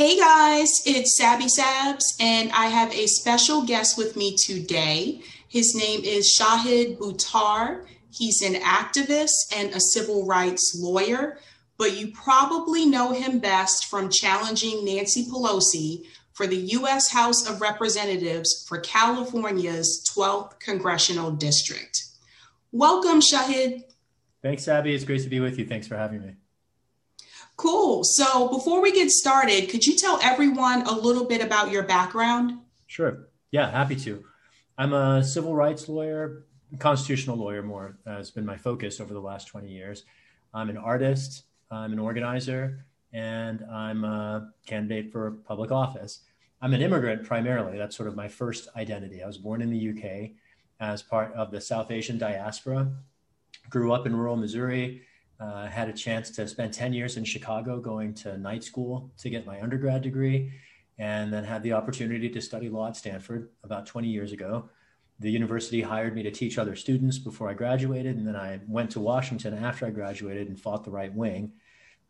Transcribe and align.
Hey 0.00 0.18
guys, 0.18 0.80
it's 0.86 1.18
Sabby 1.18 1.44
Sabs, 1.44 2.16
and 2.18 2.50
I 2.52 2.68
have 2.68 2.90
a 2.94 3.06
special 3.06 3.66
guest 3.66 3.98
with 3.98 4.16
me 4.16 4.34
today. 4.34 5.20
His 5.46 5.74
name 5.74 6.00
is 6.04 6.34
Shahid 6.40 6.96
Buttar. 6.96 7.84
He's 8.10 8.40
an 8.40 8.54
activist 8.54 9.54
and 9.54 9.74
a 9.74 9.78
civil 9.78 10.24
rights 10.24 10.74
lawyer, 10.80 11.38
but 11.76 11.98
you 11.98 12.12
probably 12.12 12.86
know 12.86 13.12
him 13.12 13.40
best 13.40 13.88
from 13.90 14.08
challenging 14.08 14.86
Nancy 14.86 15.26
Pelosi 15.26 16.06
for 16.32 16.46
the 16.46 16.56
U.S. 16.56 17.10
House 17.10 17.46
of 17.46 17.60
Representatives 17.60 18.64
for 18.66 18.78
California's 18.78 20.02
12th 20.16 20.58
Congressional 20.60 21.30
District. 21.30 22.04
Welcome, 22.72 23.20
Shahid. 23.20 23.84
Thanks, 24.40 24.62
Sabby. 24.62 24.94
It's 24.94 25.04
great 25.04 25.22
to 25.24 25.28
be 25.28 25.40
with 25.40 25.58
you. 25.58 25.66
Thanks 25.66 25.86
for 25.86 25.98
having 25.98 26.22
me. 26.22 26.36
Cool. 27.60 28.04
So 28.04 28.48
before 28.48 28.80
we 28.80 28.90
get 28.90 29.10
started, 29.10 29.68
could 29.68 29.86
you 29.86 29.94
tell 29.94 30.18
everyone 30.22 30.80
a 30.86 30.92
little 30.92 31.26
bit 31.26 31.42
about 31.42 31.70
your 31.70 31.82
background? 31.82 32.58
Sure. 32.86 33.28
Yeah, 33.50 33.70
happy 33.70 33.96
to. 33.96 34.24
I'm 34.78 34.94
a 34.94 35.22
civil 35.22 35.54
rights 35.54 35.86
lawyer, 35.86 36.46
constitutional 36.78 37.36
lawyer 37.36 37.62
more 37.62 37.98
uh, 38.06 38.16
has 38.16 38.30
been 38.30 38.46
my 38.46 38.56
focus 38.56 38.98
over 38.98 39.12
the 39.12 39.20
last 39.20 39.46
20 39.48 39.68
years. 39.68 40.04
I'm 40.54 40.70
an 40.70 40.78
artist, 40.78 41.42
I'm 41.70 41.92
an 41.92 41.98
organizer, 41.98 42.86
and 43.12 43.62
I'm 43.70 44.04
a 44.04 44.52
candidate 44.64 45.12
for 45.12 45.32
public 45.32 45.70
office. 45.70 46.20
I'm 46.62 46.72
an 46.72 46.80
immigrant 46.80 47.24
primarily. 47.24 47.76
That's 47.76 47.94
sort 47.94 48.08
of 48.08 48.16
my 48.16 48.28
first 48.28 48.68
identity. 48.74 49.22
I 49.22 49.26
was 49.26 49.36
born 49.36 49.60
in 49.60 49.68
the 49.68 49.90
UK 49.90 50.30
as 50.80 51.02
part 51.02 51.34
of 51.34 51.50
the 51.50 51.60
South 51.60 51.90
Asian 51.90 52.16
diaspora, 52.16 52.90
grew 53.68 53.92
up 53.92 54.06
in 54.06 54.16
rural 54.16 54.36
Missouri, 54.36 55.02
uh, 55.40 55.66
had 55.66 55.88
a 55.88 55.92
chance 55.92 56.30
to 56.30 56.46
spend 56.46 56.72
10 56.72 56.92
years 56.92 57.16
in 57.16 57.24
Chicago 57.24 57.80
going 57.80 58.12
to 58.12 58.36
night 58.36 58.62
school 58.62 59.10
to 59.18 59.30
get 59.30 59.46
my 59.46 59.60
undergrad 59.60 60.02
degree, 60.02 60.52
and 60.98 61.32
then 61.32 61.44
had 61.44 61.62
the 61.62 61.72
opportunity 61.72 62.28
to 62.28 62.40
study 62.40 62.68
law 62.68 62.88
at 62.88 62.96
Stanford 62.96 63.48
about 63.64 63.86
20 63.86 64.08
years 64.08 64.32
ago. 64.32 64.68
The 65.18 65.30
university 65.30 65.80
hired 65.80 66.14
me 66.14 66.22
to 66.22 66.30
teach 66.30 66.58
other 66.58 66.76
students 66.76 67.18
before 67.18 67.48
I 67.48 67.54
graduated, 67.54 68.16
and 68.16 68.26
then 68.26 68.36
I 68.36 68.60
went 68.68 68.90
to 68.92 69.00
Washington 69.00 69.54
after 69.54 69.86
I 69.86 69.90
graduated 69.90 70.48
and 70.48 70.60
fought 70.60 70.84
the 70.84 70.90
right 70.90 71.12
wing. 71.14 71.52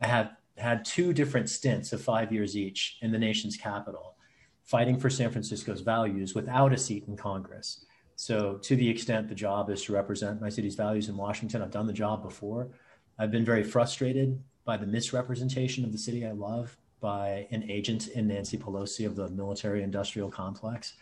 I 0.00 0.06
have 0.09 0.33
had 0.56 0.84
two 0.84 1.12
different 1.12 1.48
stints 1.48 1.92
of 1.92 2.03
five 2.03 2.33
years 2.33 2.56
each 2.56 2.98
in 3.00 3.12
the 3.12 3.19
nation's 3.19 3.56
capital, 3.56 4.17
fighting 4.65 4.98
for 4.98 5.09
San 5.09 5.31
Francisco's 5.31 5.81
values 5.81 6.34
without 6.34 6.72
a 6.72 6.78
seat 6.78 7.05
in 7.06 7.17
Congress. 7.17 7.84
So, 8.17 8.59
to 8.62 8.77
the 8.77 8.89
extent 8.89 9.28
the 9.28 9.34
job 9.34 9.70
is 9.70 9.83
to 9.84 9.92
represent 9.92 10.41
my 10.41 10.50
city's 10.50 10.75
values 10.75 11.09
in 11.09 11.17
Washington, 11.17 11.62
I've 11.62 11.70
done 11.70 11.87
the 11.87 11.92
job 11.92 12.22
before. 12.22 12.69
I've 13.21 13.31
been 13.31 13.45
very 13.45 13.63
frustrated 13.63 14.43
by 14.65 14.79
the 14.79 14.87
misrepresentation 14.87 15.85
of 15.85 15.93
the 15.93 15.99
city 15.99 16.27
I 16.27 16.31
love 16.31 16.75
by 17.03 17.47
an 17.51 17.71
agent 17.71 18.09
in 18.09 18.27
Nancy 18.27 18.57
Pelosi 18.57 19.05
of 19.05 19.15
the 19.15 19.29
military 19.29 19.83
industrial 19.83 20.31
complex. 20.31 20.95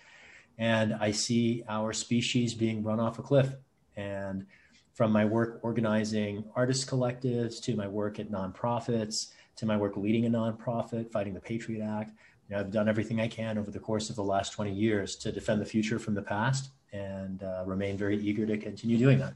And 0.58 0.94
I 0.94 1.12
see 1.12 1.62
our 1.68 1.92
species 1.92 2.54
being 2.54 2.82
run 2.82 2.98
off 2.98 3.20
a 3.20 3.22
cliff. 3.22 3.54
And 3.96 4.46
from 4.94 5.12
my 5.12 5.24
work 5.24 5.60
organizing 5.62 6.42
artist 6.56 6.90
collectives 6.90 7.62
to 7.62 7.76
my 7.76 7.86
work 7.86 8.18
at 8.18 8.32
nonprofits 8.32 9.28
to 9.54 9.66
my 9.66 9.76
work 9.76 9.96
leading 9.96 10.26
a 10.26 10.28
nonprofit, 10.28 11.12
fighting 11.12 11.34
the 11.34 11.40
Patriot 11.40 11.84
Act, 11.84 12.10
you 12.48 12.56
know, 12.56 12.60
I've 12.60 12.72
done 12.72 12.88
everything 12.88 13.20
I 13.20 13.28
can 13.28 13.58
over 13.58 13.70
the 13.70 13.78
course 13.78 14.10
of 14.10 14.16
the 14.16 14.24
last 14.24 14.52
20 14.54 14.72
years 14.72 15.14
to 15.16 15.30
defend 15.30 15.60
the 15.60 15.66
future 15.66 16.00
from 16.00 16.14
the 16.14 16.22
past 16.22 16.70
and 16.92 17.44
uh, 17.44 17.62
remain 17.64 17.96
very 17.96 18.16
eager 18.18 18.44
to 18.44 18.58
continue 18.58 18.98
doing 18.98 19.20
that. 19.20 19.34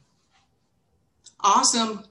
Awesome. 1.39 2.05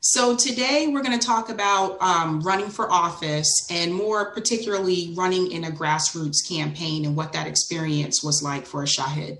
So 0.00 0.36
today 0.36 0.86
we're 0.88 1.02
going 1.02 1.18
to 1.18 1.26
talk 1.26 1.48
about 1.48 2.00
um, 2.00 2.40
running 2.40 2.68
for 2.68 2.90
office 2.90 3.66
and 3.70 3.94
more 3.94 4.30
particularly 4.32 5.12
running 5.16 5.50
in 5.50 5.64
a 5.64 5.70
grassroots 5.70 6.46
campaign 6.46 7.04
and 7.04 7.16
what 7.16 7.32
that 7.32 7.46
experience 7.46 8.22
was 8.22 8.42
like 8.42 8.66
for 8.66 8.84
Shahid. 8.84 9.38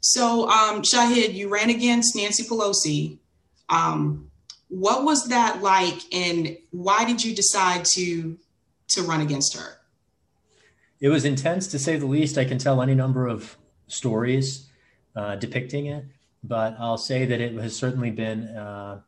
So 0.00 0.48
um, 0.48 0.82
Shahid, 0.82 1.34
you 1.34 1.48
ran 1.48 1.70
against 1.70 2.14
Nancy 2.14 2.44
Pelosi. 2.44 3.18
Um, 3.68 4.30
what 4.68 5.04
was 5.04 5.28
that 5.28 5.62
like 5.62 6.00
and 6.12 6.56
why 6.70 7.04
did 7.04 7.24
you 7.24 7.34
decide 7.34 7.84
to 7.96 8.38
to 8.88 9.02
run 9.02 9.20
against 9.20 9.56
her? 9.56 9.78
It 11.00 11.08
was 11.08 11.24
intense 11.24 11.66
to 11.68 11.78
say 11.78 11.96
the 11.96 12.06
least. 12.06 12.38
I 12.38 12.44
can 12.44 12.58
tell 12.58 12.80
any 12.80 12.94
number 12.94 13.26
of 13.26 13.56
stories 13.86 14.68
uh, 15.14 15.36
depicting 15.36 15.86
it, 15.86 16.04
but 16.42 16.76
I'll 16.78 16.98
say 16.98 17.24
that 17.26 17.40
it 17.40 17.54
has 17.54 17.76
certainly 17.76 18.10
been 18.10 18.48
uh, 18.48 19.00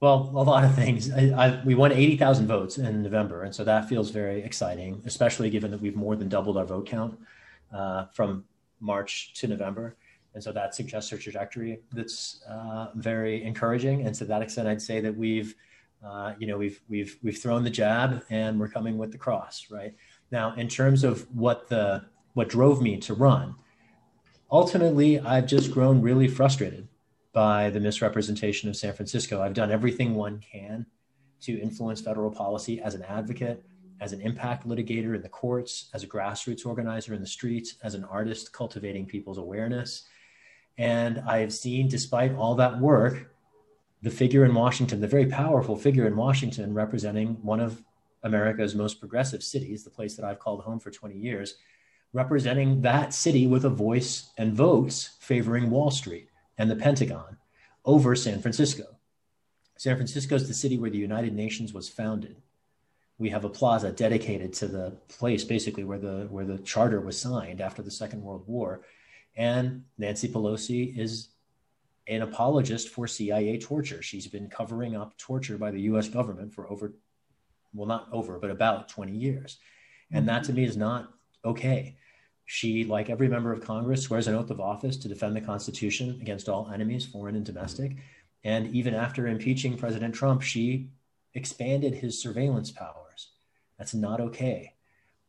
well, 0.00 0.30
a 0.34 0.42
lot 0.42 0.64
of 0.64 0.74
things. 0.74 1.10
I, 1.10 1.30
I, 1.30 1.62
we 1.64 1.74
won 1.74 1.92
80,000 1.92 2.46
votes 2.46 2.78
in 2.78 3.02
November. 3.02 3.44
And 3.44 3.54
so 3.54 3.64
that 3.64 3.88
feels 3.88 4.10
very 4.10 4.42
exciting, 4.42 5.02
especially 5.06 5.48
given 5.50 5.70
that 5.70 5.80
we've 5.80 5.96
more 5.96 6.16
than 6.16 6.28
doubled 6.28 6.58
our 6.58 6.64
vote 6.64 6.86
count 6.86 7.18
uh, 7.72 8.06
from 8.12 8.44
March 8.80 9.32
to 9.34 9.46
November. 9.46 9.96
And 10.34 10.44
so 10.44 10.52
that 10.52 10.74
suggests 10.74 11.12
a 11.12 11.18
trajectory 11.18 11.80
that's 11.92 12.42
uh, 12.46 12.88
very 12.94 13.42
encouraging. 13.42 14.06
And 14.06 14.14
to 14.16 14.26
that 14.26 14.42
extent, 14.42 14.68
I'd 14.68 14.82
say 14.82 15.00
that 15.00 15.16
we've, 15.16 15.54
uh, 16.04 16.34
you 16.38 16.46
know, 16.46 16.58
we've, 16.58 16.78
we've, 16.90 17.16
we've 17.22 17.38
thrown 17.38 17.64
the 17.64 17.70
jab 17.70 18.22
and 18.28 18.60
we're 18.60 18.68
coming 18.68 18.98
with 18.98 19.12
the 19.12 19.18
cross, 19.18 19.68
right? 19.70 19.94
Now, 20.30 20.54
in 20.56 20.68
terms 20.68 21.04
of 21.04 21.26
what 21.34 21.68
the, 21.70 22.04
what 22.34 22.50
drove 22.50 22.82
me 22.82 22.98
to 22.98 23.14
run, 23.14 23.54
ultimately, 24.50 25.18
I've 25.20 25.46
just 25.46 25.72
grown 25.72 26.02
really 26.02 26.28
frustrated 26.28 26.86
by 27.36 27.68
the 27.68 27.78
misrepresentation 27.78 28.66
of 28.66 28.76
San 28.76 28.94
Francisco. 28.94 29.42
I've 29.42 29.52
done 29.52 29.70
everything 29.70 30.14
one 30.14 30.40
can 30.40 30.86
to 31.42 31.60
influence 31.60 32.00
federal 32.00 32.30
policy 32.30 32.80
as 32.80 32.94
an 32.94 33.02
advocate, 33.02 33.62
as 34.00 34.14
an 34.14 34.22
impact 34.22 34.66
litigator 34.66 35.14
in 35.14 35.20
the 35.20 35.28
courts, 35.28 35.90
as 35.92 36.02
a 36.02 36.06
grassroots 36.06 36.64
organizer 36.64 37.12
in 37.12 37.20
the 37.20 37.26
streets, 37.26 37.74
as 37.82 37.92
an 37.92 38.04
artist 38.04 38.54
cultivating 38.54 39.04
people's 39.04 39.36
awareness. 39.36 40.06
And 40.78 41.22
I 41.26 41.40
have 41.40 41.52
seen, 41.52 41.88
despite 41.88 42.34
all 42.34 42.54
that 42.54 42.80
work, 42.80 43.30
the 44.00 44.10
figure 44.10 44.46
in 44.46 44.54
Washington, 44.54 45.02
the 45.02 45.06
very 45.06 45.26
powerful 45.26 45.76
figure 45.76 46.06
in 46.06 46.16
Washington, 46.16 46.72
representing 46.72 47.36
one 47.42 47.60
of 47.60 47.84
America's 48.22 48.74
most 48.74 48.98
progressive 48.98 49.42
cities, 49.42 49.84
the 49.84 49.90
place 49.90 50.16
that 50.16 50.24
I've 50.24 50.38
called 50.38 50.62
home 50.62 50.80
for 50.80 50.90
20 50.90 51.14
years, 51.14 51.56
representing 52.14 52.80
that 52.80 53.12
city 53.12 53.46
with 53.46 53.66
a 53.66 53.68
voice 53.68 54.30
and 54.38 54.54
votes 54.54 55.16
favoring 55.20 55.68
Wall 55.68 55.90
Street 55.90 56.30
and 56.58 56.70
the 56.70 56.76
Pentagon 56.76 57.36
over 57.84 58.14
San 58.14 58.40
Francisco. 58.40 58.84
San 59.76 59.96
Francisco 59.96 60.34
is 60.34 60.48
the 60.48 60.54
city 60.54 60.78
where 60.78 60.90
the 60.90 60.98
United 60.98 61.34
Nations 61.34 61.72
was 61.72 61.88
founded. 61.88 62.36
We 63.18 63.30
have 63.30 63.44
a 63.44 63.48
plaza 63.48 63.92
dedicated 63.92 64.52
to 64.54 64.68
the 64.68 64.96
place 65.08 65.44
basically 65.44 65.84
where 65.84 65.98
the 65.98 66.26
where 66.30 66.44
the 66.44 66.58
charter 66.58 67.00
was 67.00 67.20
signed 67.20 67.60
after 67.60 67.82
the 67.82 67.90
Second 67.90 68.22
World 68.22 68.44
War. 68.46 68.82
And 69.36 69.84
Nancy 69.98 70.28
Pelosi 70.28 70.98
is 70.98 71.28
an 72.08 72.22
apologist 72.22 72.88
for 72.88 73.06
CIA 73.06 73.58
torture. 73.58 74.02
She's 74.02 74.26
been 74.26 74.48
covering 74.48 74.96
up 74.96 75.16
torture 75.18 75.58
by 75.58 75.70
the 75.70 75.80
US 75.82 76.08
government 76.08 76.54
for 76.54 76.70
over, 76.70 76.92
well, 77.74 77.86
not 77.86 78.08
over, 78.12 78.38
but 78.38 78.50
about 78.50 78.88
20 78.88 79.12
years. 79.12 79.58
And 80.12 80.28
that 80.28 80.44
to 80.44 80.52
me 80.52 80.64
is 80.64 80.76
not 80.76 81.12
okay. 81.44 81.96
She, 82.46 82.84
like 82.84 83.10
every 83.10 83.28
member 83.28 83.52
of 83.52 83.60
Congress, 83.60 84.04
swears 84.04 84.28
an 84.28 84.34
oath 84.34 84.50
of 84.50 84.60
office 84.60 84.96
to 84.98 85.08
defend 85.08 85.36
the 85.36 85.40
Constitution 85.40 86.18
against 86.22 86.48
all 86.48 86.70
enemies, 86.72 87.04
foreign 87.04 87.36
and 87.36 87.44
domestic. 87.44 87.96
And 88.44 88.68
even 88.68 88.94
after 88.94 89.26
impeaching 89.26 89.76
President 89.76 90.14
Trump, 90.14 90.42
she 90.42 90.88
expanded 91.34 91.94
his 91.94 92.20
surveillance 92.20 92.70
powers. 92.70 93.32
That's 93.78 93.94
not 93.94 94.20
okay. 94.20 94.74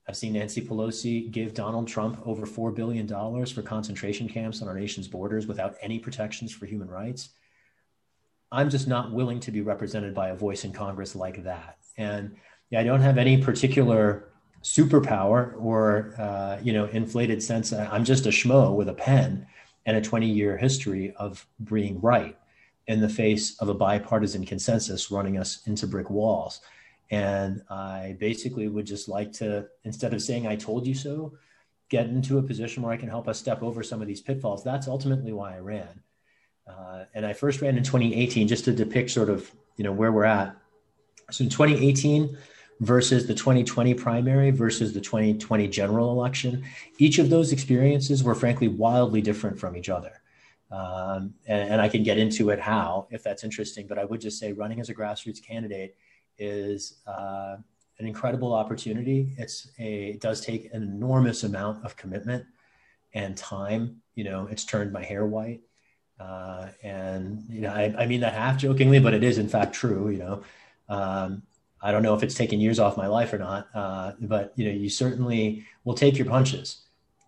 I've 0.08 0.16
seen 0.16 0.34
Nancy 0.34 0.62
Pelosi 0.62 1.30
give 1.32 1.54
Donald 1.54 1.88
Trump 1.88 2.22
over 2.26 2.46
$4 2.46 2.74
billion 2.74 3.08
for 3.08 3.62
concentration 3.62 4.30
camps 4.30 4.62
on 4.62 4.68
our 4.68 4.80
nation's 4.80 5.08
borders 5.08 5.48
without 5.48 5.76
any 5.82 6.00
protections 6.00 6.54
for 6.54 6.66
human 6.66 6.88
rights. 6.88 7.30
I'm 8.52 8.70
just 8.70 8.88
not 8.88 9.12
willing 9.12 9.42
to 9.42 9.52
be 9.52 9.62
represented 9.62 10.14
by 10.14 10.30
a 10.30 10.36
voice 10.36 10.64
in 10.64 10.72
Congress 10.72 11.16
like 11.16 11.44
that. 11.44 11.80
And 11.98 12.38
yeah, 12.70 12.80
I 12.80 12.84
don't 12.84 13.02
have 13.02 13.18
any 13.18 13.42
particular 13.42 14.30
superpower 14.64 15.54
or 15.58 16.14
uh, 16.18 16.60
you 16.62 16.74
know 16.74 16.86
inflated 16.86 17.42
sense. 17.42 17.72
I'm 17.74 18.04
just 18.04 18.26
a 18.26 18.30
schmo 18.30 18.76
with 18.76 18.90
a 18.90 18.94
pen 18.94 19.48
and 19.86 19.98
a 19.98 20.02
20 20.02 20.28
year 20.28 20.58
history 20.58 21.14
of 21.16 21.48
being 21.64 22.00
right 22.02 22.38
in 22.88 23.02
the 23.02 23.10
face 23.10 23.58
of 23.60 23.70
a 23.70 23.74
bipartisan 23.74 24.46
consensus 24.46 25.12
running 25.12 25.38
us 25.38 25.66
into 25.66 25.88
brick 25.88 26.10
walls. 26.10 26.62
And 27.10 27.62
i 27.70 28.18
basically 28.20 28.68
would 28.68 28.86
just 28.86 29.08
like 29.08 29.32
to 29.34 29.68
instead 29.86 30.14
of 30.14 30.22
saying 30.22 30.46
i 30.46 30.58
told 30.58 30.86
you 30.86 30.94
so 30.94 31.38
get 31.88 32.08
into 32.08 32.38
a 32.38 32.44
position 32.44 32.84
where 32.84 32.92
i 32.92 32.98
can 32.98 33.08
help 33.08 33.30
us 33.30 33.40
step 33.40 33.64
over 33.64 33.82
some 33.82 34.02
of 34.02 34.08
these 34.08 34.20
pitfalls. 34.20 34.64
That's 34.64 34.90
ultimately 34.90 35.32
why 35.32 35.56
i 35.56 35.60
ran. 35.60 36.02
Uh, 36.68 37.06
and 37.14 37.26
i 37.26 37.32
first 37.32 37.62
ran 37.62 37.78
in 37.78 37.84
2018 37.84 38.48
just 38.48 38.66
to 38.66 38.74
depict 38.74 39.12
sort 39.12 39.30
of 39.30 39.50
you 39.78 39.86
know 39.86 39.94
where 39.94 40.12
we're 40.12 40.26
at. 40.26 40.58
So 41.32 41.46
in 41.46 41.50
2018 41.50 42.38
versus 42.80 43.28
the 43.28 43.34
2020 43.34 43.94
primary 43.96 44.52
versus 44.52 44.94
the 44.94 45.02
2020 45.02 45.68
general 45.68 46.12
election. 46.12 46.64
Each 46.98 47.20
of 47.20 47.30
those 47.30 47.52
experiences 47.52 48.24
were 48.24 48.36
frankly 48.36 48.68
wildly 48.68 49.22
different 49.22 49.60
from 49.60 49.76
each 49.76 49.90
other. 49.90 50.22
Um, 50.70 51.34
and, 51.48 51.72
and, 51.72 51.82
I 51.82 51.88
can 51.88 52.04
get 52.04 52.18
into 52.18 52.50
it 52.50 52.60
how, 52.60 53.08
if 53.10 53.24
that's 53.24 53.46
interesting. 53.46 53.88
But 53.88 53.98
I 53.98 54.04
would 54.04 54.20
just 54.20 54.38
say 54.38 54.52
running 54.52 54.82
as 54.82 54.90
a 54.90 54.94
grassroots 54.94 55.42
candidate 55.42 55.96
is 56.38 56.98
uh, 57.08 57.56
an 58.00 58.06
incredible 58.06 58.54
opportunity. 58.54 59.34
It's 59.38 59.70
a 59.80 60.10
it 60.10 60.20
does 60.20 60.42
take 60.42 60.74
an 60.74 60.84
enormous 60.84 61.44
amount 61.44 61.86
of 61.86 61.96
commitment 61.96 62.46
and 63.14 63.38
time. 63.38 64.02
You 64.16 64.26
know, 64.26 64.48
it's 64.52 64.66
turned 64.66 64.92
my 64.92 65.04
hair 65.04 65.26
white. 65.26 65.62
Uh, 66.20 66.68
and 66.84 67.46
you 67.50 67.62
know, 67.62 67.70
I, 67.70 67.94
I, 67.98 68.06
mean 68.08 68.22
that 68.22 68.34
half 68.34 68.58
jokingly, 68.58 69.00
but 69.00 69.14
it 69.14 69.24
is 69.24 69.38
in 69.38 69.48
fact 69.48 69.74
true. 69.74 70.10
You 70.10 70.18
know, 70.18 70.44
um, 70.90 71.44
I 71.82 71.92
don't 71.92 72.02
know 72.02 72.16
if 72.16 72.24
it's 72.24 72.36
taken 72.36 72.60
years 72.60 72.80
off 72.80 72.98
my 72.98 73.08
life 73.08 73.34
or 73.34 73.38
not, 73.38 73.68
uh, 73.74 74.14
but 74.20 74.54
you 74.56 74.66
know, 74.66 74.72
you 74.72 74.90
certainly 74.90 75.66
will 75.84 75.94
take 75.94 76.18
your 76.18 76.26
punches 76.26 76.82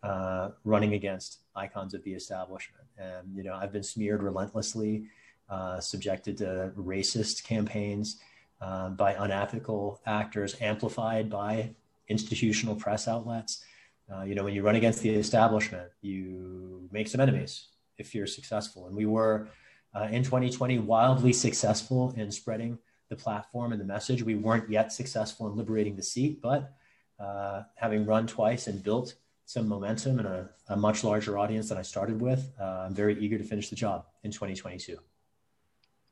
uh, 0.03 0.49
running 0.63 0.93
against 0.93 1.39
icons 1.55 1.93
of 1.93 2.03
the 2.03 2.13
establishment. 2.13 2.85
And 2.97 3.35
you 3.35 3.43
know, 3.43 3.53
I've 3.53 3.71
been 3.71 3.83
smeared 3.83 4.23
relentlessly, 4.23 5.05
uh, 5.49 5.79
subjected 5.79 6.37
to 6.37 6.71
racist 6.77 7.43
campaigns 7.43 8.19
uh, 8.61 8.89
by 8.89 9.13
unethical 9.13 10.01
actors, 10.05 10.55
amplified 10.61 11.29
by 11.29 11.71
institutional 12.07 12.75
press 12.75 13.07
outlets. 13.07 13.63
Uh, 14.11 14.23
you 14.23 14.33
know, 14.33 14.43
when 14.43 14.55
you 14.55 14.63
run 14.63 14.75
against 14.75 15.01
the 15.01 15.09
establishment, 15.09 15.89
you 16.01 16.87
make 16.91 17.07
some 17.07 17.21
enemies 17.21 17.67
if 17.97 18.15
you're 18.15 18.27
successful. 18.27 18.87
And 18.87 18.95
we 18.95 19.05
were 19.05 19.47
uh, 19.93 20.07
in 20.11 20.23
2020 20.23 20.79
wildly 20.79 21.33
successful 21.33 22.13
in 22.17 22.31
spreading 22.31 22.79
the 23.09 23.15
platform 23.15 23.71
and 23.71 23.81
the 23.81 23.85
message. 23.85 24.23
We 24.23 24.35
weren't 24.35 24.69
yet 24.69 24.93
successful 24.93 25.47
in 25.47 25.55
liberating 25.55 25.95
the 25.95 26.03
seat, 26.03 26.41
but 26.41 26.73
uh, 27.19 27.63
having 27.75 28.05
run 28.05 28.27
twice 28.27 28.67
and 28.67 28.81
built 28.81 29.15
some 29.45 29.67
momentum 29.67 30.19
and 30.19 30.27
a, 30.27 30.49
a, 30.69 30.77
much 30.77 31.03
larger 31.03 31.37
audience 31.37 31.69
than 31.69 31.77
I 31.77 31.81
started 31.81 32.21
with, 32.21 32.51
uh, 32.61 32.85
I'm 32.85 32.93
very 32.93 33.19
eager 33.19 33.37
to 33.37 33.43
finish 33.43 33.69
the 33.69 33.75
job 33.75 34.05
in 34.23 34.31
2022. 34.31 34.97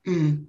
Mm, 0.07 0.47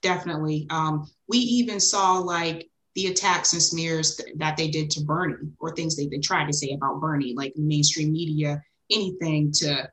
definitely. 0.00 0.66
Um, 0.70 1.06
we 1.28 1.36
even 1.38 1.78
saw 1.80 2.14
like 2.14 2.70
the 2.94 3.08
attacks 3.08 3.52
and 3.52 3.62
smears 3.62 4.16
th- 4.16 4.36
that 4.38 4.56
they 4.56 4.68
did 4.68 4.90
to 4.92 5.04
Bernie 5.04 5.52
or 5.60 5.74
things 5.74 5.96
they, 5.96 6.06
they 6.06 6.18
tried 6.18 6.46
to 6.46 6.52
say 6.52 6.72
about 6.72 7.00
Bernie, 7.00 7.34
like 7.34 7.52
mainstream 7.56 8.10
media, 8.12 8.62
anything 8.90 9.52
to 9.52 9.90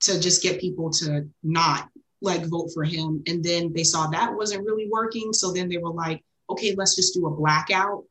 to 0.00 0.18
just 0.18 0.42
get 0.42 0.60
people 0.60 0.90
to 0.90 1.28
not 1.42 1.90
like 2.20 2.46
vote 2.46 2.70
for 2.72 2.84
him. 2.84 3.22
And 3.26 3.42
then 3.42 3.72
they 3.72 3.84
saw 3.84 4.06
that 4.08 4.34
wasn't 4.34 4.66
really 4.66 4.88
working. 4.90 5.32
So 5.32 5.52
then 5.52 5.68
they 5.68 5.78
were 5.78 5.92
like, 5.92 6.22
okay, 6.48 6.74
let's 6.76 6.96
just 6.96 7.14
do 7.14 7.26
a 7.26 7.30
blackout. 7.30 8.04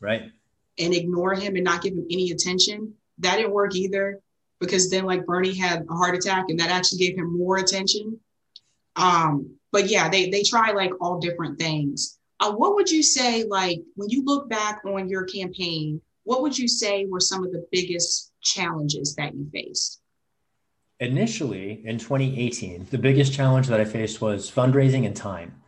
Right. 0.00 0.30
And 0.78 0.94
ignore 0.94 1.34
him 1.34 1.56
and 1.56 1.64
not 1.64 1.82
give 1.82 1.94
him 1.94 2.06
any 2.10 2.30
attention. 2.30 2.94
That 3.18 3.36
didn't 3.36 3.52
work 3.52 3.74
either 3.74 4.20
because 4.58 4.90
then 4.90 5.04
like 5.04 5.26
Bernie 5.26 5.54
had 5.54 5.86
a 5.88 5.94
heart 5.94 6.14
attack 6.14 6.46
and 6.48 6.58
that 6.60 6.70
actually 6.70 6.98
gave 6.98 7.16
him 7.16 7.36
more 7.36 7.58
attention. 7.58 8.18
Um, 8.96 9.56
but 9.70 9.88
yeah, 9.88 10.08
they 10.08 10.30
they 10.30 10.42
try 10.42 10.72
like 10.72 10.92
all 11.00 11.18
different 11.18 11.58
things. 11.58 12.18
Uh, 12.40 12.52
what 12.52 12.74
would 12.74 12.90
you 12.90 13.02
say 13.02 13.44
like 13.44 13.80
when 13.96 14.10
you 14.10 14.24
look 14.24 14.48
back 14.48 14.82
on 14.84 15.08
your 15.08 15.24
campaign? 15.24 16.00
What 16.24 16.42
would 16.42 16.56
you 16.56 16.68
say 16.68 17.06
were 17.06 17.20
some 17.20 17.44
of 17.44 17.52
the 17.52 17.66
biggest 17.72 18.32
challenges 18.42 19.14
that 19.16 19.34
you 19.34 19.48
faced? 19.52 20.01
Initially 21.02 21.82
in 21.84 21.98
2018, 21.98 22.86
the 22.90 22.96
biggest 22.96 23.32
challenge 23.32 23.66
that 23.66 23.80
I 23.80 23.84
faced 23.84 24.20
was 24.20 24.48
fundraising 24.48 25.04
and 25.04 25.16
time. 25.16 25.60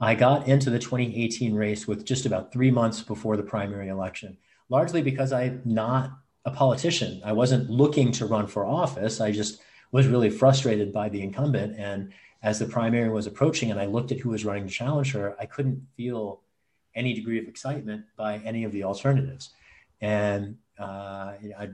I 0.00 0.14
got 0.14 0.46
into 0.46 0.70
the 0.70 0.78
2018 0.78 1.54
race 1.54 1.88
with 1.88 2.04
just 2.04 2.24
about 2.24 2.52
three 2.52 2.70
months 2.70 3.02
before 3.02 3.36
the 3.36 3.42
primary 3.42 3.88
election, 3.88 4.38
largely 4.68 5.02
because 5.02 5.32
I'm 5.32 5.60
not 5.64 6.12
a 6.44 6.52
politician. 6.52 7.20
I 7.24 7.32
wasn't 7.32 7.68
looking 7.68 8.12
to 8.12 8.26
run 8.26 8.46
for 8.46 8.64
office. 8.64 9.20
I 9.20 9.32
just 9.32 9.60
was 9.90 10.06
really 10.06 10.30
frustrated 10.30 10.92
by 10.92 11.08
the 11.08 11.20
incumbent. 11.20 11.76
And 11.76 12.12
as 12.44 12.60
the 12.60 12.66
primary 12.66 13.08
was 13.08 13.26
approaching 13.26 13.72
and 13.72 13.80
I 13.80 13.86
looked 13.86 14.12
at 14.12 14.20
who 14.20 14.30
was 14.30 14.44
running 14.44 14.68
to 14.68 14.72
challenge 14.72 15.12
her, 15.14 15.34
I 15.40 15.46
couldn't 15.46 15.84
feel 15.96 16.42
any 16.94 17.12
degree 17.12 17.40
of 17.40 17.48
excitement 17.48 18.04
by 18.16 18.38
any 18.44 18.62
of 18.62 18.70
the 18.70 18.84
alternatives. 18.84 19.50
And 20.00 20.58
uh, 20.78 21.32
I 21.58 21.70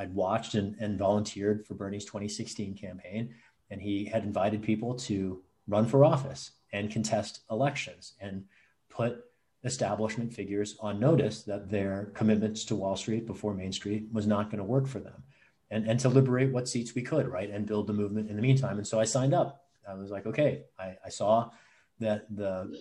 I'd 0.00 0.14
watched 0.14 0.54
and, 0.54 0.74
and 0.80 0.98
volunteered 0.98 1.66
for 1.66 1.74
Bernie's 1.74 2.06
2016 2.06 2.74
campaign, 2.74 3.34
and 3.70 3.82
he 3.82 4.06
had 4.06 4.24
invited 4.24 4.62
people 4.62 4.94
to 4.94 5.42
run 5.68 5.84
for 5.84 6.06
office 6.06 6.52
and 6.72 6.90
contest 6.90 7.40
elections 7.50 8.14
and 8.18 8.44
put 8.88 9.24
establishment 9.62 10.32
figures 10.32 10.76
on 10.80 10.98
notice 10.98 11.42
that 11.42 11.70
their 11.70 12.10
commitments 12.14 12.64
to 12.64 12.76
Wall 12.76 12.96
Street 12.96 13.26
before 13.26 13.52
Main 13.52 13.72
Street 13.72 14.08
was 14.10 14.26
not 14.26 14.46
going 14.46 14.56
to 14.56 14.64
work 14.64 14.86
for 14.86 15.00
them 15.00 15.22
and, 15.70 15.86
and 15.86 16.00
to 16.00 16.08
liberate 16.08 16.50
what 16.50 16.66
seats 16.66 16.94
we 16.94 17.02
could, 17.02 17.28
right? 17.28 17.50
And 17.50 17.66
build 17.66 17.86
the 17.86 17.92
movement 17.92 18.30
in 18.30 18.36
the 18.36 18.42
meantime. 18.42 18.78
And 18.78 18.86
so 18.86 18.98
I 18.98 19.04
signed 19.04 19.34
up. 19.34 19.66
I 19.86 19.92
was 19.94 20.10
like, 20.10 20.24
okay, 20.24 20.64
I, 20.78 20.96
I 21.04 21.10
saw 21.10 21.50
that 21.98 22.24
the 22.34 22.74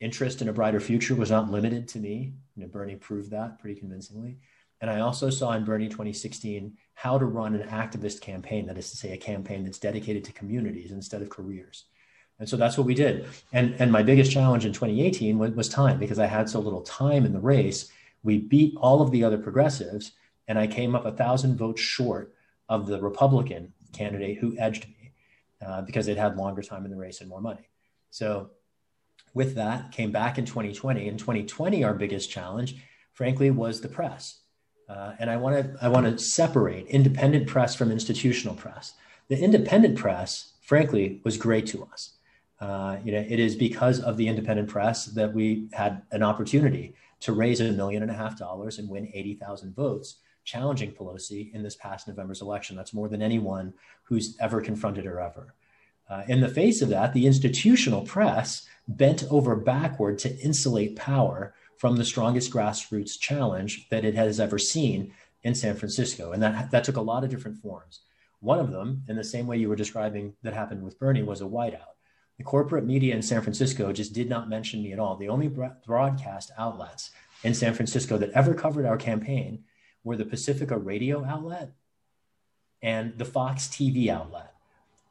interest 0.00 0.40
in 0.40 0.48
a 0.48 0.52
brighter 0.52 0.80
future 0.80 1.14
was 1.14 1.30
not 1.30 1.50
limited 1.50 1.88
to 1.88 1.98
me. 1.98 2.32
You 2.56 2.62
know, 2.62 2.68
Bernie 2.68 2.96
proved 2.96 3.32
that 3.32 3.58
pretty 3.58 3.78
convincingly. 3.78 4.38
And 4.80 4.90
I 4.90 5.00
also 5.00 5.30
saw 5.30 5.52
in 5.52 5.64
Bernie 5.64 5.88
2016 5.88 6.76
how 6.94 7.18
to 7.18 7.24
run 7.24 7.54
an 7.54 7.68
activist 7.68 8.20
campaign, 8.20 8.66
that 8.66 8.78
is 8.78 8.90
to 8.90 8.96
say, 8.96 9.12
a 9.12 9.16
campaign 9.16 9.64
that's 9.64 9.78
dedicated 9.78 10.24
to 10.24 10.32
communities 10.32 10.92
instead 10.92 11.22
of 11.22 11.30
careers. 11.30 11.84
And 12.38 12.48
so 12.48 12.56
that's 12.56 12.78
what 12.78 12.86
we 12.86 12.94
did. 12.94 13.26
And, 13.52 13.74
and 13.80 13.90
my 13.90 14.02
biggest 14.02 14.30
challenge 14.30 14.64
in 14.64 14.72
2018 14.72 15.38
was, 15.38 15.50
was 15.52 15.68
time 15.68 15.98
because 15.98 16.18
I 16.18 16.26
had 16.26 16.48
so 16.48 16.60
little 16.60 16.82
time 16.82 17.24
in 17.24 17.32
the 17.32 17.40
race. 17.40 17.90
We 18.22 18.38
beat 18.38 18.76
all 18.76 19.02
of 19.02 19.10
the 19.10 19.24
other 19.24 19.38
progressives, 19.38 20.12
and 20.46 20.58
I 20.58 20.66
came 20.66 20.94
up 20.94 21.04
a 21.04 21.12
thousand 21.12 21.56
votes 21.56 21.80
short 21.80 22.34
of 22.68 22.86
the 22.86 23.00
Republican 23.00 23.72
candidate 23.92 24.38
who 24.38 24.56
edged 24.58 24.86
me 24.88 25.12
uh, 25.64 25.82
because 25.82 26.06
they'd 26.06 26.16
had 26.16 26.36
longer 26.36 26.62
time 26.62 26.84
in 26.84 26.90
the 26.90 26.96
race 26.96 27.20
and 27.20 27.28
more 27.28 27.40
money. 27.40 27.68
So 28.10 28.50
with 29.34 29.56
that, 29.56 29.92
came 29.92 30.12
back 30.12 30.38
in 30.38 30.44
2020. 30.44 31.08
In 31.08 31.16
2020, 31.16 31.84
our 31.84 31.94
biggest 31.94 32.30
challenge, 32.30 32.76
frankly, 33.12 33.50
was 33.50 33.80
the 33.80 33.88
press. 33.88 34.40
Uh, 34.88 35.12
and 35.18 35.28
I 35.28 35.36
want 35.36 35.56
to 35.56 35.84
I 35.84 35.88
want 35.88 36.06
to 36.06 36.22
separate 36.22 36.86
independent 36.86 37.46
press 37.46 37.74
from 37.74 37.92
institutional 37.92 38.54
press. 38.54 38.94
The 39.28 39.38
independent 39.38 39.98
press, 39.98 40.52
frankly, 40.62 41.20
was 41.24 41.36
great 41.36 41.66
to 41.68 41.84
us. 41.92 42.14
Uh, 42.60 42.96
you 43.04 43.12
know, 43.12 43.24
it 43.28 43.38
is 43.38 43.54
because 43.54 44.00
of 44.00 44.16
the 44.16 44.26
independent 44.26 44.68
press 44.68 45.06
that 45.06 45.32
we 45.32 45.68
had 45.72 46.02
an 46.10 46.22
opportunity 46.22 46.94
to 47.20 47.32
raise 47.32 47.60
a 47.60 47.72
million 47.72 48.02
and 48.02 48.10
a 48.10 48.14
half 48.14 48.38
dollars 48.38 48.78
and 48.78 48.88
win 48.88 49.10
80,000 49.12 49.74
votes, 49.74 50.16
challenging 50.44 50.92
Pelosi 50.92 51.52
in 51.54 51.62
this 51.62 51.76
past 51.76 52.08
November's 52.08 52.42
election. 52.42 52.74
That's 52.76 52.94
more 52.94 53.08
than 53.08 53.22
anyone 53.22 53.74
who's 54.04 54.36
ever 54.40 54.60
confronted 54.60 55.04
her 55.04 55.20
ever. 55.20 55.54
Uh, 56.08 56.22
in 56.26 56.40
the 56.40 56.48
face 56.48 56.80
of 56.80 56.88
that, 56.88 57.12
the 57.12 57.26
institutional 57.26 58.02
press 58.02 58.66
bent 58.88 59.24
over 59.30 59.54
backward 59.54 60.18
to 60.20 60.38
insulate 60.38 60.96
power 60.96 61.54
from 61.78 61.96
the 61.96 62.04
strongest 62.04 62.52
grassroots 62.52 63.18
challenge 63.18 63.88
that 63.88 64.04
it 64.04 64.14
has 64.14 64.38
ever 64.38 64.58
seen 64.58 65.14
in 65.44 65.54
San 65.54 65.76
Francisco. 65.76 66.32
And 66.32 66.42
that, 66.42 66.70
that 66.72 66.84
took 66.84 66.96
a 66.96 67.00
lot 67.00 67.24
of 67.24 67.30
different 67.30 67.58
forms. 67.58 68.00
One 68.40 68.58
of 68.58 68.70
them, 68.70 69.02
in 69.08 69.16
the 69.16 69.24
same 69.24 69.46
way 69.46 69.56
you 69.56 69.68
were 69.68 69.76
describing 69.76 70.34
that 70.42 70.54
happened 70.54 70.82
with 70.82 70.98
Bernie, 70.98 71.22
was 71.22 71.40
a 71.40 71.44
whiteout. 71.44 71.94
The 72.36 72.44
corporate 72.44 72.84
media 72.84 73.14
in 73.14 73.22
San 73.22 73.42
Francisco 73.42 73.92
just 73.92 74.12
did 74.12 74.28
not 74.28 74.48
mention 74.48 74.82
me 74.82 74.92
at 74.92 74.98
all. 74.98 75.16
The 75.16 75.28
only 75.28 75.48
broadcast 75.48 76.52
outlets 76.56 77.10
in 77.42 77.54
San 77.54 77.74
Francisco 77.74 78.16
that 78.18 78.30
ever 78.30 78.54
covered 78.54 78.86
our 78.86 78.96
campaign 78.96 79.64
were 80.04 80.16
the 80.16 80.24
Pacifica 80.24 80.76
radio 80.76 81.24
outlet 81.24 81.72
and 82.82 83.18
the 83.18 83.24
Fox 83.24 83.66
TV 83.66 84.08
outlet. 84.08 84.54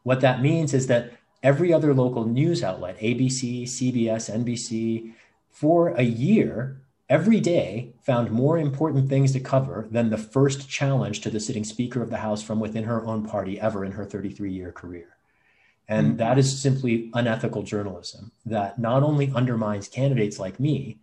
What 0.04 0.22
that 0.22 0.42
means 0.42 0.74
is 0.74 0.88
that 0.88 1.12
every 1.44 1.74
other 1.74 1.94
local 1.94 2.26
news 2.26 2.64
outlet, 2.64 2.98
ABC, 3.00 3.64
CBS, 3.64 4.34
NBC, 4.34 5.14
for 5.60 5.88
a 5.96 6.04
year, 6.04 6.80
every 7.10 7.40
day 7.40 7.92
found 8.04 8.30
more 8.30 8.60
important 8.60 9.10
things 9.10 9.32
to 9.32 9.40
cover 9.40 9.88
than 9.90 10.12
the 10.12 10.18
first 10.18 10.70
challenge 10.70 11.22
to 11.22 11.32
the 11.32 11.40
sitting 11.40 11.64
Speaker 11.64 12.00
of 12.04 12.12
the 12.12 12.18
House 12.18 12.44
from 12.44 12.60
within 12.60 12.84
her 12.84 13.04
own 13.08 13.26
party 13.26 13.60
ever 13.60 13.84
in 13.84 13.92
her 13.94 14.06
33 14.06 14.52
year 14.52 14.72
career. 14.72 15.18
And 15.88 16.10
mm-hmm. 16.10 16.18
that 16.18 16.38
is 16.38 16.62
simply 16.62 17.10
unethical 17.16 17.64
journalism 17.64 18.32
that 18.46 18.78
not 18.78 19.02
only 19.02 19.32
undermines 19.34 19.88
candidates 19.88 20.38
like 20.38 20.60
me, 20.60 21.00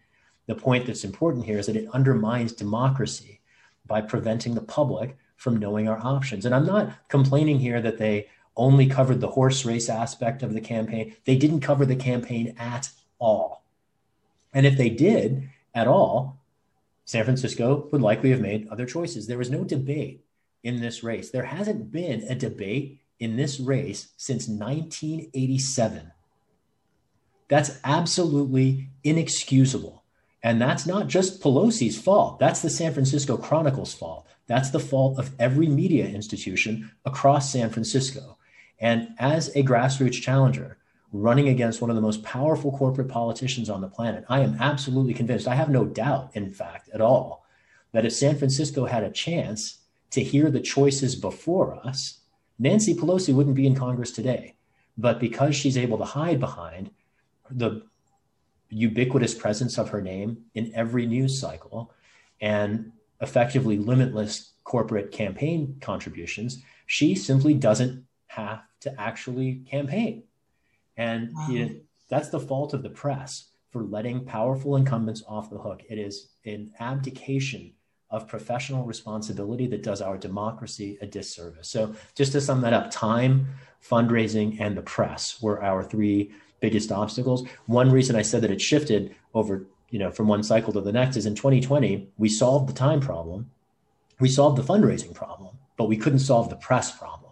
the 0.47 0.55
point 0.55 0.87
that's 0.87 1.03
important 1.03 1.47
here 1.47 1.59
is 1.59 1.67
that 1.67 1.75
it 1.75 1.89
undermines 1.93 2.53
democracy 2.53 3.41
by 3.87 4.03
preventing 4.03 4.55
the 4.55 4.61
public 4.61 5.17
from 5.37 5.57
knowing 5.57 5.89
our 5.89 5.99
options. 5.99 6.47
And 6.47 6.55
I'm 6.55 6.67
not 6.67 6.93
complaining 7.09 7.59
here 7.59 7.81
that 7.81 7.99
they 7.99 8.29
only 8.57 8.87
covered 8.87 9.21
the 9.21 9.33
horse 9.33 9.65
race 9.65 9.89
aspect 9.89 10.45
of 10.45 10.55
the 10.55 10.61
campaign. 10.61 11.17
They 11.25 11.37
didn't 11.37 11.63
cover 11.63 11.85
the 11.85 11.97
campaign 11.97 12.55
at 12.57 12.91
all. 13.19 13.64
And 14.55 14.65
if 14.65 14.79
they 14.79 14.89
did 14.89 15.51
at 15.75 15.89
all, 15.89 16.41
San 17.05 17.25
Francisco 17.25 17.89
would 17.93 18.01
likely 18.01 18.31
have 18.31 18.41
made 18.41 18.69
other 18.69 18.87
choices. 18.87 19.27
There 19.27 19.39
was 19.39 19.51
no 19.51 19.65
debate 19.65 20.25
in 20.63 20.81
this 20.81 21.05
race. 21.05 21.31
There 21.31 21.45
hasn't 21.45 21.93
been 21.93 22.23
a 22.23 22.35
debate 22.35 23.01
in 23.19 23.37
this 23.37 23.61
race 23.61 24.09
since 24.17 24.49
1987. 24.49 26.13
That's 27.49 27.79
absolutely 27.85 28.89
inexcusable. 29.03 30.03
And 30.43 30.61
that's 30.61 30.87
not 30.87 31.09
just 31.09 31.43
Pelosi's 31.43 32.01
fault. 32.01 32.39
That's 32.39 32.63
the 32.63 32.71
San 32.71 32.93
Francisco 32.93 33.37
Chronicle's 33.37 33.95
fault. 33.95 34.27
That's 34.47 34.71
the 34.71 34.81
fault 34.81 35.19
of 35.19 35.31
every 35.39 35.69
media 35.69 36.07
institution 36.07 36.91
across 37.05 37.51
San 37.51 37.71
Francisco. 37.71 38.37
And 38.79 39.09
as 39.19 39.49
a 39.57 39.63
grassroots 39.63 40.21
challenger, 40.21 40.79
running 41.15 41.49
against 41.49 41.81
one 41.81 41.91
of 41.91 41.97
the 41.97 42.03
most 42.03 42.25
powerful 42.25 42.77
corporate 42.77 43.07
politicians 43.07 43.71
on 43.71 43.81
the 43.81 43.87
planet. 43.87 44.25
I 44.29 44.41
am 44.41 44.57
absolutely 44.59 45.15
convinced, 45.15 45.47
I 45.47 45.55
have 45.55 45.71
no 45.71 45.85
doubt, 45.85 46.33
in 46.35 46.53
fact, 46.53 46.89
at 46.93 47.01
all, 47.01 47.47
that 47.93 48.05
if 48.05 48.13
San 48.13 48.37
Francisco 48.37 48.85
had 48.85 49.05
a 49.05 49.13
chance 49.13 49.79
to 50.11 50.25
hear 50.25 50.51
the 50.51 50.61
choices 50.61 51.15
before 51.15 51.77
us, 51.87 52.19
Nancy 52.59 52.97
Pelosi 52.97 53.33
wouldn't 53.33 53.55
be 53.55 53.67
in 53.67 53.77
Congress 53.77 54.11
today. 54.11 54.57
But 54.99 55.21
because 55.21 55.55
she's 55.55 55.79
able 55.79 55.99
to 55.99 56.05
hide 56.05 56.41
behind 56.41 56.91
the 57.49 57.83
ubiquitous 58.71 59.35
presence 59.35 59.79
of 59.79 59.91
her 59.91 60.03
name 60.03 60.39
in 60.57 60.73
every 60.75 61.07
news 61.07 61.39
cycle 61.39 61.93
and 62.41 62.91
effectively 63.21 63.79
limitless 63.79 64.55
corporate 64.65 65.13
campaign 65.13 65.77
contributions, 65.81 66.61
she 66.87 67.15
simply 67.15 67.55
doesn't 67.55 68.05
have 68.27 68.63
to 68.81 69.01
actually 69.01 69.63
campaign. 69.71 70.25
And 70.97 71.31
wow. 71.35 71.69
that's 72.09 72.29
the 72.29 72.41
fault 72.41 72.75
of 72.75 72.83
the 72.83 72.91
press 72.91 73.51
for 73.71 73.83
letting 73.83 74.25
powerful 74.25 74.77
incumbents 74.77 75.25
off 75.27 75.51
the 75.51 75.59
hook. 75.59 75.83
It 75.89 75.99
is 75.99 76.29
an 76.45 76.71
abdication 76.79 77.73
of 78.11 78.29
professional 78.29 78.85
responsibility 78.85 79.67
that 79.67 79.83
does 79.83 80.01
our 80.01 80.17
democracy 80.17 80.97
a 81.01 81.07
disservice. 81.07 81.69
So, 81.69 81.95
just 82.15 82.31
to 82.33 82.41
sum 82.41 82.61
that 82.61 82.73
up, 82.73 82.91
time, 82.91 83.49
fundraising, 83.83 84.61
and 84.61 84.77
the 84.77 84.83
press 84.83 85.43
were 85.43 85.63
our 85.63 85.83
three 85.83 86.31
biggest 86.61 86.93
obstacles. 86.93 87.47
One 87.67 87.91
reason 87.91 88.15
I 88.15 88.23
said 88.23 88.43
that 88.43 88.53
it 88.53 88.61
shifted 88.61 89.15
over, 89.35 89.67
you 89.91 89.99
know, 89.99 90.11
from 90.13 90.29
one 90.29 90.45
cycle 90.45 90.73
to 90.75 90.81
the 90.81 90.93
next 90.93 91.17
is 91.17 91.27
in 91.27 91.35
2020, 91.35 92.09
we 92.17 92.29
solved 92.29 92.69
the 92.69 92.73
time 92.73 93.01
problem, 93.01 93.51
we 94.21 94.29
solved 94.29 94.57
the 94.57 94.63
fundraising 94.63 95.13
problem, 95.13 95.59
but 95.77 95.89
we 95.89 95.97
couldn't 95.97 96.21
solve 96.21 96.49
the 96.49 96.57
press 96.57 96.97
problem. 96.97 97.24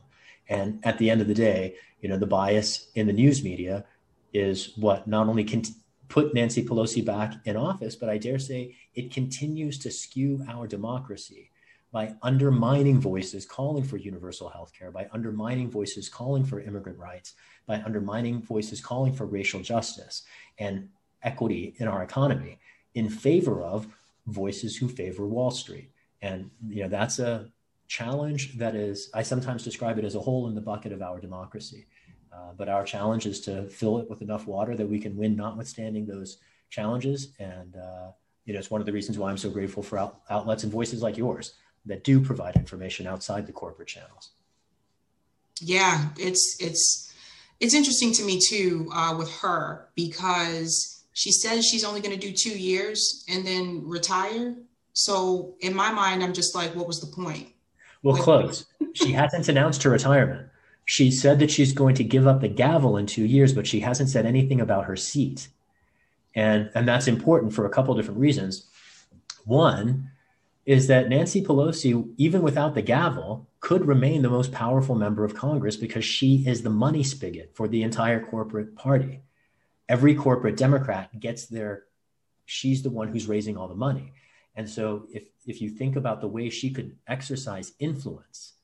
And 0.52 0.84
at 0.84 0.98
the 0.98 1.08
end 1.08 1.22
of 1.22 1.28
the 1.28 1.34
day, 1.34 1.76
you 2.02 2.10
know, 2.10 2.18
the 2.18 2.26
bias 2.26 2.88
in 2.94 3.06
the 3.06 3.12
news 3.12 3.42
media 3.42 3.86
is 4.34 4.76
what 4.76 5.06
not 5.06 5.26
only 5.26 5.44
can 5.44 5.62
put 6.08 6.34
Nancy 6.34 6.62
Pelosi 6.62 7.02
back 7.02 7.34
in 7.46 7.56
office, 7.56 7.96
but 7.96 8.10
I 8.10 8.18
dare 8.18 8.38
say 8.38 8.76
it 8.94 9.10
continues 9.10 9.78
to 9.78 9.90
skew 9.90 10.44
our 10.46 10.66
democracy 10.66 11.50
by 11.90 12.14
undermining 12.22 13.00
voices 13.00 13.46
calling 13.46 13.82
for 13.82 13.96
universal 13.96 14.50
health 14.50 14.72
care, 14.78 14.90
by 14.90 15.08
undermining 15.12 15.70
voices 15.70 16.10
calling 16.10 16.44
for 16.44 16.60
immigrant 16.60 16.98
rights, 16.98 17.32
by 17.66 17.80
undermining 17.82 18.42
voices 18.42 18.78
calling 18.80 19.14
for 19.14 19.24
racial 19.24 19.60
justice 19.60 20.22
and 20.58 20.86
equity 21.22 21.74
in 21.78 21.88
our 21.88 22.02
economy 22.02 22.58
in 22.94 23.08
favor 23.08 23.62
of 23.62 23.86
voices 24.26 24.76
who 24.76 24.86
favor 24.86 25.26
Wall 25.26 25.50
Street. 25.50 25.90
And 26.20 26.50
you 26.68 26.82
know 26.82 26.88
that's 26.90 27.18
a 27.18 27.48
challenge 27.92 28.56
that 28.56 28.74
is 28.74 29.10
I 29.12 29.22
sometimes 29.22 29.62
describe 29.62 29.98
it 29.98 30.04
as 30.04 30.14
a 30.14 30.20
hole 30.20 30.48
in 30.48 30.54
the 30.54 30.62
bucket 30.62 30.92
of 30.92 31.02
our 31.02 31.20
democracy. 31.20 31.86
Uh, 32.32 32.52
but 32.56 32.66
our 32.66 32.84
challenge 32.84 33.26
is 33.26 33.38
to 33.42 33.68
fill 33.68 33.98
it 33.98 34.08
with 34.08 34.22
enough 34.22 34.46
water 34.46 34.74
that 34.74 34.88
we 34.88 34.98
can 34.98 35.14
win, 35.14 35.36
notwithstanding 35.36 36.06
those 36.06 36.38
challenges. 36.70 37.34
And 37.38 37.76
uh, 37.76 38.12
you 38.46 38.54
know, 38.54 38.58
it's 38.58 38.70
one 38.70 38.80
of 38.80 38.86
the 38.86 38.92
reasons 38.92 39.18
why 39.18 39.28
I'm 39.30 39.36
so 39.36 39.50
grateful 39.50 39.82
for 39.82 39.98
out- 39.98 40.22
outlets 40.30 40.62
and 40.62 40.72
voices 40.72 41.02
like 41.02 41.18
yours 41.18 41.52
that 41.84 42.02
do 42.02 42.18
provide 42.18 42.56
information 42.56 43.06
outside 43.06 43.46
the 43.46 43.52
corporate 43.52 43.88
channels. 43.88 44.30
Yeah, 45.60 46.08
it's 46.18 46.56
it's 46.60 47.12
it's 47.60 47.74
interesting 47.74 48.12
to 48.14 48.24
me 48.24 48.40
too 48.48 48.88
uh, 48.94 49.14
with 49.18 49.30
her 49.42 49.90
because 49.94 51.04
she 51.12 51.30
says 51.30 51.66
she's 51.66 51.84
only 51.84 52.00
going 52.00 52.18
to 52.18 52.26
do 52.26 52.32
two 52.32 52.58
years 52.58 53.22
and 53.28 53.46
then 53.46 53.82
retire. 53.86 54.56
So 54.94 55.56
in 55.60 55.74
my 55.74 55.92
mind, 55.92 56.22
I'm 56.22 56.32
just 56.32 56.54
like, 56.54 56.74
what 56.74 56.86
was 56.86 57.00
the 57.00 57.14
point? 57.22 57.48
Well, 58.02 58.16
close. 58.16 58.66
she 58.94 59.12
hasn't 59.12 59.48
announced 59.48 59.82
her 59.82 59.90
retirement. 59.90 60.48
She 60.84 61.10
said 61.10 61.38
that 61.38 61.50
she's 61.50 61.72
going 61.72 61.94
to 61.96 62.04
give 62.04 62.26
up 62.26 62.40
the 62.40 62.48
gavel 62.48 62.96
in 62.96 63.06
two 63.06 63.24
years, 63.24 63.52
but 63.52 63.66
she 63.66 63.80
hasn't 63.80 64.08
said 64.08 64.26
anything 64.26 64.60
about 64.60 64.86
her 64.86 64.96
seat. 64.96 65.48
And, 66.34 66.70
and 66.74 66.88
that's 66.88 67.06
important 67.06 67.52
for 67.52 67.66
a 67.66 67.70
couple 67.70 67.94
different 67.94 68.20
reasons. 68.20 68.66
One 69.44 70.10
is 70.64 70.86
that 70.86 71.08
Nancy 71.08 71.42
Pelosi, 71.42 72.12
even 72.16 72.42
without 72.42 72.74
the 72.74 72.82
gavel, 72.82 73.46
could 73.60 73.86
remain 73.86 74.22
the 74.22 74.30
most 74.30 74.52
powerful 74.52 74.94
member 74.94 75.24
of 75.24 75.34
Congress 75.34 75.76
because 75.76 76.04
she 76.04 76.44
is 76.46 76.62
the 76.62 76.70
money 76.70 77.02
spigot 77.02 77.50
for 77.54 77.68
the 77.68 77.82
entire 77.82 78.24
corporate 78.24 78.74
party. 78.74 79.22
Every 79.88 80.14
corporate 80.14 80.56
Democrat 80.56 81.18
gets 81.18 81.46
their, 81.46 81.84
she's 82.44 82.82
the 82.82 82.90
one 82.90 83.08
who's 83.08 83.28
raising 83.28 83.56
all 83.56 83.68
the 83.68 83.74
money. 83.74 84.12
And 84.54 84.68
so 84.68 85.06
if, 85.12 85.24
if 85.46 85.60
you 85.60 85.70
think 85.70 85.96
about 85.96 86.20
the 86.20 86.28
way 86.28 86.50
she 86.50 86.70
could 86.70 86.96
exercise 87.06 87.72
influence 87.78 88.54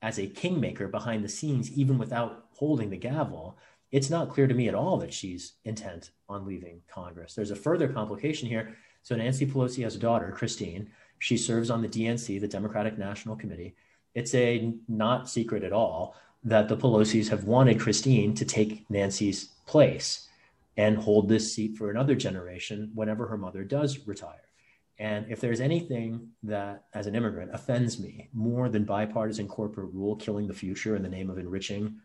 as 0.00 0.18
a 0.18 0.26
kingmaker 0.26 0.88
behind 0.88 1.24
the 1.24 1.28
scenes, 1.28 1.70
even 1.72 1.98
without 1.98 2.46
holding 2.52 2.90
the 2.90 2.96
gavel, 2.96 3.56
it's 3.92 4.10
not 4.10 4.30
clear 4.30 4.46
to 4.46 4.54
me 4.54 4.68
at 4.68 4.74
all 4.74 4.96
that 4.98 5.12
she's 5.12 5.54
intent 5.64 6.10
on 6.28 6.46
leaving 6.46 6.80
Congress. 6.88 7.34
There's 7.34 7.50
a 7.50 7.56
further 7.56 7.88
complication 7.88 8.48
here. 8.48 8.76
So 9.02 9.14
Nancy 9.14 9.46
Pelosi 9.46 9.82
has 9.84 9.96
a 9.96 10.00
daughter, 10.00 10.32
Christine. 10.32 10.90
She 11.18 11.36
serves 11.36 11.70
on 11.70 11.82
the 11.82 11.88
DNC, 11.88 12.40
the 12.40 12.48
Democratic 12.48 12.98
National 12.98 13.36
Committee. 13.36 13.76
It's 14.14 14.34
a 14.34 14.74
not 14.88 15.28
secret 15.28 15.62
at 15.62 15.72
all 15.72 16.16
that 16.44 16.68
the 16.68 16.76
Pelosi's 16.76 17.28
have 17.28 17.44
wanted 17.44 17.78
Christine 17.78 18.34
to 18.34 18.44
take 18.44 18.88
Nancy's 18.90 19.50
place 19.66 20.28
and 20.76 20.96
hold 20.96 21.28
this 21.28 21.52
seat 21.52 21.76
for 21.76 21.90
another 21.90 22.14
generation 22.14 22.90
whenever 22.94 23.26
her 23.26 23.38
mother 23.38 23.62
does 23.62 24.06
retire. 24.06 24.51
And 24.98 25.26
if 25.30 25.40
there's 25.40 25.60
anything 25.60 26.28
that, 26.44 26.84
as 26.94 27.06
an 27.06 27.14
immigrant, 27.14 27.54
offends 27.54 27.98
me 27.98 28.28
more 28.32 28.68
than 28.68 28.84
bipartisan 28.84 29.48
corporate 29.48 29.92
rule 29.92 30.16
killing 30.16 30.46
the 30.46 30.54
future 30.54 30.94
in 30.96 31.02
the 31.02 31.08
name 31.08 31.30
of 31.30 31.38
enriching 31.38 31.96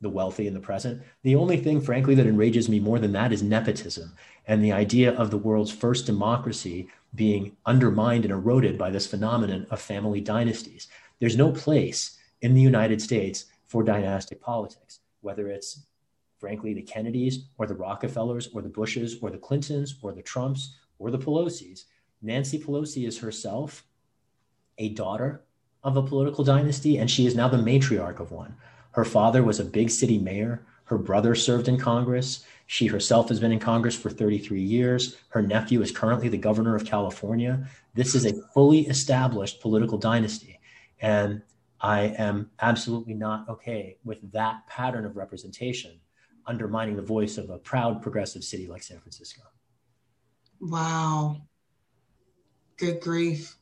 the 0.00 0.08
wealthy 0.10 0.46
in 0.46 0.54
the 0.54 0.60
present, 0.60 1.02
the 1.22 1.34
only 1.34 1.56
thing, 1.56 1.80
frankly, 1.80 2.14
that 2.14 2.26
enrages 2.26 2.68
me 2.68 2.80
more 2.80 2.98
than 2.98 3.12
that 3.12 3.32
is 3.32 3.42
nepotism 3.42 4.12
and 4.46 4.62
the 4.62 4.72
idea 4.72 5.12
of 5.12 5.30
the 5.30 5.38
world's 5.38 5.70
first 5.70 6.06
democracy 6.06 6.88
being 7.14 7.56
undermined 7.66 8.24
and 8.24 8.32
eroded 8.32 8.76
by 8.76 8.90
this 8.90 9.06
phenomenon 9.06 9.66
of 9.70 9.80
family 9.80 10.20
dynasties. 10.20 10.88
There's 11.20 11.36
no 11.36 11.52
place 11.52 12.18
in 12.42 12.54
the 12.54 12.60
United 12.60 13.00
States 13.00 13.46
for 13.66 13.82
dynastic 13.82 14.40
politics, 14.40 15.00
whether 15.20 15.48
it's 15.48 15.86
frankly 16.38 16.74
the 16.74 16.82
Kennedys 16.82 17.46
or 17.56 17.66
the 17.66 17.74
Rockefellers 17.74 18.48
or 18.52 18.60
the 18.60 18.68
Bushes 18.68 19.16
or 19.22 19.30
the 19.30 19.38
Clintons 19.38 19.96
or 20.02 20.12
the 20.12 20.22
Trumps 20.22 20.76
or 20.98 21.10
the 21.10 21.18
Pelosi's. 21.18 21.86
Nancy 22.24 22.58
Pelosi 22.58 23.06
is 23.06 23.18
herself 23.18 23.84
a 24.78 24.88
daughter 24.88 25.44
of 25.82 25.98
a 25.98 26.02
political 26.02 26.42
dynasty, 26.42 26.96
and 26.96 27.10
she 27.10 27.26
is 27.26 27.36
now 27.36 27.48
the 27.48 27.58
matriarch 27.58 28.18
of 28.18 28.32
one. 28.32 28.56
Her 28.92 29.04
father 29.04 29.42
was 29.42 29.60
a 29.60 29.64
big 29.64 29.90
city 29.90 30.18
mayor. 30.18 30.64
Her 30.84 30.96
brother 30.96 31.34
served 31.34 31.68
in 31.68 31.78
Congress. 31.78 32.44
She 32.66 32.86
herself 32.86 33.28
has 33.28 33.40
been 33.40 33.52
in 33.52 33.58
Congress 33.58 33.94
for 33.94 34.08
33 34.08 34.62
years. 34.62 35.18
Her 35.28 35.42
nephew 35.42 35.82
is 35.82 35.92
currently 35.92 36.30
the 36.30 36.38
governor 36.38 36.74
of 36.74 36.86
California. 36.86 37.68
This 37.92 38.14
is 38.14 38.24
a 38.24 38.40
fully 38.54 38.86
established 38.86 39.60
political 39.60 39.98
dynasty. 39.98 40.58
And 41.00 41.42
I 41.78 42.14
am 42.16 42.50
absolutely 42.60 43.14
not 43.14 43.46
okay 43.50 43.98
with 44.02 44.32
that 44.32 44.66
pattern 44.66 45.04
of 45.04 45.16
representation 45.16 46.00
undermining 46.46 46.96
the 46.96 47.02
voice 47.02 47.36
of 47.36 47.50
a 47.50 47.58
proud 47.58 48.00
progressive 48.00 48.44
city 48.44 48.66
like 48.66 48.82
San 48.82 49.00
Francisco. 49.00 49.42
Wow 50.60 51.42
good 52.78 53.00
grief 53.00 53.56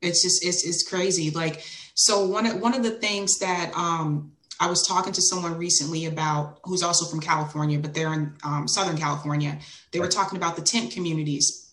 it's 0.00 0.22
just 0.22 0.44
it's 0.44 0.64
it's 0.64 0.88
crazy 0.88 1.30
like 1.30 1.64
so 1.94 2.26
one 2.26 2.46
of 2.46 2.60
one 2.60 2.74
of 2.74 2.82
the 2.82 2.92
things 2.92 3.38
that 3.38 3.72
um 3.74 4.32
I 4.60 4.68
was 4.68 4.86
talking 4.86 5.12
to 5.12 5.22
someone 5.22 5.56
recently 5.56 6.06
about 6.06 6.58
who's 6.64 6.82
also 6.82 7.04
from 7.06 7.20
California, 7.20 7.78
but 7.78 7.94
they're 7.94 8.12
in 8.12 8.34
um, 8.42 8.66
Southern 8.66 8.96
California. 8.96 9.58
They 9.92 10.00
were 10.00 10.08
talking 10.08 10.36
about 10.36 10.56
the 10.56 10.62
tent 10.62 10.90
communities. 10.90 11.72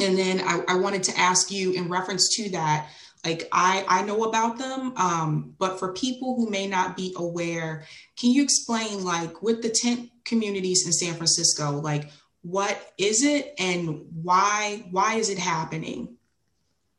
And 0.00 0.18
then 0.18 0.40
I, 0.40 0.60
I, 0.68 0.74
wanted 0.74 1.04
to 1.04 1.18
ask 1.18 1.50
you 1.50 1.72
in 1.72 1.88
reference 1.88 2.36
to 2.36 2.50
that, 2.50 2.90
like 3.24 3.48
I, 3.50 3.82
I 3.88 4.02
know 4.02 4.24
about 4.24 4.58
them, 4.58 4.92
um, 4.98 5.54
but 5.58 5.78
for 5.78 5.94
people 5.94 6.36
who 6.36 6.50
may 6.50 6.66
not 6.66 6.98
be 6.98 7.14
aware, 7.16 7.86
can 8.18 8.30
you 8.30 8.42
explain 8.42 9.02
like 9.02 9.42
with 9.42 9.62
the 9.62 9.70
tent 9.70 10.10
communities 10.24 10.84
in 10.84 10.92
San 10.92 11.14
Francisco, 11.14 11.80
like 11.80 12.10
what 12.46 12.92
is 12.96 13.24
it 13.24 13.54
and 13.58 14.02
why 14.22 14.84
why 14.92 15.16
is 15.16 15.30
it 15.30 15.38
happening? 15.38 16.16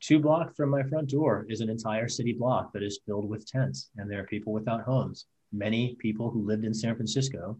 Two 0.02 0.20
blocks 0.20 0.54
from 0.58 0.70
my 0.70 0.84
front 0.84 1.10
door 1.10 1.46
is 1.48 1.62
an 1.62 1.70
entire 1.70 2.10
city 2.10 2.34
block 2.34 2.74
that 2.74 2.84
is 2.84 3.00
filled 3.06 3.30
with 3.30 3.50
tents 3.50 3.90
and 3.96 4.12
there 4.12 4.20
are 4.20 4.26
people 4.26 4.52
without 4.52 4.82
homes. 4.82 5.26
Many 5.54 5.96
people 6.00 6.30
who 6.30 6.46
lived 6.46 6.66
in 6.66 6.74
san 6.74 6.98
francisco 6.98 7.58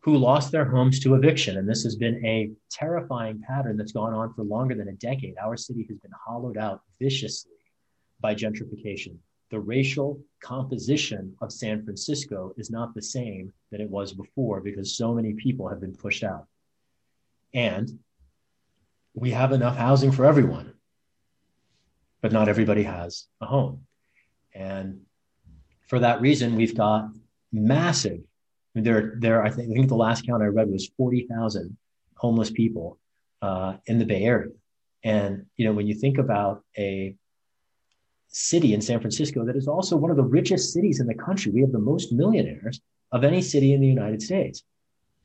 who 0.00 0.16
lost 0.16 0.50
their 0.50 0.64
homes 0.64 0.98
to 1.00 1.14
eviction 1.14 1.56
and 1.56 1.68
this 1.68 1.84
has 1.84 1.94
been 1.94 2.26
a 2.26 2.50
terrifying 2.68 3.40
pattern 3.46 3.76
that's 3.76 3.92
gone 3.92 4.12
on 4.12 4.34
for 4.34 4.42
longer 4.42 4.74
than 4.74 4.88
a 4.88 4.94
decade. 4.94 5.36
Our 5.40 5.56
city 5.56 5.86
has 5.88 5.98
been 5.98 6.10
hollowed 6.26 6.58
out 6.58 6.82
viciously 7.00 7.52
by 8.20 8.34
gentrification. 8.34 9.14
The 9.52 9.60
racial 9.60 10.20
composition 10.40 11.36
of 11.42 11.52
san 11.52 11.84
francisco 11.84 12.52
is 12.56 12.72
not 12.72 12.92
the 12.92 13.02
same 13.02 13.52
that 13.70 13.80
it 13.80 13.88
was 13.88 14.12
before 14.12 14.60
because 14.60 14.96
so 14.96 15.14
many 15.14 15.34
people 15.34 15.68
have 15.68 15.80
been 15.80 15.94
pushed 15.94 16.24
out 16.24 16.48
and 17.54 17.98
we 19.14 19.30
have 19.30 19.52
enough 19.52 19.76
housing 19.76 20.12
for 20.12 20.24
everyone, 20.24 20.72
but 22.20 22.32
not 22.32 22.48
everybody 22.48 22.82
has 22.82 23.26
a 23.40 23.46
home. 23.46 23.86
And 24.54 25.02
for 25.86 25.98
that 25.98 26.20
reason, 26.20 26.56
we've 26.56 26.76
got 26.76 27.10
massive 27.52 28.20
there, 28.74 29.14
there. 29.18 29.42
I 29.42 29.50
think, 29.50 29.70
I 29.70 29.74
think 29.74 29.88
the 29.88 29.94
last 29.96 30.26
count 30.26 30.42
I 30.42 30.46
read 30.46 30.70
was 30.70 30.90
forty 30.96 31.26
thousand 31.26 31.76
homeless 32.16 32.50
people 32.50 32.98
uh, 33.42 33.74
in 33.86 33.98
the 33.98 34.06
Bay 34.06 34.22
Area. 34.24 34.52
And 35.04 35.46
you 35.56 35.66
know, 35.66 35.72
when 35.72 35.86
you 35.86 35.94
think 35.94 36.18
about 36.18 36.64
a 36.78 37.14
city 38.28 38.72
in 38.72 38.80
San 38.80 39.00
Francisco 39.00 39.44
that 39.44 39.56
is 39.56 39.68
also 39.68 39.96
one 39.96 40.10
of 40.10 40.16
the 40.16 40.22
richest 40.24 40.72
cities 40.72 41.00
in 41.00 41.06
the 41.06 41.14
country, 41.14 41.52
we 41.52 41.60
have 41.60 41.72
the 41.72 41.78
most 41.78 42.12
millionaires 42.12 42.80
of 43.10 43.24
any 43.24 43.42
city 43.42 43.74
in 43.74 43.80
the 43.82 43.86
United 43.86 44.22
States, 44.22 44.64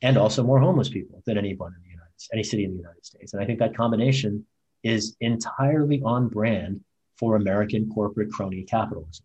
and 0.02 0.18
also 0.18 0.42
more 0.42 0.60
homeless 0.60 0.90
people 0.90 1.22
than 1.24 1.38
anyone 1.38 1.72
in 1.74 1.82
the 1.82 1.87
United 2.18 2.28
any 2.32 2.42
city 2.42 2.64
in 2.64 2.72
the 2.72 2.78
United 2.78 3.04
States. 3.04 3.32
And 3.32 3.42
I 3.42 3.46
think 3.46 3.58
that 3.60 3.76
combination 3.76 4.44
is 4.82 5.16
entirely 5.20 6.02
on 6.02 6.28
brand 6.28 6.80
for 7.16 7.36
American 7.36 7.90
corporate 7.90 8.30
crony 8.30 8.64
capitalism. 8.64 9.24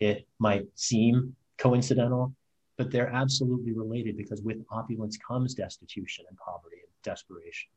It 0.00 0.26
might 0.38 0.66
seem 0.74 1.36
coincidental, 1.58 2.34
but 2.76 2.90
they're 2.90 3.08
absolutely 3.08 3.72
related 3.72 4.16
because 4.16 4.42
with 4.42 4.58
opulence 4.70 5.16
comes 5.16 5.54
destitution 5.54 6.24
and 6.28 6.36
poverty 6.38 6.76
and 6.82 6.90
desperation. 7.04 7.70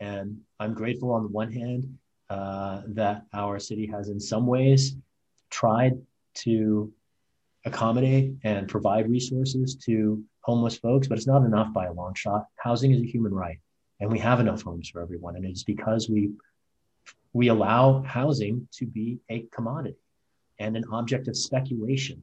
And 0.00 0.40
I'm 0.60 0.74
grateful 0.74 1.12
on 1.12 1.22
the 1.22 1.28
one 1.28 1.52
hand 1.52 1.98
uh, 2.28 2.82
that 2.88 3.24
our 3.32 3.58
city 3.58 3.86
has, 3.86 4.08
in 4.08 4.20
some 4.20 4.46
ways, 4.46 4.96
tried 5.50 5.94
to 6.34 6.92
accommodate 7.64 8.34
and 8.44 8.68
provide 8.68 9.08
resources 9.08 9.76
to 9.76 10.22
homeless 10.40 10.76
folks, 10.76 11.08
but 11.08 11.16
it's 11.16 11.26
not 11.26 11.44
enough 11.44 11.72
by 11.72 11.86
a 11.86 11.92
long 11.92 12.14
shot. 12.14 12.46
Housing 12.56 12.92
is 12.92 13.00
a 13.00 13.06
human 13.06 13.32
right, 13.32 13.58
and 14.00 14.10
we 14.10 14.18
have 14.18 14.40
enough 14.40 14.62
homes 14.62 14.88
for 14.88 15.00
everyone. 15.00 15.36
And 15.36 15.44
it's 15.44 15.64
because 15.64 16.08
we 16.08 16.30
we 17.32 17.48
allow 17.48 18.00
housing 18.02 18.68
to 18.72 18.86
be 18.86 19.18
a 19.28 19.40
commodity 19.52 19.98
and 20.60 20.76
an 20.76 20.84
object 20.92 21.26
of 21.26 21.36
speculation 21.36 22.22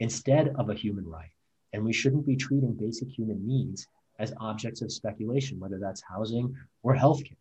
instead 0.00 0.54
of 0.56 0.68
a 0.68 0.74
human 0.74 1.08
right. 1.08 1.30
And 1.72 1.84
we 1.84 1.92
shouldn't 1.92 2.26
be 2.26 2.36
treating 2.36 2.74
basic 2.74 3.08
human 3.08 3.46
needs 3.46 3.86
as 4.18 4.34
objects 4.38 4.82
of 4.82 4.92
speculation, 4.92 5.58
whether 5.58 5.78
that's 5.78 6.02
housing 6.02 6.54
or 6.82 6.94
healthcare, 6.94 7.36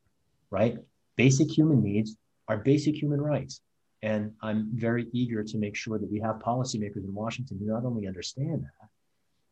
right? 0.50 0.78
Basic 1.18 1.52
human 1.52 1.84
needs 1.84 2.16
are 2.48 2.58
basic 2.58 2.96
human 2.96 3.22
rights. 3.22 3.62
And 4.02 4.32
I'm 4.42 4.70
very 4.74 5.08
eager 5.12 5.44
to 5.44 5.58
make 5.58 5.76
sure 5.76 6.00
that 6.00 6.10
we 6.10 6.22
have 6.22 6.38
policymakers 6.38 7.04
in 7.04 7.14
Washington 7.14 7.58
who 7.60 7.66
not 7.66 7.84
only 7.84 8.08
understand 8.08 8.64
that 8.64 8.90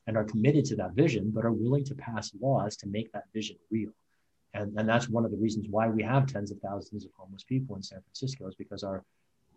and 0.08 0.16
are 0.16 0.24
committed 0.24 0.64
to 0.66 0.78
that 0.78 0.94
vision, 0.94 1.32
but 1.32 1.44
are 1.44 1.52
willing 1.52 1.84
to 1.84 1.96
pass 1.96 2.32
laws 2.40 2.78
to 2.78 2.88
make 2.88 3.12
that 3.12 3.26
vision 3.34 3.58
real. 3.70 3.92
And, 4.58 4.78
and 4.78 4.90
that's 4.90 5.08
one 5.08 5.24
of 5.24 5.32
the 5.32 5.38
reasons 5.38 5.68
why 5.70 5.88
we 5.88 6.02
have 6.04 6.26
tens 6.26 6.52
of 6.52 6.60
thousands 6.60 7.06
of 7.06 7.12
homeless 7.16 7.44
people 7.44 7.76
in 7.76 7.84
San 7.84 8.02
Francisco 8.02 8.48
is 8.48 8.56
because 8.56 8.84
our 8.84 9.04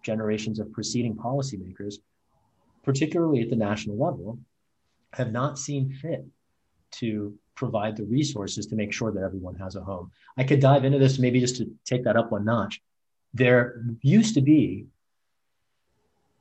generations 0.03 0.59
of 0.59 0.73
preceding 0.73 1.15
policymakers, 1.17 1.95
particularly 2.83 3.41
at 3.41 3.49
the 3.49 3.57
national 3.57 3.97
level, 3.99 4.39
have 5.15 5.33
not 5.33 5.59
seen 5.59 5.91
fit 5.91 6.25
to 6.93 7.35
provide 7.55 7.97
the 7.97 8.05
resources 8.05 8.67
to 8.67 8.77
make 8.77 8.93
sure 8.93 9.11
that 9.13 9.23
everyone 9.23 9.55
has 9.55 9.75
a 9.75 9.81
home. 9.81 10.11
I 10.37 10.45
could 10.45 10.61
dive 10.61 10.85
into 10.85 10.99
this 10.99 11.19
maybe 11.19 11.41
just 11.41 11.57
to 11.57 11.71
take 11.85 12.05
that 12.05 12.17
up 12.17 12.31
one 12.31 12.45
notch. 12.45 12.81
There 13.33 13.83
used 14.03 14.35
to 14.35 14.41
be 14.41 14.87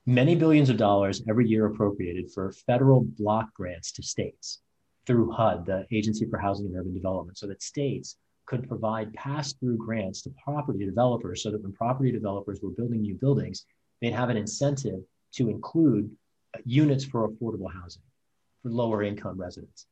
many 0.06 0.36
billions 0.36 0.70
of 0.70 0.78
dollars 0.78 1.22
every 1.30 1.48
year 1.48 1.66
appropriated 1.66 2.32
for 2.32 2.52
federal 2.52 3.02
block 3.02 3.54
grants 3.54 3.92
to 3.94 4.04
states 4.04 4.60
through 5.06 5.32
HUD, 5.32 5.66
the 5.66 5.86
Agency 5.92 6.26
for 6.26 6.38
Housing 6.38 6.68
and 6.68 6.76
Urban 6.76 6.94
Development, 6.94 7.38
so 7.38 7.48
that 7.48 7.62
states 7.62 8.18
could 8.50 8.68
provide 8.68 9.14
pass-through 9.14 9.78
grants 9.78 10.24
to 10.24 10.32
property 10.44 10.84
developers 10.84 11.44
so 11.44 11.52
that 11.52 11.62
when 11.62 11.72
property 11.72 12.12
developers 12.12 12.60
were 12.62 12.72
building 12.72 13.02
new 13.02 13.14
buildings, 13.14 13.66
they'd 14.02 14.12
have 14.12 14.32
an 14.32 14.38
incentive 14.38 15.02
to 15.32 15.50
include 15.50 16.10
units 16.66 17.06
for 17.06 17.30
affordable 17.30 17.72
housing 17.72 18.02
for 18.64 18.72
lower 18.72 19.04
income 19.04 19.40
residents. 19.40 19.86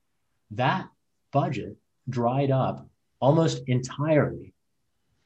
That 0.52 0.88
budget 1.32 1.78
dried 2.10 2.50
up 2.50 2.88
almost 3.20 3.62
entirely 3.68 4.54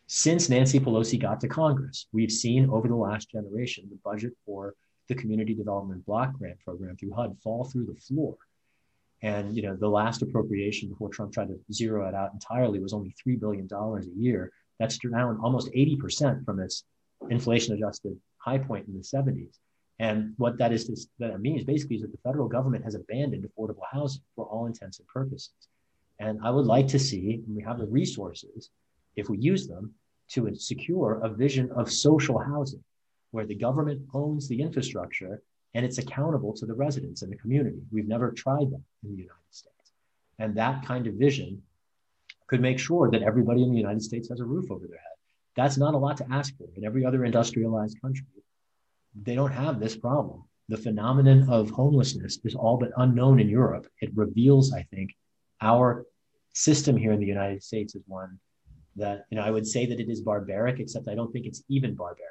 since 0.08 0.50
Nancy 0.50 0.78
Pelosi 0.78 1.17
got 1.17 1.39
to 1.39 1.48
Congress. 1.48 2.08
We've 2.12 2.32
seen 2.32 2.70
over 2.70 2.89
the 2.89 2.96
last 2.96 3.32
generation 3.32 3.88
the 3.89 3.98
budget 4.04 4.34
for 4.46 4.76
the 5.08 5.15
Community 5.15 5.54
Development 5.54 6.06
Block 6.06 6.34
Grant 6.38 6.60
Program 6.60 6.98
through 6.98 7.13
HUD 7.13 7.38
fall 7.41 7.63
through 7.63 7.86
the 7.86 7.96
floor. 7.96 8.36
And 9.22 9.56
you 9.56 9.62
know, 9.62 9.76
the 9.76 9.88
last 9.88 10.22
appropriation 10.22 10.90
before 10.90 11.10
Trump 11.10 11.34
tried 11.34 11.50
to 11.50 11.60
zero 11.72 12.08
it 12.08 12.16
out 12.16 12.34
entirely 12.34 12.80
was 12.80 12.94
only 12.94 13.16
three 13.22 13.36
billion 13.36 13.68
dollars 13.68 14.08
a 14.08 14.20
year. 14.20 14.52
That's 14.80 14.98
down 14.98 15.40
almost 15.44 15.72
80% 15.74 16.44
from 16.44 16.60
its 16.60 16.84
inflation-adjusted 17.30 18.20
high 18.38 18.58
point 18.58 18.88
in 18.88 18.94
the 18.96 19.04
70s. 19.04 19.60
And 20.00 20.34
what 20.38 20.58
that 20.58 20.72
is 20.72 21.08
that 21.20 21.40
means 21.40 21.64
basically 21.64 21.98
is 21.98 22.02
that 22.02 22.12
the 22.12 22.18
federal 22.24 22.48
government 22.48 22.84
has 22.84 22.96
abandoned 22.96 23.46
affordable 23.46 23.86
housing 23.92 24.24
for 24.36 24.46
all 24.46 24.66
intents 24.66 24.98
and 24.98 25.08
purposes. 25.08 25.52
And 26.20 26.40
I 26.44 26.50
would 26.50 26.66
like 26.66 26.88
to 26.90 27.00
see, 27.00 27.44
and 27.46 27.56
we 27.56 27.62
have 27.62 27.78
the 27.78 27.86
resources, 27.86 28.72
if 29.16 29.30
we 29.30 29.38
use 29.38 29.68
them, 29.68 29.94
to 30.30 30.56
secure 30.56 31.20
a 31.24 31.30
vision 31.30 31.72
of 31.74 31.92
social 31.92 32.40
housing 32.40 32.84
where 33.30 33.46
the 33.46 33.56
government 33.56 34.02
owns 34.14 34.48
the 34.48 34.60
infrastructure 34.62 35.44
and 35.74 35.86
it's 35.86 35.98
accountable 35.98 36.54
to 36.54 36.66
the 36.66 36.74
residents 36.74 37.22
and 37.22 37.32
the 37.32 37.38
community. 37.38 37.82
We've 37.92 38.08
never 38.08 38.32
tried 38.32 38.72
that 38.72 38.84
in 39.04 39.16
the 39.16 39.24
United 39.24 39.52
States. 39.52 39.92
And 40.40 40.56
that 40.56 40.86
kind 40.86 41.08
of 41.08 41.16
vision 41.16 41.62
could 42.48 42.62
make 42.62 42.80
sure 42.80 43.10
that 43.10 43.22
everybody 43.22 43.64
in 43.64 43.72
the 43.72 43.78
United 43.78 44.02
States 44.02 44.30
has 44.30 44.40
a 44.40 44.46
roof 44.46 44.70
over 44.72 44.86
their 44.88 44.98
head. 44.98 45.18
That's 45.56 45.78
not 45.78 45.94
a 45.94 45.98
lot 45.98 46.18
to 46.18 46.28
ask 46.32 46.56
for. 46.58 46.68
In 46.76 46.86
every 46.86 47.06
other 47.06 47.24
industrialized 47.24 48.02
country, 48.02 48.26
they 49.22 49.36
don't 49.36 49.52
have 49.52 49.80
this 49.80 49.96
problem. 49.96 50.44
The 50.70 50.78
phenomenon 50.78 51.50
of 51.50 51.70
homelessness 51.70 52.40
is 52.44 52.56
all 52.56 52.78
but 52.78 52.92
unknown 52.98 53.40
in 53.40 53.50
Europe. 53.50 53.88
It 54.02 54.12
reveals, 54.16 54.74
I 54.74 54.84
think, 54.84 55.16
our 55.62 56.06
system 56.54 56.98
here 56.98 57.12
in 57.12 57.20
the 57.20 57.26
United 57.26 57.64
States 57.64 57.96
is 57.96 58.04
one 58.08 58.40
that, 58.96 59.26
you 59.30 59.38
know, 59.38 59.44
I 59.44 59.52
would 59.52 59.68
say 59.68 59.86
that 59.86 60.00
it 60.00 60.10
is 60.10 60.22
barbaric, 60.22 60.80
except 60.80 61.08
I 61.08 61.16
don't 61.16 61.32
think 61.32 61.46
it's 61.46 61.64
even 61.70 61.96
barbaric. 61.96 62.28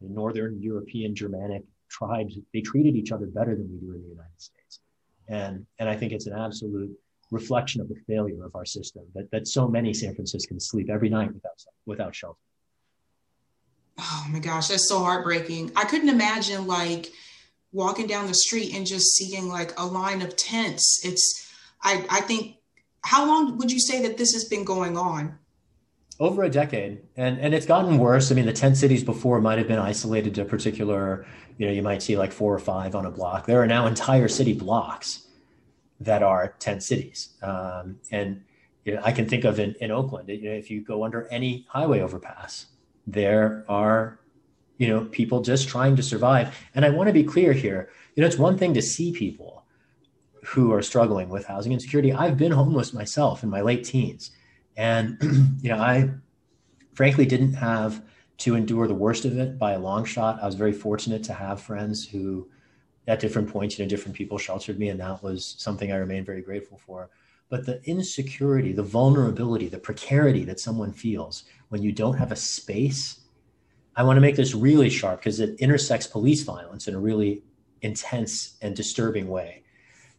The 0.00 0.08
Northern 0.08 0.60
European 0.60 1.14
Germanic 1.14 1.64
tribes 1.90 2.38
they 2.54 2.60
treated 2.60 2.96
each 2.96 3.12
other 3.12 3.26
better 3.26 3.54
than 3.54 3.70
we 3.70 3.78
do 3.78 3.94
in 3.94 4.02
the 4.02 4.08
United 4.08 4.40
States, 4.40 4.80
and 5.28 5.66
and 5.78 5.88
I 5.88 5.96
think 5.96 6.12
it's 6.12 6.26
an 6.26 6.38
absolute 6.38 6.90
reflection 7.30 7.80
of 7.80 7.88
the 7.88 7.96
failure 8.06 8.44
of 8.44 8.54
our 8.54 8.64
system 8.64 9.04
that 9.14 9.30
that 9.30 9.46
so 9.46 9.68
many 9.68 9.92
San 9.92 10.14
Franciscans 10.14 10.68
sleep 10.68 10.88
every 10.90 11.08
night 11.08 11.32
without 11.32 11.64
without 11.86 12.14
shelter. 12.14 12.38
Oh 13.98 14.26
my 14.30 14.38
gosh, 14.38 14.68
that's 14.68 14.88
so 14.88 15.00
heartbreaking. 15.00 15.72
I 15.76 15.84
couldn't 15.84 16.08
imagine 16.08 16.66
like 16.66 17.10
walking 17.72 18.06
down 18.06 18.26
the 18.26 18.34
street 18.34 18.74
and 18.74 18.86
just 18.86 19.14
seeing 19.16 19.48
like 19.48 19.78
a 19.78 19.84
line 19.84 20.22
of 20.22 20.36
tents. 20.36 21.02
It's 21.04 21.52
I 21.82 22.04
I 22.08 22.20
think 22.22 22.56
how 23.02 23.26
long 23.26 23.58
would 23.58 23.70
you 23.70 23.80
say 23.80 24.02
that 24.02 24.16
this 24.16 24.32
has 24.32 24.44
been 24.44 24.64
going 24.64 24.96
on? 24.96 25.38
over 26.20 26.44
a 26.44 26.50
decade 26.50 27.00
and 27.16 27.40
and 27.40 27.54
it's 27.54 27.66
gotten 27.66 27.98
worse 27.98 28.30
i 28.30 28.34
mean 28.34 28.44
the 28.44 28.52
tent 28.52 28.76
cities 28.76 29.02
before 29.02 29.40
might 29.40 29.58
have 29.58 29.66
been 29.66 29.78
isolated 29.78 30.34
to 30.34 30.44
particular 30.44 31.26
you 31.60 31.66
know 31.66 31.72
you 31.72 31.82
might 31.82 32.02
see 32.02 32.16
like 32.16 32.32
four 32.32 32.54
or 32.54 32.58
five 32.58 32.94
on 32.94 33.04
a 33.04 33.10
block. 33.10 33.44
There 33.44 33.60
are 33.60 33.66
now 33.66 33.86
entire 33.86 34.28
city 34.28 34.54
blocks 34.54 35.26
that 36.00 36.22
are 36.22 36.54
tent 36.58 36.82
cities. 36.82 37.36
Um, 37.42 38.00
and 38.10 38.42
you 38.86 38.94
know, 38.94 39.02
i 39.04 39.12
can 39.12 39.28
think 39.28 39.44
of 39.44 39.60
in, 39.60 39.74
in 39.82 39.90
oakland 39.90 40.26
you 40.30 40.48
know, 40.48 40.56
if 40.56 40.70
you 40.70 40.80
go 40.80 41.04
under 41.04 41.28
any 41.28 41.66
highway 41.68 42.00
overpass 42.00 42.64
there 43.06 43.62
are 43.68 44.18
you 44.78 44.88
know 44.88 45.04
people 45.04 45.42
just 45.42 45.68
trying 45.68 45.94
to 45.96 46.02
survive. 46.02 46.56
And 46.74 46.82
i 46.86 46.88
want 46.88 47.08
to 47.08 47.12
be 47.12 47.22
clear 47.22 47.52
here 47.52 47.90
you 48.16 48.22
know 48.22 48.26
it's 48.26 48.38
one 48.38 48.56
thing 48.56 48.72
to 48.72 48.80
see 48.80 49.12
people 49.12 49.60
who 50.44 50.72
are 50.72 50.82
struggling 50.82 51.28
with 51.28 51.44
housing 51.44 51.72
insecurity. 51.72 52.12
I've 52.12 52.38
been 52.38 52.52
homeless 52.52 52.92
myself 52.92 53.42
in 53.42 53.50
my 53.50 53.60
late 53.60 53.84
teens. 53.84 54.30
And, 54.76 55.18
you 55.60 55.68
know, 55.68 55.78
I 55.78 56.10
frankly 56.94 57.26
didn't 57.26 57.54
have 57.54 58.02
to 58.40 58.54
endure 58.54 58.86
the 58.88 58.94
worst 58.94 59.24
of 59.24 59.38
it 59.38 59.58
by 59.58 59.72
a 59.72 59.78
long 59.78 60.04
shot. 60.04 60.42
I 60.42 60.46
was 60.46 60.54
very 60.54 60.72
fortunate 60.72 61.22
to 61.24 61.34
have 61.34 61.60
friends 61.60 62.08
who, 62.08 62.48
at 63.06 63.20
different 63.20 63.50
points, 63.50 63.78
you 63.78 63.84
know, 63.84 63.88
different 63.88 64.16
people 64.16 64.38
sheltered 64.38 64.78
me, 64.78 64.88
and 64.88 65.00
that 65.00 65.22
was 65.22 65.56
something 65.58 65.92
I 65.92 65.96
remain 65.96 66.24
very 66.24 66.40
grateful 66.40 66.78
for. 66.78 67.10
But 67.48 67.66
the 67.66 67.82
insecurity, 67.84 68.72
the 68.72 68.82
vulnerability, 68.82 69.68
the 69.68 69.78
precarity 69.78 70.44
that 70.44 70.60
someone 70.60 70.92
feels 70.92 71.44
when 71.68 71.82
you 71.82 71.92
don't 71.92 72.16
have 72.16 72.32
a 72.32 72.36
space, 72.36 73.20
I 73.96 74.04
want 74.04 74.16
to 74.16 74.22
make 74.22 74.36
this 74.36 74.54
really 74.54 74.88
sharp 74.88 75.20
because 75.20 75.40
it 75.40 75.58
intersects 75.58 76.06
police 76.06 76.42
violence 76.42 76.88
in 76.88 76.94
a 76.94 77.00
really 77.00 77.42
intense 77.82 78.56
and 78.62 78.74
disturbing 78.74 79.28
way. 79.28 79.64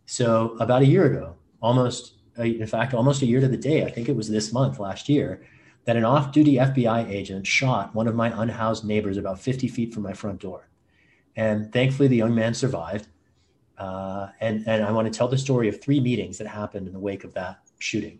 So, 0.06 0.58
about 0.60 0.82
a 0.82 0.86
year 0.86 1.06
ago, 1.06 1.36
almost 1.62 2.16
in 2.38 2.68
fact, 2.68 2.94
almost 2.94 3.22
a 3.22 3.26
year 3.26 3.42
to 3.42 3.48
the 3.48 3.58
day, 3.58 3.86
I 3.86 3.92
think 3.92 4.10
it 4.10 4.16
was 4.16 4.30
this 4.30 4.54
month 4.54 4.80
last 4.80 5.10
year, 5.10 5.44
that 5.86 5.96
an 5.96 6.06
off 6.06 6.32
duty 6.32 6.56
FBI 6.56 7.10
agent 7.10 7.48
shot 7.48 7.96
one 7.96 8.08
of 8.08 8.15
my 8.15 8.32
unhoused 8.41 8.86
neighbors 8.86 9.17
about 9.17 9.39
50 9.39 9.67
feet 9.67 9.94
from 9.94 10.04
my 10.04 10.13
front 10.13 10.39
door. 10.39 10.70
And 11.36 11.72
thankfully, 11.72 12.08
the 12.08 12.17
young 12.17 12.36
man 12.36 12.54
survived. 12.54 13.08
Uh, 13.78 14.28
and, 14.39 14.67
and 14.67 14.84
I 14.84 14.91
want 14.91 15.12
to 15.12 15.17
tell 15.17 15.28
the 15.28 15.38
story 15.38 15.67
of 15.67 15.82
three 15.82 16.00
meetings 16.00 16.38
that 16.38 16.48
happened 16.48 16.88
in 16.88 16.94
the 16.94 17.00
wake 17.00 17.24
of 17.24 17.34
that 17.34 17.60
shooting. 17.80 18.20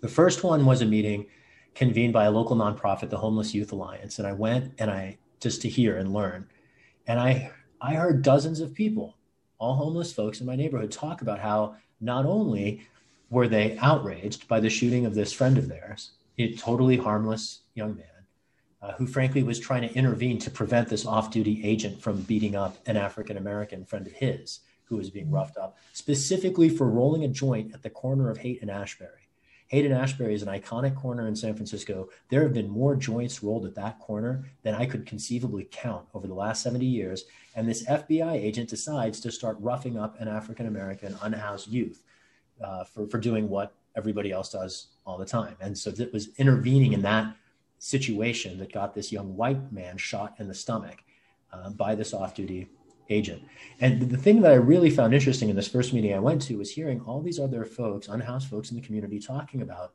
The 0.00 0.08
first 0.08 0.42
one 0.42 0.66
was 0.66 0.82
a 0.82 0.86
meeting 0.86 1.26
convened 1.74 2.12
by 2.12 2.24
a 2.24 2.30
local 2.30 2.56
nonprofit, 2.56 3.10
the 3.10 3.18
Homeless 3.18 3.54
Youth 3.54 3.72
Alliance. 3.72 4.18
And 4.18 4.26
I 4.26 4.32
went 4.32 4.72
and 4.78 4.90
I 4.90 5.18
just 5.40 5.62
to 5.62 5.68
hear 5.68 5.96
and 5.96 6.12
learn. 6.12 6.48
And 7.06 7.20
I, 7.20 7.52
I 7.80 7.94
heard 7.94 8.22
dozens 8.22 8.60
of 8.60 8.74
people, 8.74 9.16
all 9.58 9.74
homeless 9.74 10.12
folks 10.12 10.40
in 10.40 10.46
my 10.46 10.56
neighborhood, 10.56 10.90
talk 10.90 11.22
about 11.22 11.38
how 11.38 11.76
not 12.00 12.26
only 12.26 12.86
were 13.30 13.48
they 13.48 13.76
outraged 13.78 14.48
by 14.48 14.60
the 14.60 14.70
shooting 14.70 15.06
of 15.06 15.14
this 15.14 15.32
friend 15.32 15.58
of 15.58 15.68
theirs, 15.68 16.12
a 16.38 16.54
totally 16.56 16.96
harmless 16.96 17.60
young 17.74 17.96
man, 17.96 18.06
uh, 18.82 18.92
who 18.92 19.06
frankly 19.06 19.42
was 19.42 19.58
trying 19.58 19.88
to 19.88 19.94
intervene 19.94 20.38
to 20.38 20.50
prevent 20.50 20.88
this 20.88 21.06
off 21.06 21.30
duty 21.30 21.62
agent 21.64 22.00
from 22.00 22.22
beating 22.22 22.56
up 22.56 22.76
an 22.86 22.96
African 22.96 23.36
American 23.36 23.84
friend 23.84 24.06
of 24.06 24.12
his 24.12 24.60
who 24.84 24.96
was 24.96 25.10
being 25.10 25.30
roughed 25.30 25.56
up, 25.56 25.78
specifically 25.92 26.68
for 26.68 26.88
rolling 26.90 27.24
a 27.24 27.28
joint 27.28 27.72
at 27.72 27.82
the 27.82 27.90
corner 27.90 28.30
of 28.30 28.38
Haight 28.38 28.60
and 28.60 28.70
Ashbury. 28.70 29.24
And 29.72 29.92
Ashbury 29.92 30.34
is 30.34 30.42
an 30.42 30.48
iconic 30.48 30.94
corner 30.94 31.26
in 31.26 31.34
San 31.34 31.54
Francisco. 31.54 32.08
There 32.28 32.42
have 32.42 32.52
been 32.52 32.68
more 32.68 32.94
joints 32.94 33.42
rolled 33.42 33.64
at 33.64 33.74
that 33.74 33.98
corner 33.98 34.44
than 34.62 34.74
I 34.74 34.86
could 34.86 35.06
conceivably 35.06 35.66
count 35.70 36.06
over 36.14 36.26
the 36.26 36.34
last 36.34 36.62
70 36.62 36.84
years. 36.84 37.24
And 37.56 37.66
this 37.66 37.84
FBI 37.86 38.34
agent 38.34 38.68
decides 38.68 39.20
to 39.20 39.32
start 39.32 39.56
roughing 39.58 39.98
up 39.98 40.20
an 40.20 40.28
African 40.28 40.66
American 40.66 41.16
unhoused 41.22 41.68
youth 41.68 42.02
uh, 42.62 42.84
for, 42.84 43.08
for 43.08 43.18
doing 43.18 43.48
what 43.48 43.74
everybody 43.96 44.30
else 44.30 44.50
does 44.50 44.93
all 45.06 45.18
the 45.18 45.24
time. 45.24 45.56
And 45.60 45.76
so 45.76 45.90
it 45.90 46.12
was 46.12 46.28
intervening 46.38 46.92
in 46.92 47.02
that 47.02 47.34
situation 47.78 48.58
that 48.58 48.72
got 48.72 48.94
this 48.94 49.12
young 49.12 49.36
white 49.36 49.72
man 49.72 49.96
shot 49.96 50.34
in 50.38 50.48
the 50.48 50.54
stomach 50.54 51.02
uh, 51.52 51.70
by 51.70 51.94
this 51.94 52.14
off 52.14 52.34
duty 52.34 52.68
agent. 53.10 53.42
And 53.80 54.10
the 54.10 54.16
thing 54.16 54.40
that 54.40 54.52
I 54.52 54.56
really 54.56 54.90
found 54.90 55.14
interesting 55.14 55.50
in 55.50 55.56
this 55.56 55.68
first 55.68 55.92
meeting 55.92 56.14
I 56.14 56.18
went 56.18 56.42
to 56.42 56.56
was 56.56 56.70
hearing 56.70 57.00
all 57.02 57.20
these 57.20 57.38
other 57.38 57.64
folks, 57.64 58.08
unhoused 58.08 58.48
folks 58.48 58.70
in 58.70 58.76
the 58.76 58.82
community, 58.82 59.18
talking 59.18 59.62
about 59.62 59.92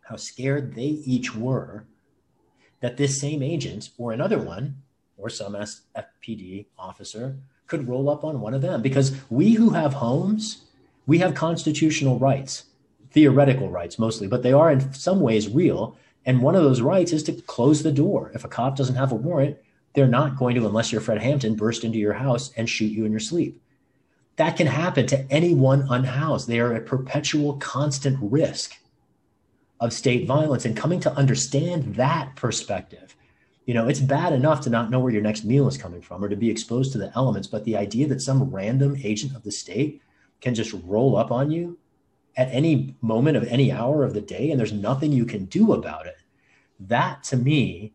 how 0.00 0.16
scared 0.16 0.74
they 0.74 0.82
each 0.82 1.34
were 1.34 1.86
that 2.80 2.96
this 2.96 3.20
same 3.20 3.42
agent 3.42 3.90
or 3.98 4.12
another 4.12 4.38
one 4.38 4.76
or 5.16 5.28
some 5.28 5.54
FPD 5.54 6.66
officer 6.78 7.38
could 7.66 7.88
roll 7.88 8.10
up 8.10 8.24
on 8.24 8.40
one 8.40 8.54
of 8.54 8.62
them. 8.62 8.82
Because 8.82 9.14
we 9.30 9.52
who 9.52 9.70
have 9.70 9.94
homes, 9.94 10.64
we 11.06 11.18
have 11.18 11.34
constitutional 11.34 12.18
rights, 12.18 12.64
theoretical 13.12 13.70
rights 13.70 13.98
mostly, 13.98 14.26
but 14.26 14.42
they 14.42 14.52
are 14.52 14.70
in 14.70 14.92
some 14.92 15.20
ways 15.20 15.48
real. 15.48 15.96
And 16.24 16.42
one 16.42 16.54
of 16.54 16.62
those 16.62 16.80
rights 16.80 17.12
is 17.12 17.22
to 17.24 17.32
close 17.32 17.82
the 17.82 17.92
door. 17.92 18.30
If 18.34 18.44
a 18.44 18.48
cop 18.48 18.76
doesn't 18.76 18.96
have 18.96 19.12
a 19.12 19.16
warrant, 19.16 19.56
they're 19.94 20.06
not 20.06 20.36
going 20.36 20.54
to, 20.54 20.66
unless 20.66 20.90
you're 20.90 21.00
Fred 21.00 21.20
Hampton, 21.20 21.54
burst 21.54 21.84
into 21.84 21.98
your 21.98 22.14
house 22.14 22.52
and 22.56 22.68
shoot 22.68 22.92
you 22.92 23.04
in 23.04 23.10
your 23.10 23.20
sleep. 23.20 23.60
That 24.36 24.56
can 24.56 24.66
happen 24.66 25.06
to 25.08 25.30
anyone 25.30 25.86
unhoused. 25.90 26.48
They 26.48 26.60
are 26.60 26.72
at 26.72 26.86
perpetual, 26.86 27.54
constant 27.58 28.18
risk 28.20 28.74
of 29.80 29.92
state 29.92 30.26
violence. 30.26 30.64
And 30.64 30.76
coming 30.76 31.00
to 31.00 31.12
understand 31.12 31.96
that 31.96 32.34
perspective, 32.36 33.14
you 33.66 33.74
know, 33.74 33.88
it's 33.88 34.00
bad 34.00 34.32
enough 34.32 34.62
to 34.62 34.70
not 34.70 34.90
know 34.90 35.00
where 35.00 35.12
your 35.12 35.22
next 35.22 35.44
meal 35.44 35.68
is 35.68 35.76
coming 35.76 36.00
from 36.00 36.24
or 36.24 36.28
to 36.28 36.36
be 36.36 36.50
exposed 36.50 36.92
to 36.92 36.98
the 36.98 37.12
elements. 37.14 37.46
But 37.46 37.64
the 37.64 37.76
idea 37.76 38.06
that 38.08 38.22
some 38.22 38.50
random 38.50 38.96
agent 39.04 39.36
of 39.36 39.42
the 39.42 39.52
state 39.52 40.00
can 40.40 40.54
just 40.54 40.74
roll 40.84 41.16
up 41.16 41.30
on 41.30 41.50
you 41.50 41.78
at 42.36 42.48
any 42.50 42.96
moment 43.00 43.36
of 43.36 43.44
any 43.44 43.70
hour 43.70 44.04
of 44.04 44.14
the 44.14 44.20
day 44.20 44.50
and 44.50 44.58
there's 44.58 44.72
nothing 44.72 45.12
you 45.12 45.24
can 45.24 45.44
do 45.46 45.72
about 45.72 46.06
it, 46.06 46.18
that 46.80 47.22
to 47.24 47.36
me 47.36 47.92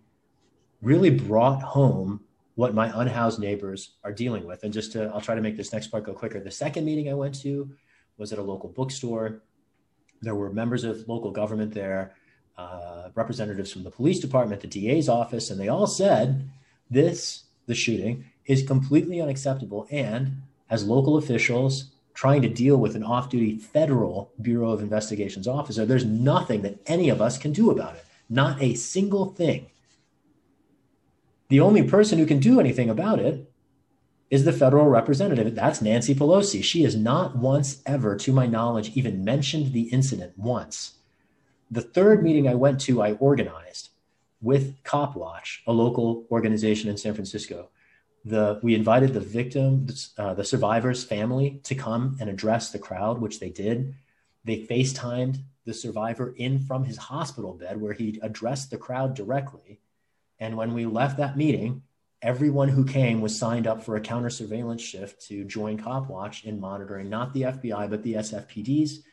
really 0.81 1.09
brought 1.09 1.61
home 1.61 2.21
what 2.55 2.73
my 2.73 2.91
unhoused 3.01 3.39
neighbors 3.39 3.91
are 4.03 4.11
dealing 4.11 4.45
with. 4.45 4.63
And 4.63 4.73
just 4.73 4.91
to, 4.93 5.11
I'll 5.13 5.21
try 5.21 5.35
to 5.35 5.41
make 5.41 5.57
this 5.57 5.73
next 5.73 5.87
part 5.87 6.05
go 6.05 6.13
quicker. 6.13 6.39
The 6.39 6.51
second 6.51 6.85
meeting 6.85 7.09
I 7.09 7.13
went 7.13 7.39
to 7.41 7.69
was 8.17 8.33
at 8.33 8.39
a 8.39 8.43
local 8.43 8.69
bookstore. 8.69 9.41
There 10.21 10.35
were 10.35 10.51
members 10.51 10.83
of 10.83 11.07
local 11.07 11.31
government 11.31 11.73
there, 11.73 12.15
uh, 12.57 13.09
representatives 13.13 13.71
from 13.71 13.83
the 13.83 13.91
police 13.91 14.19
department, 14.19 14.61
the 14.61 14.67
DA's 14.67 15.07
office, 15.07 15.51
and 15.51 15.59
they 15.59 15.67
all 15.67 15.85
said 15.85 16.49
this, 16.89 17.43
the 17.67 17.75
shooting, 17.75 18.25
is 18.47 18.65
completely 18.65 19.21
unacceptable. 19.21 19.87
And 19.91 20.41
as 20.69 20.83
local 20.83 21.17
officials 21.17 21.91
trying 22.17 22.41
to 22.41 22.49
deal 22.49 22.77
with 22.77 22.95
an 22.95 23.03
off 23.03 23.29
duty 23.29 23.55
federal 23.55 24.31
Bureau 24.41 24.71
of 24.71 24.81
Investigations 24.81 25.47
officer, 25.47 25.85
there's 25.85 26.03
nothing 26.03 26.63
that 26.63 26.79
any 26.87 27.09
of 27.09 27.21
us 27.21 27.37
can 27.37 27.51
do 27.53 27.69
about 27.69 27.93
it. 27.93 28.03
Not 28.27 28.59
a 28.59 28.73
single 28.73 29.27
thing. 29.27 29.67
The 31.49 31.59
only 31.59 31.83
person 31.83 32.17
who 32.17 32.25
can 32.25 32.39
do 32.39 32.59
anything 32.59 32.89
about 32.89 33.19
it 33.19 33.47
is 34.31 34.45
the 34.45 34.51
federal 34.51 34.87
representative. 34.87 35.53
That's 35.53 35.79
Nancy 35.79 36.15
Pelosi. 36.15 36.63
She 36.63 36.81
has 36.81 36.95
not 36.95 37.37
once 37.37 37.83
ever, 37.85 38.15
to 38.15 38.33
my 38.33 38.47
knowledge, 38.47 38.93
even 38.95 39.23
mentioned 39.23 39.71
the 39.71 39.83
incident 39.83 40.33
once. 40.35 40.95
The 41.69 41.81
third 41.81 42.23
meeting 42.23 42.47
I 42.47 42.55
went 42.55 42.81
to, 42.81 42.99
I 42.99 43.11
organized 43.13 43.89
with 44.41 44.81
Copwatch, 44.83 45.59
a 45.67 45.71
local 45.71 46.25
organization 46.31 46.89
in 46.89 46.97
San 46.97 47.13
Francisco. 47.13 47.69
The, 48.25 48.59
we 48.61 48.75
invited 48.75 49.13
the 49.13 49.19
victim, 49.19 49.87
uh, 50.17 50.33
the 50.33 50.43
survivor's 50.43 51.03
family 51.03 51.61
to 51.63 51.75
come 51.75 52.17
and 52.19 52.29
address 52.29 52.71
the 52.71 52.79
crowd, 52.79 53.19
which 53.19 53.39
they 53.39 53.49
did. 53.49 53.95
They 54.43 54.65
FaceTimed 54.65 55.39
the 55.65 55.73
survivor 55.73 56.33
in 56.37 56.59
from 56.59 56.85
his 56.85 56.97
hospital 56.97 57.53
bed 57.53 57.79
where 57.79 57.93
he 57.93 58.19
addressed 58.21 58.71
the 58.71 58.77
crowd 58.77 59.15
directly. 59.15 59.79
And 60.39 60.57
when 60.57 60.73
we 60.73 60.85
left 60.85 61.17
that 61.17 61.37
meeting, 61.37 61.83
everyone 62.21 62.69
who 62.69 62.85
came 62.85 63.21
was 63.21 63.37
signed 63.37 63.67
up 63.67 63.83
for 63.83 63.95
a 63.95 64.01
counter 64.01 64.29
surveillance 64.29 64.81
shift 64.81 65.21
to 65.27 65.43
join 65.43 65.77
Copwatch 65.77 66.45
in 66.45 66.59
monitoring 66.59 67.09
not 67.09 67.33
the 67.33 67.43
FBI, 67.43 67.89
but 67.89 68.03
the 68.03 68.15
SFPD's 68.15 69.03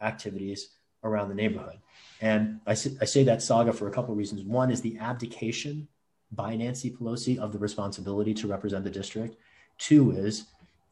activities 0.00 0.70
around 1.02 1.28
the 1.28 1.34
neighborhood. 1.34 1.78
And 2.20 2.60
I, 2.66 2.72
I 2.72 2.74
say 2.74 3.24
that 3.24 3.42
saga 3.42 3.72
for 3.72 3.88
a 3.88 3.92
couple 3.92 4.12
of 4.12 4.18
reasons. 4.18 4.42
One 4.42 4.70
is 4.70 4.80
the 4.80 4.98
abdication 4.98 5.88
by 6.34 6.56
Nancy 6.56 6.90
Pelosi 6.90 7.38
of 7.38 7.52
the 7.52 7.58
responsibility 7.58 8.34
to 8.34 8.48
represent 8.48 8.84
the 8.84 8.90
district. 8.90 9.36
Two 9.78 10.12
is 10.12 10.46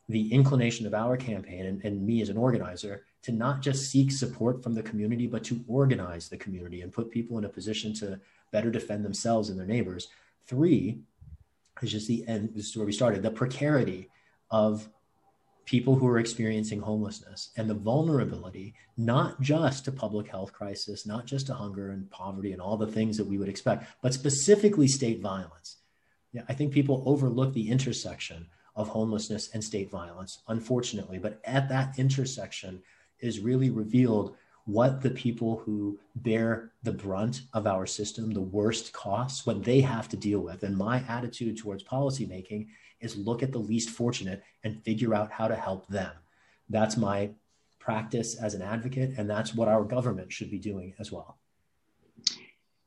the 0.08 0.32
inclination 0.32 0.86
of 0.86 0.94
our 0.94 1.16
campaign 1.16 1.66
and, 1.66 1.84
and, 1.84 2.04
me 2.04 2.20
as 2.20 2.28
an 2.28 2.36
organizer 2.36 3.04
to 3.22 3.32
not 3.32 3.62
just 3.62 3.90
seek 3.90 4.10
support 4.10 4.62
from 4.62 4.74
the 4.74 4.82
community, 4.82 5.26
but 5.26 5.44
to 5.44 5.64
organize 5.68 6.28
the 6.28 6.36
community 6.36 6.82
and 6.82 6.92
put 6.92 7.10
people 7.10 7.38
in 7.38 7.44
a 7.44 7.48
position 7.48 7.94
to 7.94 8.18
better 8.50 8.70
defend 8.70 9.04
themselves 9.04 9.48
and 9.48 9.58
their 9.58 9.66
neighbors. 9.66 10.08
Three 10.46 11.00
is 11.80 11.92
just 11.92 12.08
the 12.08 12.26
end. 12.26 12.50
This 12.54 12.68
is 12.68 12.76
where 12.76 12.86
we 12.86 12.92
started 12.92 13.22
the 13.22 13.30
precarity 13.30 14.10
of 14.50 14.88
people 15.64 15.94
who 15.94 16.06
are 16.08 16.18
experiencing 16.18 16.80
homelessness 16.80 17.50
and 17.56 17.68
the 17.68 17.74
vulnerability, 17.74 18.74
not 18.96 19.40
just 19.40 19.84
to 19.84 19.92
public 19.92 20.28
health 20.28 20.52
crisis, 20.52 21.06
not 21.06 21.26
just 21.26 21.46
to 21.46 21.54
hunger 21.54 21.90
and 21.90 22.10
poverty 22.10 22.52
and 22.52 22.60
all 22.60 22.76
the 22.76 22.86
things 22.86 23.16
that 23.16 23.26
we 23.26 23.38
would 23.38 23.48
expect, 23.48 23.86
but 24.02 24.14
specifically 24.14 24.88
state 24.88 25.20
violence. 25.20 25.76
Yeah, 26.32 26.42
I 26.48 26.54
think 26.54 26.72
people 26.72 27.02
overlook 27.06 27.52
the 27.52 27.70
intersection 27.70 28.46
of 28.74 28.88
homelessness 28.88 29.50
and 29.52 29.62
state 29.62 29.90
violence, 29.90 30.42
unfortunately. 30.48 31.18
But 31.18 31.40
at 31.44 31.68
that 31.68 31.98
intersection 31.98 32.82
is 33.20 33.40
really 33.40 33.70
revealed 33.70 34.34
what 34.64 35.02
the 35.02 35.10
people 35.10 35.58
who 35.58 35.98
bear 36.16 36.72
the 36.82 36.92
brunt 36.92 37.42
of 37.52 37.66
our 37.66 37.86
system, 37.86 38.32
the 38.32 38.40
worst 38.40 38.92
costs, 38.92 39.44
what 39.44 39.64
they 39.64 39.80
have 39.80 40.08
to 40.08 40.16
deal 40.16 40.40
with. 40.40 40.62
And 40.62 40.76
my 40.76 41.04
attitude 41.08 41.58
towards 41.58 41.82
policymaking 41.82 42.68
is 43.02 43.16
look 43.16 43.42
at 43.42 43.52
the 43.52 43.58
least 43.58 43.90
fortunate 43.90 44.42
and 44.64 44.82
figure 44.84 45.14
out 45.14 45.30
how 45.30 45.48
to 45.48 45.56
help 45.56 45.86
them. 45.88 46.12
That's 46.68 46.96
my 46.96 47.30
practice 47.78 48.36
as 48.36 48.54
an 48.54 48.62
advocate, 48.62 49.14
and 49.18 49.28
that's 49.28 49.54
what 49.54 49.68
our 49.68 49.84
government 49.84 50.32
should 50.32 50.50
be 50.50 50.58
doing 50.58 50.94
as 50.98 51.10
well. 51.10 51.38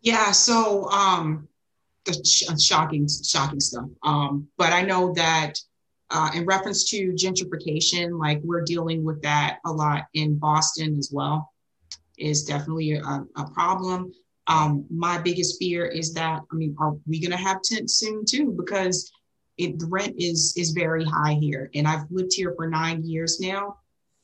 Yeah, 0.02 0.32
so 0.32 0.90
um, 0.90 1.48
shocking, 2.60 3.08
shocking 3.08 3.60
stuff. 3.60 3.90
Um, 4.04 4.48
but 4.58 4.72
I 4.72 4.84
know 4.84 5.14
that 5.14 5.60
uh, 6.12 6.30
in 6.34 6.46
reference 6.46 6.90
to 6.92 7.12
gentrification, 7.14 8.20
like 8.20 8.40
we're 8.44 8.64
dealing 8.64 9.04
with 9.04 9.22
that 9.24 9.58
a 9.66 9.72
lot 9.72 10.06
in 10.14 10.38
Boston 10.38 10.98
as 10.98 11.10
well 11.12 11.52
is 12.18 12.44
definitely 12.44 12.94
a, 12.94 13.26
a 13.36 13.50
problem. 13.54 14.14
Um, 14.48 14.86
my 14.90 15.18
biggest 15.18 15.58
fear 15.58 15.86
is 15.86 16.14
that 16.14 16.42
I 16.52 16.56
mean, 16.56 16.76
are 16.80 16.96
we 17.08 17.20
going 17.20 17.32
to 17.32 17.38
have 17.38 17.62
tents 17.64 17.96
soon 17.96 18.24
too? 18.26 18.54
Because 18.56 19.12
it, 19.58 19.80
the 19.80 19.88
rent 19.88 20.16
is 20.18 20.54
is 20.58 20.72
very 20.72 21.06
high 21.06 21.34
here, 21.34 21.70
and 21.74 21.88
I've 21.88 22.10
lived 22.10 22.34
here 22.34 22.54
for 22.56 22.70
nine 22.70 23.04
years 23.04 23.40
now, 23.40 23.78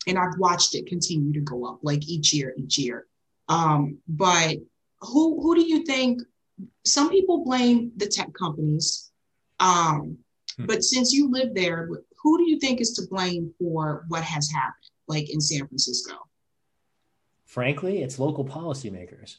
and 0.08 0.18
I've 0.18 0.38
watched 0.38 0.76
it 0.76 0.88
continue 0.88 1.34
to 1.34 1.42
go 1.42 1.66
up 1.66 1.80
like 1.84 2.08
each 2.08 2.34
year, 2.34 2.54
each 2.58 2.78
year. 2.78 3.08
Um, 3.48 4.00
but 4.08 4.58
who 5.02 5.42
who 5.42 5.56
do 5.56 5.62
you 5.62 5.84
think? 5.84 6.22
Some 6.86 7.10
people 7.10 7.44
blame 7.44 7.92
the 7.98 8.06
tech 8.06 8.34
companies, 8.34 9.12
um, 9.60 10.18
hmm. 10.58 10.66
but 10.66 10.84
since 10.84 11.12
you 11.12 11.32
live 11.32 11.56
there, 11.56 11.90
who 12.22 12.38
do 12.38 12.50
you 12.50 12.60
think 12.60 12.82
is 12.82 12.94
to 12.94 13.08
blame 13.10 13.54
for 13.58 14.06
what 14.10 14.24
has 14.24 14.50
happened, 14.52 14.92
like 15.08 15.30
in 15.30 15.42
San 15.42 15.68
Francisco? 15.68 16.14
Frankly, 17.46 18.02
it's 18.04 18.20
local 18.20 18.46
policymakers 18.46 19.38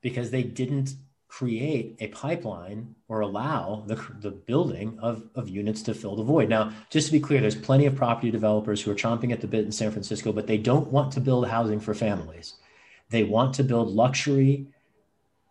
because 0.00 0.30
they 0.30 0.42
didn't 0.42 0.94
create 1.30 1.94
a 2.00 2.08
pipeline 2.08 2.92
or 3.08 3.20
allow 3.20 3.84
the, 3.86 3.94
the 4.18 4.32
building 4.32 4.98
of, 5.00 5.22
of 5.36 5.48
units 5.48 5.80
to 5.80 5.94
fill 5.94 6.16
the 6.16 6.24
void. 6.24 6.48
Now, 6.48 6.72
just 6.90 7.06
to 7.06 7.12
be 7.12 7.20
clear, 7.20 7.40
there's 7.40 7.54
plenty 7.54 7.86
of 7.86 7.94
property 7.94 8.32
developers 8.32 8.82
who 8.82 8.90
are 8.90 8.96
chomping 8.96 9.32
at 9.32 9.40
the 9.40 9.46
bit 9.46 9.64
in 9.64 9.70
San 9.70 9.92
Francisco, 9.92 10.32
but 10.32 10.48
they 10.48 10.58
don't 10.58 10.88
want 10.88 11.12
to 11.12 11.20
build 11.20 11.46
housing 11.46 11.78
for 11.78 11.94
families. 11.94 12.54
They 13.10 13.22
want 13.22 13.54
to 13.54 13.64
build 13.64 13.90
luxury 13.90 14.66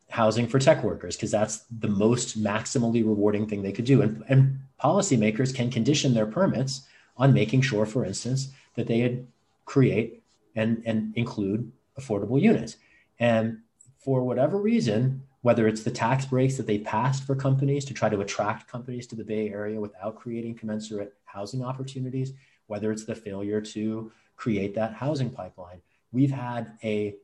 housing 0.10 0.48
for 0.48 0.60
tech 0.60 0.84
workers 0.84 1.16
because 1.16 1.32
that's 1.32 1.64
the 1.72 1.88
most 1.88 2.42
maximally 2.44 3.02
rewarding 3.06 3.48
thing 3.48 3.62
they 3.62 3.72
could 3.72 3.86
do. 3.86 4.02
And, 4.02 4.24
and 4.28 4.60
policymakers 4.84 5.56
can 5.56 5.72
condition 5.72 6.14
their 6.14 6.26
permits 6.26 6.82
on 7.16 7.34
making 7.34 7.62
sure, 7.62 7.86
for 7.86 8.04
instance, 8.04 8.50
that 8.76 8.88
they 8.88 9.24
create 9.64 10.22
and, 10.58 10.84
and 10.86 11.16
include 11.16 11.72
affordable 11.98 12.42
units. 12.42 12.76
And 13.18 13.60
for 13.98 14.24
whatever 14.24 14.58
reason, 14.58 15.24
whether 15.42 15.68
it's 15.68 15.84
the 15.84 15.92
tax 15.92 16.26
breaks 16.26 16.58
that 16.58 16.68
they 16.68 16.80
passed 16.80 17.24
for 17.26 17.36
companies 17.36 17.86
to 17.86 17.94
try 17.94 18.10
to 18.10 18.22
attract 18.22 18.68
companies 18.68 19.08
to 19.08 19.16
the 19.16 19.24
Bay 19.24 19.50
Area 19.50 19.80
without 19.80 20.16
creating 20.16 20.56
commensurate 20.56 21.14
housing 21.26 21.64
opportunities, 21.64 22.34
whether 22.68 22.92
it's 22.92 23.06
the 23.06 23.16
failure 23.16 23.62
to 23.62 24.12
create 24.36 24.76
that 24.76 24.94
housing 24.94 25.30
pipeline, 25.30 25.82
we've 26.12 26.32
had 26.32 26.74
a 26.84 27.16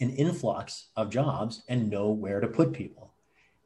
an 0.00 0.10
influx 0.16 0.88
of 0.96 1.08
jobs 1.08 1.62
and 1.68 1.88
know 1.88 2.10
where 2.10 2.40
to 2.40 2.48
put 2.48 2.72
people. 2.72 3.12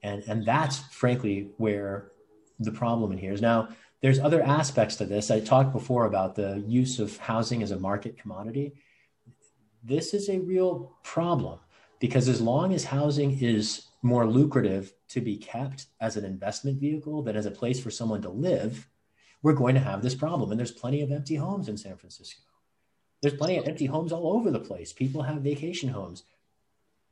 And, 0.02 0.22
and 0.28 0.44
that's 0.44 0.78
frankly 0.78 1.48
where 1.56 2.12
the 2.60 2.70
problem 2.70 3.12
in 3.12 3.18
here 3.18 3.32
is. 3.32 3.40
Now, 3.40 3.68
there's 4.02 4.18
other 4.18 4.42
aspects 4.42 4.96
to 4.96 5.06
this. 5.06 5.30
I 5.30 5.40
talked 5.40 5.72
before 5.72 6.04
about 6.04 6.36
the 6.36 6.62
use 6.66 6.98
of 6.98 7.16
housing 7.16 7.62
as 7.62 7.70
a 7.70 7.78
market 7.78 8.18
commodity. 8.18 8.74
This 9.82 10.12
is 10.12 10.28
a 10.28 10.38
real 10.38 10.92
problem 11.02 11.58
because 11.98 12.28
as 12.28 12.40
long 12.40 12.72
as 12.72 12.84
housing 12.84 13.38
is 13.40 13.86
more 14.02 14.26
lucrative 14.26 14.92
to 15.08 15.20
be 15.20 15.36
kept 15.36 15.86
as 16.00 16.16
an 16.16 16.24
investment 16.24 16.78
vehicle 16.78 17.22
than 17.22 17.36
as 17.36 17.46
a 17.46 17.50
place 17.50 17.80
for 17.80 17.90
someone 17.90 18.22
to 18.22 18.28
live, 18.28 18.88
we're 19.42 19.52
going 19.52 19.74
to 19.74 19.80
have 19.80 20.02
this 20.02 20.14
problem. 20.14 20.50
And 20.50 20.58
there's 20.58 20.70
plenty 20.70 21.02
of 21.02 21.10
empty 21.10 21.36
homes 21.36 21.68
in 21.68 21.76
San 21.76 21.96
Francisco. 21.96 22.42
There's 23.20 23.34
plenty 23.34 23.56
of 23.56 23.66
empty 23.66 23.86
homes 23.86 24.12
all 24.12 24.32
over 24.32 24.50
the 24.50 24.60
place. 24.60 24.92
People 24.92 25.22
have 25.22 25.42
vacation 25.42 25.88
homes 25.88 26.22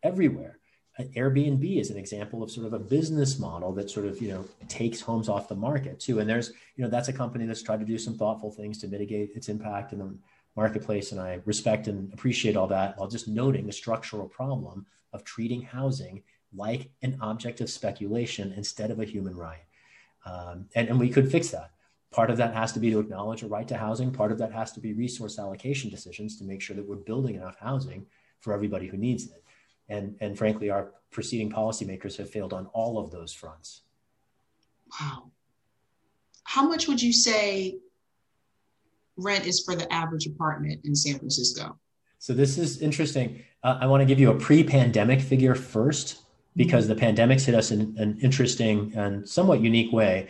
everywhere. 0.02 0.58
Airbnb 0.98 1.78
is 1.78 1.90
an 1.90 1.98
example 1.98 2.42
of 2.42 2.50
sort 2.50 2.66
of 2.66 2.72
a 2.72 2.78
business 2.78 3.38
model 3.38 3.70
that 3.72 3.90
sort 3.90 4.06
of 4.06 4.22
you 4.22 4.28
know 4.28 4.44
takes 4.68 5.00
homes 5.00 5.28
off 5.28 5.48
the 5.48 5.54
market 5.54 6.00
too. 6.00 6.20
And 6.20 6.30
there's 6.30 6.52
you 6.76 6.84
know 6.84 6.88
that's 6.88 7.08
a 7.08 7.12
company 7.12 7.44
that's 7.44 7.62
tried 7.62 7.80
to 7.80 7.86
do 7.86 7.98
some 7.98 8.16
thoughtful 8.16 8.50
things 8.50 8.78
to 8.78 8.88
mitigate 8.88 9.32
its 9.34 9.48
impact 9.50 9.92
the 9.92 10.18
marketplace, 10.56 11.12
and 11.12 11.20
I 11.20 11.40
respect 11.44 11.88
and 11.88 12.12
appreciate 12.12 12.56
all 12.56 12.66
that. 12.68 12.96
While 12.96 13.08
just 13.08 13.28
noting 13.28 13.66
the 13.66 13.72
structural 13.72 14.28
problem 14.28 14.86
of 15.12 15.24
treating 15.24 15.62
housing 15.62 16.22
like 16.54 16.90
an 17.02 17.18
object 17.20 17.60
of 17.60 17.70
speculation 17.70 18.52
instead 18.56 18.90
of 18.90 19.00
a 19.00 19.04
human 19.04 19.36
right, 19.36 19.64
um, 20.24 20.66
and 20.74 20.88
and 20.88 20.98
we 20.98 21.08
could 21.08 21.30
fix 21.30 21.50
that. 21.50 21.70
Part 22.12 22.30
of 22.30 22.36
that 22.38 22.54
has 22.54 22.72
to 22.72 22.80
be 22.80 22.90
to 22.90 23.00
acknowledge 23.00 23.42
a 23.42 23.46
right 23.46 23.68
to 23.68 23.76
housing. 23.76 24.10
Part 24.10 24.32
of 24.32 24.38
that 24.38 24.52
has 24.52 24.72
to 24.72 24.80
be 24.80 24.94
resource 24.94 25.38
allocation 25.38 25.90
decisions 25.90 26.38
to 26.38 26.44
make 26.44 26.62
sure 26.62 26.76
that 26.76 26.88
we're 26.88 26.96
building 26.96 27.34
enough 27.34 27.58
housing 27.58 28.06
for 28.40 28.54
everybody 28.54 28.86
who 28.86 28.96
needs 28.96 29.26
it. 29.26 29.42
And, 29.88 30.16
and 30.20 30.38
frankly, 30.38 30.70
our 30.70 30.92
preceding 31.10 31.50
policymakers 31.50 32.16
have 32.16 32.30
failed 32.30 32.52
on 32.52 32.66
all 32.66 32.98
of 32.98 33.10
those 33.10 33.32
fronts. 33.32 33.82
Wow. 35.00 35.30
How 36.44 36.66
much 36.66 36.88
would 36.88 37.02
you 37.02 37.12
say 37.12 37.78
rent 39.16 39.46
is 39.46 39.62
for 39.64 39.74
the 39.74 39.90
average 39.92 40.26
apartment 40.26 40.80
in 40.84 40.94
San 40.94 41.18
Francisco? 41.18 41.78
So 42.18 42.32
this 42.32 42.58
is 42.58 42.80
interesting. 42.80 43.42
Uh, 43.62 43.78
I 43.80 43.86
want 43.86 44.00
to 44.00 44.06
give 44.06 44.18
you 44.18 44.30
a 44.30 44.34
pre-pandemic 44.34 45.20
figure 45.20 45.54
first 45.54 46.22
because 46.56 46.88
the 46.88 46.94
pandemic's 46.94 47.44
hit 47.44 47.54
us 47.54 47.70
in 47.70 47.94
an 47.98 48.18
interesting 48.22 48.92
and 48.96 49.28
somewhat 49.28 49.60
unique 49.60 49.92
way. 49.92 50.28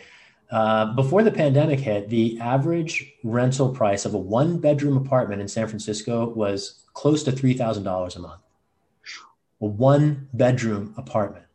Uh, 0.51 0.93
before 0.93 1.23
the 1.23 1.31
pandemic 1.31 1.79
hit, 1.79 2.09
the 2.09 2.39
average 2.39 3.13
rental 3.23 3.69
price 3.69 4.05
of 4.05 4.13
a 4.13 4.17
one 4.17 4.59
bedroom 4.59 4.97
apartment 4.97 5.41
in 5.41 5.47
San 5.47 5.67
Francisco 5.67 6.29
was 6.29 6.83
close 6.93 7.23
to 7.23 7.31
$3,000 7.31 8.15
a 8.15 8.19
month 8.19 8.41
a 9.61 9.65
one 9.65 10.27
bedroom 10.33 10.93
apartment. 10.97 11.45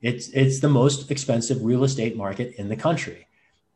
It's, 0.00 0.28
it's 0.28 0.60
the 0.60 0.68
most 0.68 1.10
expensive 1.10 1.64
real 1.64 1.84
estate 1.84 2.16
market 2.16 2.54
in 2.56 2.68
the 2.68 2.76
country. 2.76 3.26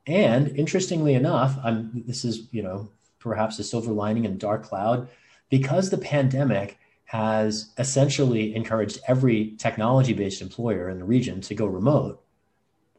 And 0.06 0.48
interestingly 0.56 1.14
enough, 1.14 1.58
I'm, 1.62 2.04
this 2.06 2.24
is, 2.24 2.48
you 2.52 2.62
know, 2.62 2.88
perhaps 3.26 3.58
a 3.58 3.64
silver 3.64 3.92
lining 3.92 4.24
in 4.24 4.32
a 4.32 4.36
dark 4.36 4.62
cloud, 4.62 5.08
because 5.50 5.90
the 5.90 5.98
pandemic 5.98 6.78
has 7.06 7.70
essentially 7.78 8.54
encouraged 8.54 9.00
every 9.06 9.54
technology 9.58 10.12
based 10.12 10.40
employer 10.40 10.88
in 10.88 10.98
the 10.98 11.04
region 11.04 11.40
to 11.40 11.54
go 11.54 11.66
remote. 11.66 12.22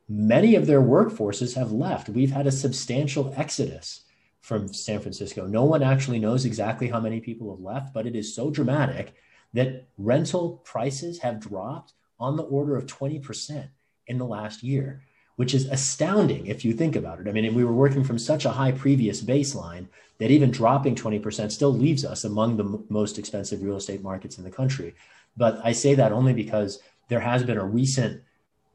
Many 0.10 0.56
of 0.56 0.68
their 0.68 0.82
workforces 0.82 1.56
have 1.56 1.72
left. 1.72 2.10
We've 2.10 2.32
had 2.32 2.48
a 2.48 2.52
substantial 2.52 3.34
exodus 3.36 4.02
from 4.42 4.74
San 4.74 5.00
Francisco. 5.02 5.46
No 5.46 5.66
one 5.66 5.84
actually 5.84 6.20
knows 6.20 6.46
exactly 6.46 6.88
how 6.88 7.02
many 7.02 7.20
people 7.20 7.50
have 7.54 7.60
left, 7.64 7.94
but 7.94 8.08
it 8.08 8.16
is 8.16 8.34
so 8.34 8.50
dramatic 8.50 9.14
that 9.54 9.88
rental 9.98 10.62
prices 10.64 11.20
have 11.20 11.40
dropped 11.40 11.94
on 12.20 12.38
the 12.38 12.44
order 12.44 12.78
of 12.78 12.86
20% 12.86 13.70
in 14.08 14.18
the 14.18 14.26
last 14.26 14.64
year, 14.64 15.04
which 15.36 15.54
is 15.54 15.66
astounding 15.66 16.48
if 16.48 16.64
you 16.64 16.74
think 16.74 16.96
about 16.96 17.20
it. 17.20 17.28
I 17.28 17.34
mean, 17.34 17.54
we 17.54 17.66
were 17.66 17.74
working 17.74 18.06
from 18.06 18.18
such 18.18 18.46
a 18.46 18.52
high 18.52 18.72
previous 18.72 19.22
baseline 19.22 19.88
that 20.20 20.32
even 20.32 20.52
dropping 20.52 20.96
20% 20.96 21.52
still 21.52 21.74
leaves 21.74 22.04
us 22.04 22.24
among 22.24 22.58
the 22.58 22.64
m- 22.64 22.86
most 22.90 23.20
expensive 23.20 23.62
real 23.62 23.78
estate 23.78 24.02
markets 24.02 24.38
in 24.38 24.44
the 24.44 24.52
country. 24.52 24.96
But 25.36 25.60
I 25.64 25.72
say 25.72 25.96
that 25.96 26.12
only 26.12 26.34
because 26.34 26.80
there 27.08 27.20
has 27.20 27.44
been 27.44 27.58
a 27.58 27.66
recent 27.66 28.24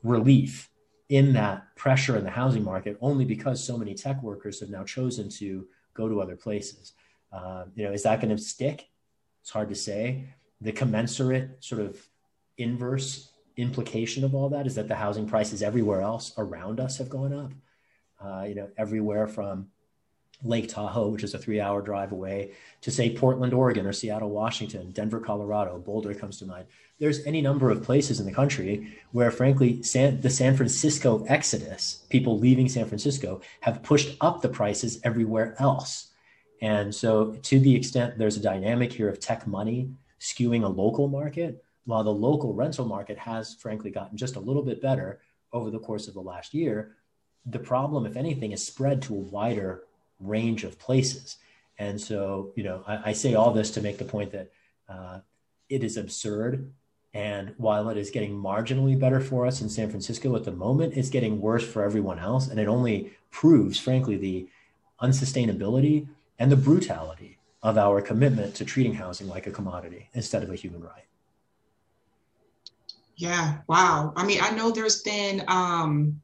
relief 0.02 0.70
in 1.08 1.32
that 1.34 1.74
pressure 1.76 2.16
in 2.16 2.24
the 2.24 2.30
housing 2.30 2.64
market, 2.64 2.96
only 3.00 3.24
because 3.24 3.62
so 3.62 3.76
many 3.76 3.94
tech 3.94 4.22
workers 4.22 4.60
have 4.60 4.70
now 4.70 4.84
chosen 4.84 5.28
to 5.28 5.66
go 5.94 6.08
to 6.08 6.20
other 6.20 6.36
places. 6.36 6.92
Uh, 7.32 7.64
you 7.74 7.84
know, 7.84 7.92
is 7.92 8.04
that 8.04 8.20
going 8.20 8.34
to 8.34 8.42
stick? 8.42 8.88
It's 9.42 9.50
hard 9.50 9.68
to 9.68 9.74
say 9.74 10.28
the 10.60 10.72
commensurate 10.72 11.62
sort 11.62 11.80
of 11.80 11.98
inverse 12.56 13.32
implication 13.56 14.24
of 14.24 14.34
all 14.34 14.48
that 14.48 14.66
is 14.66 14.74
that 14.76 14.88
the 14.88 14.94
housing 14.94 15.26
prices 15.26 15.62
everywhere 15.62 16.00
else 16.00 16.32
around 16.38 16.80
us 16.80 16.98
have 16.98 17.08
gone 17.08 17.32
up. 17.32 17.52
Uh, 18.24 18.44
you 18.44 18.54
know, 18.54 18.68
everywhere 18.78 19.26
from 19.26 19.66
Lake 20.44 20.68
Tahoe, 20.68 21.08
which 21.08 21.22
is 21.22 21.34
a 21.34 21.38
three-hour 21.38 21.82
drive 21.82 22.12
away, 22.12 22.52
to 22.80 22.90
say 22.90 23.14
Portland, 23.16 23.54
Oregon, 23.54 23.86
or 23.86 23.92
Seattle, 23.92 24.30
Washington, 24.30 24.90
Denver, 24.90 25.20
Colorado, 25.20 25.78
Boulder 25.78 26.14
comes 26.14 26.38
to 26.38 26.46
mind. 26.46 26.66
There's 26.98 27.24
any 27.26 27.40
number 27.40 27.70
of 27.70 27.82
places 27.82 28.20
in 28.20 28.26
the 28.26 28.32
country 28.32 28.96
where, 29.12 29.30
frankly, 29.30 29.82
San, 29.82 30.20
the 30.20 30.30
San 30.30 30.56
Francisco 30.56 31.24
exodus, 31.28 32.04
people 32.10 32.38
leaving 32.38 32.68
San 32.68 32.86
Francisco, 32.86 33.40
have 33.60 33.82
pushed 33.82 34.16
up 34.20 34.42
the 34.42 34.48
prices 34.48 35.00
everywhere 35.04 35.54
else. 35.58 36.08
And 36.60 36.94
so, 36.94 37.32
to 37.42 37.58
the 37.58 37.74
extent 37.74 38.18
there's 38.18 38.36
a 38.36 38.42
dynamic 38.42 38.92
here 38.92 39.08
of 39.08 39.18
tech 39.18 39.46
money 39.46 39.90
skewing 40.20 40.62
a 40.62 40.68
local 40.68 41.08
market, 41.08 41.64
while 41.84 42.04
the 42.04 42.12
local 42.12 42.54
rental 42.54 42.84
market 42.84 43.18
has 43.18 43.54
frankly 43.54 43.90
gotten 43.90 44.16
just 44.16 44.36
a 44.36 44.40
little 44.40 44.62
bit 44.62 44.80
better 44.80 45.20
over 45.52 45.70
the 45.70 45.80
course 45.80 46.06
of 46.06 46.14
the 46.14 46.20
last 46.20 46.54
year. 46.54 46.96
The 47.46 47.58
problem, 47.58 48.06
if 48.06 48.16
anything, 48.16 48.52
is 48.52 48.64
spread 48.64 49.02
to 49.02 49.14
a 49.14 49.18
wider 49.18 49.82
range 50.22 50.64
of 50.64 50.78
places. 50.78 51.38
And 51.78 52.00
so, 52.00 52.52
you 52.54 52.64
know, 52.64 52.84
I, 52.86 53.10
I 53.10 53.12
say 53.12 53.34
all 53.34 53.52
this 53.52 53.70
to 53.72 53.82
make 53.82 53.98
the 53.98 54.04
point 54.04 54.30
that 54.32 54.50
uh, 54.88 55.20
it 55.68 55.82
is 55.82 55.96
absurd. 55.96 56.70
And 57.14 57.54
while 57.58 57.88
it 57.90 57.98
is 57.98 58.10
getting 58.10 58.34
marginally 58.34 58.98
better 58.98 59.20
for 59.20 59.44
us 59.46 59.60
in 59.60 59.68
San 59.68 59.90
Francisco 59.90 60.34
at 60.36 60.44
the 60.44 60.52
moment, 60.52 60.94
it's 60.96 61.10
getting 61.10 61.40
worse 61.40 61.66
for 61.66 61.82
everyone 61.82 62.18
else. 62.18 62.48
And 62.48 62.58
it 62.58 62.68
only 62.68 63.12
proves, 63.30 63.78
frankly, 63.78 64.16
the 64.16 64.48
unsustainability 65.02 66.06
and 66.38 66.50
the 66.50 66.56
brutality 66.56 67.38
of 67.62 67.76
our 67.76 68.00
commitment 68.00 68.54
to 68.54 68.64
treating 68.64 68.94
housing 68.94 69.28
like 69.28 69.46
a 69.46 69.50
commodity 69.50 70.08
instead 70.14 70.42
of 70.42 70.50
a 70.50 70.56
human 70.56 70.82
right. 70.82 71.04
Yeah, 73.16 73.58
wow. 73.66 74.12
I 74.16 74.24
mean, 74.24 74.38
I 74.40 74.50
know 74.50 74.70
there's 74.70 75.02
been, 75.02 75.44
um, 75.48 76.21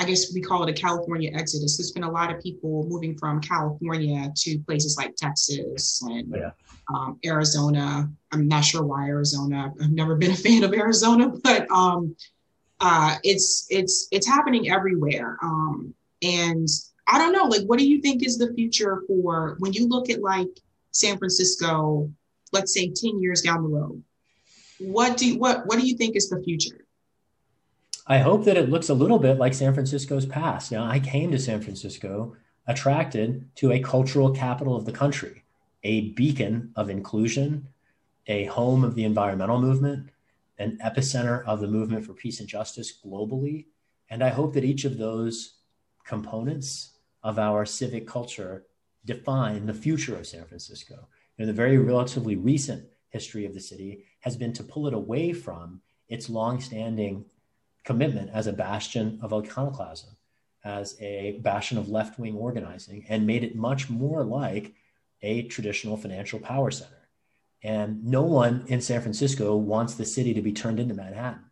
I 0.00 0.04
guess 0.04 0.32
we 0.32 0.40
call 0.40 0.62
it 0.62 0.70
a 0.70 0.72
California 0.72 1.30
exodus. 1.34 1.76
There's 1.76 1.92
been 1.92 2.04
a 2.04 2.10
lot 2.10 2.34
of 2.34 2.42
people 2.42 2.86
moving 2.88 3.18
from 3.18 3.38
California 3.38 4.32
to 4.34 4.58
places 4.60 4.96
like 4.96 5.14
Texas 5.14 6.00
and 6.00 6.34
yeah. 6.34 6.52
um, 6.88 7.18
Arizona. 7.22 8.08
I'm 8.32 8.48
not 8.48 8.64
sure 8.64 8.82
why 8.82 9.08
Arizona. 9.08 9.74
I've 9.78 9.92
never 9.92 10.16
been 10.16 10.30
a 10.30 10.36
fan 10.36 10.64
of 10.64 10.72
Arizona, 10.72 11.28
but 11.44 11.70
um, 11.70 12.16
uh, 12.80 13.16
it's 13.22 13.66
it's 13.68 14.08
it's 14.10 14.26
happening 14.26 14.70
everywhere. 14.70 15.36
Um, 15.42 15.94
and 16.22 16.66
I 17.06 17.18
don't 17.18 17.34
know, 17.34 17.44
like, 17.44 17.66
what 17.66 17.78
do 17.78 17.86
you 17.86 18.00
think 18.00 18.24
is 18.24 18.38
the 18.38 18.54
future 18.54 19.02
for 19.06 19.56
when 19.58 19.74
you 19.74 19.86
look 19.86 20.08
at 20.08 20.22
like 20.22 20.48
San 20.92 21.18
Francisco, 21.18 22.10
let's 22.52 22.72
say 22.72 22.88
10 22.88 23.20
years 23.20 23.42
down 23.42 23.62
the 23.64 23.68
road? 23.68 24.02
What 24.78 25.18
do 25.18 25.28
you, 25.28 25.38
what 25.38 25.66
what 25.66 25.78
do 25.78 25.86
you 25.86 25.98
think 25.98 26.16
is 26.16 26.30
the 26.30 26.42
future? 26.42 26.86
I 28.06 28.18
hope 28.18 28.44
that 28.44 28.56
it 28.56 28.68
looks 28.68 28.88
a 28.88 28.94
little 28.94 29.18
bit 29.18 29.38
like 29.38 29.54
San 29.54 29.74
Francisco's 29.74 30.26
past. 30.26 30.72
Now, 30.72 30.86
I 30.86 30.98
came 31.00 31.30
to 31.30 31.38
San 31.38 31.60
Francisco 31.60 32.36
attracted 32.66 33.48
to 33.56 33.72
a 33.72 33.80
cultural 33.80 34.30
capital 34.30 34.76
of 34.76 34.84
the 34.84 34.92
country, 34.92 35.42
a 35.82 36.10
beacon 36.10 36.72
of 36.76 36.90
inclusion, 36.90 37.66
a 38.26 38.44
home 38.44 38.84
of 38.84 38.94
the 38.94 39.04
environmental 39.04 39.60
movement, 39.60 40.10
an 40.58 40.78
epicenter 40.84 41.44
of 41.46 41.60
the 41.60 41.66
movement 41.66 42.04
for 42.04 42.12
peace 42.12 42.40
and 42.40 42.48
justice 42.48 42.92
globally. 43.04 43.66
And 44.10 44.22
I 44.22 44.28
hope 44.28 44.54
that 44.54 44.64
each 44.64 44.84
of 44.84 44.98
those 44.98 45.54
components 46.04 46.98
of 47.22 47.38
our 47.38 47.64
civic 47.64 48.06
culture 48.06 48.64
define 49.04 49.66
the 49.66 49.74
future 49.74 50.16
of 50.16 50.26
San 50.26 50.44
Francisco. 50.44 51.08
You 51.36 51.44
know, 51.44 51.46
the 51.46 51.56
very 51.56 51.78
relatively 51.78 52.36
recent 52.36 52.84
history 53.08 53.46
of 53.46 53.54
the 53.54 53.60
city 53.60 54.04
has 54.20 54.36
been 54.36 54.52
to 54.52 54.62
pull 54.62 54.86
it 54.86 54.94
away 54.94 55.32
from 55.32 55.80
its 56.08 56.28
longstanding 56.28 57.24
commitment 57.84 58.30
as 58.32 58.46
a 58.46 58.52
bastion 58.52 59.18
of 59.22 59.32
iconoclasm, 59.32 60.16
as 60.64 60.96
a 61.00 61.38
bastion 61.42 61.78
of 61.78 61.88
left 61.88 62.18
wing 62.18 62.36
organizing, 62.36 63.04
and 63.08 63.26
made 63.26 63.44
it 63.44 63.56
much 63.56 63.88
more 63.88 64.24
like 64.24 64.74
a 65.22 65.42
traditional 65.44 65.96
financial 65.96 66.38
power 66.38 66.70
center. 66.70 67.08
And 67.62 68.04
no 68.04 68.22
one 68.22 68.64
in 68.68 68.80
San 68.80 69.02
Francisco 69.02 69.56
wants 69.56 69.94
the 69.94 70.06
city 70.06 70.32
to 70.34 70.42
be 70.42 70.52
turned 70.52 70.80
into 70.80 70.94
Manhattan. 70.94 71.44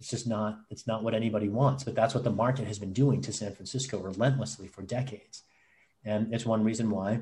It's 0.00 0.10
just 0.10 0.26
not, 0.26 0.60
it's 0.70 0.86
not 0.86 1.02
what 1.02 1.14
anybody 1.14 1.48
wants, 1.48 1.84
but 1.84 1.94
that's 1.94 2.14
what 2.14 2.24
the 2.24 2.30
market 2.30 2.66
has 2.66 2.78
been 2.78 2.92
doing 2.92 3.22
to 3.22 3.32
San 3.32 3.54
Francisco 3.54 3.98
relentlessly 3.98 4.68
for 4.68 4.82
decades. 4.82 5.42
And 6.04 6.34
it's 6.34 6.44
one 6.44 6.64
reason 6.64 6.90
why 6.90 7.20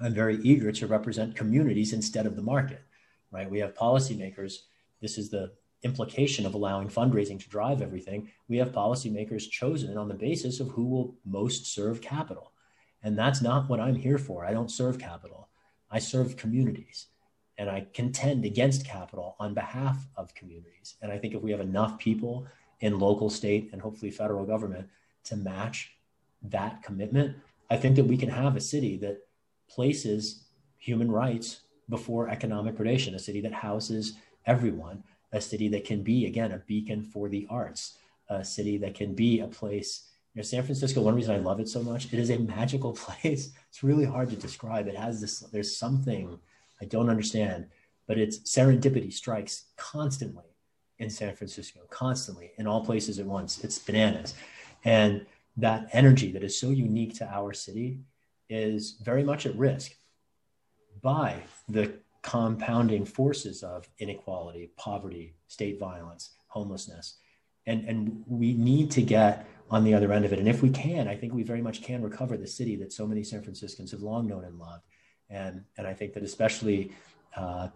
I'm 0.00 0.14
very 0.14 0.36
eager 0.42 0.72
to 0.72 0.86
represent 0.86 1.36
communities 1.36 1.92
instead 1.92 2.26
of 2.26 2.34
the 2.34 2.42
market, 2.42 2.82
right? 3.30 3.48
We 3.48 3.60
have 3.60 3.74
policymakers. 3.74 4.54
This 5.00 5.18
is 5.18 5.30
the 5.30 5.52
implication 5.84 6.46
of 6.46 6.54
allowing 6.54 6.88
fundraising 6.88 7.38
to 7.40 7.48
drive 7.48 7.80
everything. 7.80 8.30
We 8.48 8.56
have 8.56 8.72
policymakers 8.72 9.48
chosen 9.48 9.96
on 9.96 10.08
the 10.08 10.14
basis 10.14 10.58
of 10.58 10.68
who 10.68 10.86
will 10.86 11.14
most 11.24 11.66
serve 11.66 12.00
capital. 12.00 12.52
And 13.02 13.18
that's 13.18 13.42
not 13.42 13.68
what 13.68 13.80
I'm 13.80 13.94
here 13.94 14.18
for. 14.18 14.44
I 14.44 14.52
don't 14.52 14.70
serve 14.70 14.98
capital, 14.98 15.48
I 15.90 15.98
serve 15.98 16.36
communities. 16.36 17.06
And 17.56 17.70
I 17.70 17.86
contend 17.92 18.44
against 18.44 18.84
capital 18.84 19.36
on 19.38 19.54
behalf 19.54 20.08
of 20.16 20.34
communities. 20.34 20.96
And 21.00 21.12
I 21.12 21.18
think 21.18 21.34
if 21.34 21.42
we 21.42 21.52
have 21.52 21.60
enough 21.60 22.00
people 22.00 22.48
in 22.80 22.98
local, 22.98 23.30
state, 23.30 23.68
and 23.72 23.80
hopefully 23.80 24.10
federal 24.10 24.44
government 24.44 24.88
to 25.24 25.36
match 25.36 25.92
that 26.42 26.82
commitment, 26.82 27.36
I 27.70 27.76
think 27.76 27.94
that 27.94 28.06
we 28.06 28.16
can 28.16 28.28
have 28.28 28.56
a 28.56 28.60
city 28.60 28.96
that 28.98 29.20
places 29.68 30.46
human 30.78 31.12
rights 31.12 31.60
before 31.88 32.28
economic 32.28 32.76
predation, 32.76 33.14
a 33.14 33.20
city 33.20 33.40
that 33.42 33.52
houses 33.52 34.14
everyone, 34.46 35.04
a 35.34 35.40
city 35.40 35.68
that 35.68 35.84
can 35.84 36.02
be, 36.02 36.26
again, 36.26 36.52
a 36.52 36.58
beacon 36.58 37.02
for 37.02 37.28
the 37.28 37.46
arts, 37.50 37.98
a 38.28 38.44
city 38.44 38.78
that 38.78 38.94
can 38.94 39.14
be 39.14 39.40
a 39.40 39.48
place. 39.48 40.08
You 40.32 40.38
know, 40.38 40.44
San 40.44 40.62
Francisco, 40.62 41.02
one 41.02 41.16
reason 41.16 41.34
I 41.34 41.38
love 41.38 41.60
it 41.60 41.68
so 41.68 41.82
much, 41.82 42.06
it 42.12 42.18
is 42.18 42.30
a 42.30 42.38
magical 42.38 42.92
place. 43.04 43.50
It's 43.68 43.82
really 43.82 44.04
hard 44.04 44.30
to 44.30 44.36
describe. 44.36 44.86
It 44.86 44.96
has 44.96 45.20
this, 45.20 45.40
there's 45.40 45.76
something 45.76 46.38
I 46.80 46.84
don't 46.86 47.10
understand, 47.10 47.66
but 48.06 48.18
it's 48.18 48.38
serendipity 48.38 49.12
strikes 49.12 49.64
constantly 49.76 50.44
in 50.98 51.10
San 51.10 51.34
Francisco, 51.34 51.80
constantly 51.90 52.52
in 52.56 52.66
all 52.66 52.84
places 52.84 53.18
at 53.18 53.26
once. 53.26 53.62
It's 53.64 53.78
bananas. 53.78 54.34
And 54.84 55.26
that 55.56 55.88
energy 55.92 56.30
that 56.32 56.44
is 56.44 56.58
so 56.58 56.70
unique 56.70 57.14
to 57.16 57.28
our 57.28 57.52
city 57.52 57.98
is 58.48 58.92
very 59.02 59.24
much 59.24 59.46
at 59.46 59.56
risk 59.56 59.96
by 61.02 61.36
the 61.68 61.92
compounding 62.24 63.04
forces 63.04 63.62
of 63.62 63.86
inequality, 63.98 64.70
poverty, 64.76 65.34
state 65.46 65.78
violence, 65.78 66.30
homelessness. 66.48 67.18
And, 67.66 67.84
and 67.84 68.24
we 68.26 68.54
need 68.54 68.90
to 68.92 69.02
get 69.02 69.46
on 69.70 69.84
the 69.84 69.92
other 69.94 70.10
end 70.10 70.24
of 70.24 70.32
it. 70.32 70.38
And 70.38 70.48
if 70.48 70.62
we 70.62 70.70
can, 70.70 71.06
I 71.06 71.16
think 71.16 71.34
we 71.34 71.42
very 71.42 71.60
much 71.60 71.82
can 71.82 72.02
recover 72.02 72.36
the 72.38 72.46
city 72.46 72.76
that 72.76 72.92
so 72.92 73.06
many 73.06 73.22
San 73.22 73.42
Franciscans 73.42 73.90
have 73.90 74.00
long 74.00 74.26
known 74.26 74.44
and 74.44 74.58
loved. 74.58 74.84
And, 75.28 75.64
and 75.76 75.86
I 75.86 75.92
think 75.92 76.14
that 76.14 76.22
especially 76.22 76.92
uh, 77.36 77.68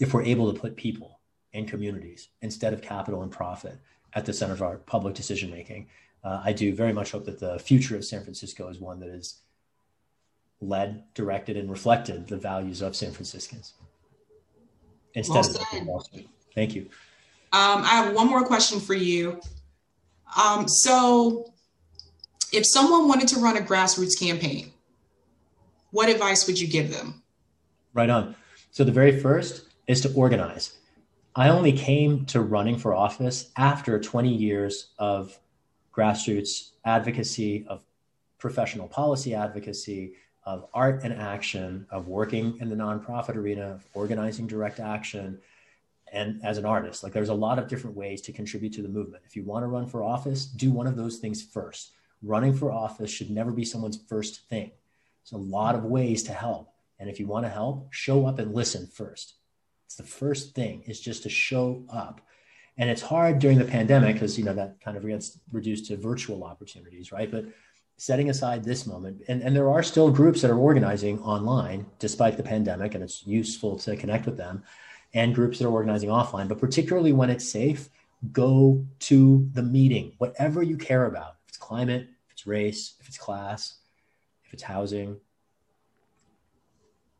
if 0.00 0.12
we're 0.12 0.24
able 0.24 0.52
to 0.52 0.58
put 0.58 0.76
people 0.76 1.20
and 1.54 1.68
communities 1.68 2.28
instead 2.40 2.72
of 2.72 2.82
capital 2.82 3.22
and 3.22 3.30
profit 3.30 3.78
at 4.14 4.26
the 4.26 4.32
center 4.32 4.54
of 4.54 4.62
our 4.62 4.78
public 4.78 5.14
decision 5.14 5.50
making, 5.50 5.86
uh, 6.24 6.42
I 6.44 6.52
do 6.52 6.74
very 6.74 6.92
much 6.92 7.12
hope 7.12 7.26
that 7.26 7.38
the 7.38 7.60
future 7.60 7.94
of 7.94 8.04
San 8.04 8.24
Francisco 8.24 8.68
is 8.68 8.80
one 8.80 8.98
that 9.00 9.08
is 9.08 9.41
led, 10.62 11.02
directed, 11.14 11.56
and 11.56 11.68
reflected 11.68 12.28
the 12.28 12.36
values 12.36 12.80
of 12.80 12.94
San 12.96 13.12
Franciscans 13.12 13.74
instead 15.14 15.44
well 15.86 15.96
of 15.96 16.20
Thank 16.54 16.74
you. 16.74 16.82
Um, 17.52 17.82
I 17.82 18.02
have 18.02 18.14
one 18.14 18.28
more 18.28 18.44
question 18.44 18.80
for 18.80 18.94
you. 18.94 19.40
Um, 20.42 20.66
so, 20.68 21.52
if 22.52 22.64
someone 22.66 23.08
wanted 23.08 23.28
to 23.28 23.40
run 23.40 23.56
a 23.56 23.60
grassroots 23.60 24.18
campaign, 24.18 24.70
what 25.90 26.08
advice 26.08 26.46
would 26.46 26.58
you 26.58 26.68
give 26.68 26.90
them? 26.90 27.22
Right 27.92 28.08
on. 28.08 28.34
So, 28.70 28.84
the 28.84 28.92
very 28.92 29.18
first 29.18 29.64
is 29.86 30.00
to 30.02 30.12
organize. 30.14 30.72
I 31.34 31.48
only 31.48 31.72
came 31.72 32.24
to 32.26 32.40
running 32.40 32.78
for 32.78 32.94
office 32.94 33.50
after 33.56 33.98
20 33.98 34.32
years 34.32 34.92
of 34.98 35.38
grassroots 35.94 36.70
advocacy, 36.84 37.66
of 37.68 37.84
professional 38.38 38.88
policy 38.88 39.34
advocacy, 39.34 40.14
of 40.44 40.66
art 40.74 41.02
and 41.04 41.12
action, 41.12 41.86
of 41.90 42.08
working 42.08 42.58
in 42.60 42.68
the 42.68 42.76
nonprofit 42.76 43.36
arena, 43.36 43.74
of 43.74 43.86
organizing 43.94 44.46
direct 44.46 44.80
action, 44.80 45.38
and 46.12 46.40
as 46.44 46.58
an 46.58 46.64
artist. 46.64 47.02
Like 47.02 47.12
there's 47.12 47.30
a 47.30 47.34
lot 47.34 47.58
of 47.58 47.68
different 47.68 47.96
ways 47.96 48.20
to 48.22 48.32
contribute 48.32 48.72
to 48.74 48.82
the 48.82 48.88
movement. 48.88 49.22
If 49.26 49.34
you 49.36 49.44
want 49.44 49.62
to 49.62 49.68
run 49.68 49.86
for 49.86 50.02
office, 50.02 50.44
do 50.44 50.70
one 50.70 50.86
of 50.86 50.96
those 50.96 51.18
things 51.18 51.42
first. 51.42 51.92
Running 52.22 52.54
for 52.54 52.70
office 52.70 53.10
should 53.10 53.30
never 53.30 53.50
be 53.50 53.64
someone's 53.64 54.02
first 54.08 54.48
thing. 54.48 54.70
There's 55.24 55.40
a 55.40 55.44
lot 55.44 55.74
of 55.74 55.84
ways 55.84 56.22
to 56.24 56.32
help. 56.32 56.72
And 56.98 57.08
if 57.08 57.18
you 57.18 57.26
want 57.26 57.46
to 57.46 57.50
help, 57.50 57.92
show 57.92 58.26
up 58.26 58.38
and 58.38 58.54
listen 58.54 58.86
first. 58.86 59.34
It's 59.86 59.96
the 59.96 60.02
first 60.02 60.54
thing 60.54 60.84
is 60.86 61.00
just 61.00 61.22
to 61.24 61.28
show 61.28 61.84
up. 61.88 62.20
And 62.78 62.88
it's 62.88 63.02
hard 63.02 63.38
during 63.38 63.58
the 63.58 63.64
pandemic 63.64 64.14
because 64.14 64.38
you 64.38 64.44
know 64.44 64.54
that 64.54 64.80
kind 64.80 64.96
of 64.96 65.06
gets 65.06 65.38
reduced 65.50 65.86
to 65.86 65.96
virtual 65.96 66.44
opportunities, 66.44 67.12
right? 67.12 67.30
But 67.30 67.46
setting 68.02 68.30
aside 68.30 68.64
this 68.64 68.84
moment, 68.84 69.22
and, 69.28 69.42
and 69.42 69.54
there 69.54 69.70
are 69.70 69.80
still 69.80 70.10
groups 70.10 70.42
that 70.42 70.50
are 70.50 70.58
organizing 70.58 71.20
online 71.20 71.86
despite 72.00 72.36
the 72.36 72.42
pandemic, 72.42 72.96
and 72.96 73.04
it's 73.04 73.24
useful 73.24 73.78
to 73.78 73.96
connect 73.96 74.26
with 74.26 74.36
them, 74.36 74.60
and 75.14 75.36
groups 75.36 75.60
that 75.60 75.68
are 75.68 75.72
organizing 75.72 76.08
offline. 76.08 76.48
But 76.48 76.58
particularly 76.58 77.12
when 77.12 77.30
it's 77.30 77.48
safe, 77.48 77.90
go 78.32 78.84
to 78.98 79.48
the 79.52 79.62
meeting, 79.62 80.14
whatever 80.18 80.64
you 80.64 80.76
care 80.76 81.06
about. 81.06 81.36
If 81.44 81.50
it's 81.50 81.58
climate, 81.58 82.08
if 82.26 82.32
it's 82.32 82.44
race, 82.44 82.94
if 82.98 83.06
it's 83.06 83.18
class, 83.18 83.76
if 84.44 84.52
it's 84.52 84.64
housing. 84.64 85.20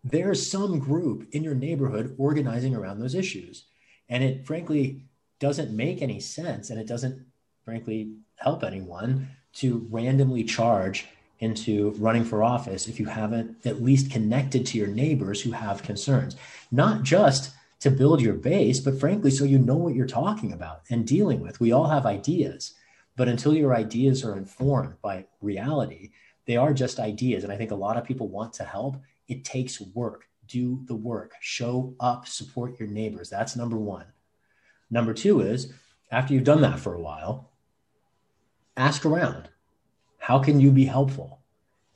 There's 0.02 0.50
some 0.50 0.80
group 0.80 1.28
in 1.30 1.44
your 1.44 1.54
neighborhood 1.54 2.16
organizing 2.18 2.74
around 2.74 2.98
those 2.98 3.14
issues. 3.14 3.66
And 4.08 4.24
it 4.24 4.48
frankly 4.48 5.04
doesn't 5.38 5.70
make 5.70 6.02
any 6.02 6.18
sense 6.18 6.70
and 6.70 6.80
it 6.80 6.88
doesn't 6.88 7.24
frankly 7.64 8.14
help 8.34 8.64
anyone 8.64 9.28
to 9.54 9.86
randomly 9.90 10.44
charge 10.44 11.06
into 11.40 11.90
running 11.98 12.24
for 12.24 12.42
office 12.42 12.86
if 12.86 13.00
you 13.00 13.06
haven't 13.06 13.56
at 13.66 13.82
least 13.82 14.10
connected 14.10 14.64
to 14.64 14.78
your 14.78 14.86
neighbors 14.86 15.40
who 15.42 15.50
have 15.50 15.82
concerns, 15.82 16.36
not 16.70 17.02
just 17.02 17.52
to 17.80 17.90
build 17.90 18.20
your 18.20 18.34
base, 18.34 18.78
but 18.78 18.98
frankly, 19.00 19.30
so 19.30 19.44
you 19.44 19.58
know 19.58 19.76
what 19.76 19.94
you're 19.94 20.06
talking 20.06 20.52
about 20.52 20.82
and 20.88 21.04
dealing 21.04 21.40
with. 21.40 21.58
We 21.58 21.72
all 21.72 21.88
have 21.88 22.06
ideas, 22.06 22.74
but 23.16 23.28
until 23.28 23.54
your 23.54 23.74
ideas 23.74 24.24
are 24.24 24.36
informed 24.36 24.94
by 25.02 25.26
reality, 25.40 26.10
they 26.46 26.56
are 26.56 26.72
just 26.72 27.00
ideas. 27.00 27.42
And 27.42 27.52
I 27.52 27.56
think 27.56 27.72
a 27.72 27.76
lot 27.76 27.96
of 27.96 28.04
people 28.04 28.28
want 28.28 28.52
to 28.54 28.64
help. 28.64 28.96
It 29.26 29.44
takes 29.44 29.80
work. 29.80 30.28
Do 30.46 30.82
the 30.86 30.94
work, 30.94 31.32
show 31.40 31.94
up, 31.98 32.28
support 32.28 32.78
your 32.78 32.88
neighbors. 32.88 33.30
That's 33.30 33.56
number 33.56 33.76
one. 33.76 34.06
Number 34.90 35.14
two 35.14 35.40
is 35.40 35.72
after 36.10 36.34
you've 36.34 36.44
done 36.44 36.60
that 36.60 36.78
for 36.78 36.94
a 36.94 37.00
while, 37.00 37.51
ask 38.76 39.04
around. 39.04 39.48
How 40.18 40.38
can 40.38 40.60
you 40.60 40.70
be 40.70 40.84
helpful? 40.84 41.40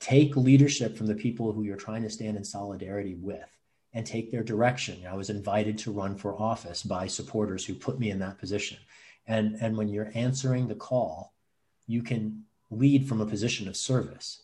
Take 0.00 0.36
leadership 0.36 0.96
from 0.96 1.06
the 1.06 1.14
people 1.14 1.52
who 1.52 1.62
you're 1.62 1.76
trying 1.76 2.02
to 2.02 2.10
stand 2.10 2.36
in 2.36 2.44
solidarity 2.44 3.14
with 3.14 3.48
and 3.94 4.04
take 4.04 4.30
their 4.30 4.42
direction. 4.42 5.06
I 5.08 5.14
was 5.14 5.30
invited 5.30 5.78
to 5.78 5.92
run 5.92 6.16
for 6.16 6.40
office 6.40 6.82
by 6.82 7.06
supporters 7.06 7.64
who 7.64 7.74
put 7.74 7.98
me 7.98 8.10
in 8.10 8.18
that 8.18 8.38
position. 8.38 8.78
And, 9.26 9.56
and 9.60 9.76
when 9.76 9.88
you're 9.88 10.12
answering 10.14 10.68
the 10.68 10.74
call, 10.74 11.32
you 11.86 12.02
can 12.02 12.44
lead 12.70 13.08
from 13.08 13.20
a 13.20 13.26
position 13.26 13.68
of 13.68 13.76
service 13.76 14.42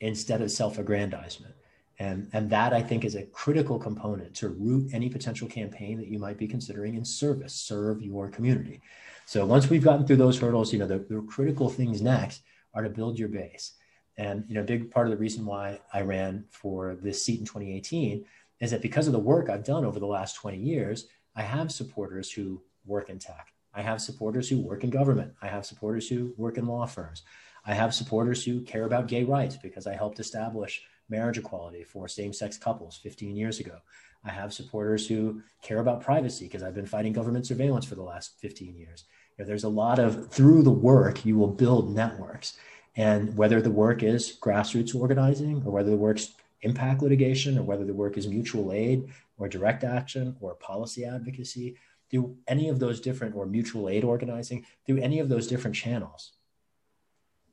instead 0.00 0.42
of 0.42 0.50
self 0.50 0.78
aggrandizement. 0.78 1.54
And, 1.98 2.28
and 2.32 2.50
that 2.50 2.72
I 2.72 2.82
think 2.82 3.04
is 3.04 3.14
a 3.14 3.24
critical 3.26 3.78
component 3.78 4.34
to 4.36 4.48
root 4.48 4.90
any 4.92 5.08
potential 5.08 5.46
campaign 5.46 5.98
that 5.98 6.08
you 6.08 6.18
might 6.18 6.38
be 6.38 6.48
considering 6.48 6.94
in 6.94 7.04
service, 7.04 7.54
serve 7.54 8.02
your 8.02 8.28
community. 8.28 8.80
So 9.26 9.46
once 9.46 9.68
we've 9.68 9.84
gotten 9.84 10.06
through 10.06 10.16
those 10.16 10.38
hurdles, 10.38 10.72
you 10.72 10.78
know, 10.78 10.86
the, 10.86 10.98
the 10.98 11.22
critical 11.28 11.68
things 11.68 12.02
next 12.02 12.42
are 12.74 12.82
to 12.82 12.90
build 12.90 13.18
your 13.18 13.28
base. 13.28 13.72
And, 14.16 14.44
you 14.48 14.54
know, 14.54 14.62
a 14.62 14.64
big 14.64 14.90
part 14.90 15.06
of 15.06 15.10
the 15.10 15.16
reason 15.16 15.46
why 15.46 15.80
I 15.92 16.02
ran 16.02 16.44
for 16.50 16.96
this 17.00 17.24
seat 17.24 17.40
in 17.40 17.46
2018 17.46 18.24
is 18.60 18.70
that 18.70 18.82
because 18.82 19.06
of 19.06 19.12
the 19.12 19.18
work 19.18 19.48
I've 19.48 19.64
done 19.64 19.84
over 19.84 19.98
the 19.98 20.06
last 20.06 20.36
20 20.36 20.58
years, 20.58 21.06
I 21.34 21.42
have 21.42 21.72
supporters 21.72 22.30
who 22.30 22.62
work 22.84 23.08
in 23.08 23.18
tech. 23.18 23.48
I 23.74 23.82
have 23.82 24.02
supporters 24.02 24.48
who 24.48 24.60
work 24.60 24.84
in 24.84 24.90
government. 24.90 25.32
I 25.40 25.48
have 25.48 25.64
supporters 25.64 26.08
who 26.08 26.34
work 26.36 26.58
in 26.58 26.66
law 26.66 26.86
firms. 26.86 27.22
I 27.64 27.74
have 27.74 27.94
supporters 27.94 28.44
who 28.44 28.60
care 28.62 28.84
about 28.84 29.08
gay 29.08 29.24
rights 29.24 29.56
because 29.56 29.86
I 29.86 29.94
helped 29.94 30.20
establish 30.20 30.82
marriage 31.12 31.38
equality 31.38 31.84
for 31.84 32.08
same 32.08 32.32
sex 32.32 32.58
couples 32.58 32.96
15 32.96 33.36
years 33.36 33.60
ago. 33.60 33.78
I 34.24 34.30
have 34.30 34.52
supporters 34.52 35.06
who 35.06 35.42
care 35.62 35.78
about 35.78 36.00
privacy 36.00 36.46
because 36.46 36.64
I've 36.64 36.74
been 36.74 36.86
fighting 36.86 37.12
government 37.12 37.46
surveillance 37.46 37.84
for 37.84 37.94
the 37.94 38.02
last 38.02 38.38
15 38.38 38.74
years. 38.76 39.04
You 39.36 39.44
know, 39.44 39.48
there's 39.48 39.64
a 39.64 39.68
lot 39.68 39.98
of, 40.00 40.30
through 40.32 40.62
the 40.62 40.70
work, 40.70 41.24
you 41.24 41.36
will 41.36 41.48
build 41.48 41.94
networks. 41.94 42.56
And 42.96 43.36
whether 43.36 43.62
the 43.62 43.70
work 43.70 44.02
is 44.02 44.36
grassroots 44.40 44.94
organizing 44.94 45.62
or 45.64 45.72
whether 45.72 45.90
the 45.90 45.96
work's 45.96 46.32
impact 46.62 47.02
litigation 47.02 47.58
or 47.58 47.62
whether 47.62 47.84
the 47.84 47.94
work 47.94 48.16
is 48.16 48.26
mutual 48.26 48.72
aid 48.72 49.08
or 49.38 49.48
direct 49.48 49.84
action 49.84 50.36
or 50.40 50.54
policy 50.54 51.04
advocacy, 51.04 51.76
through 52.10 52.36
any 52.46 52.68
of 52.68 52.78
those 52.78 53.00
different, 53.00 53.34
or 53.34 53.46
mutual 53.46 53.88
aid 53.88 54.04
organizing, 54.04 54.66
through 54.86 54.98
any 54.98 55.18
of 55.18 55.30
those 55.30 55.46
different 55.46 55.74
channels, 55.74 56.32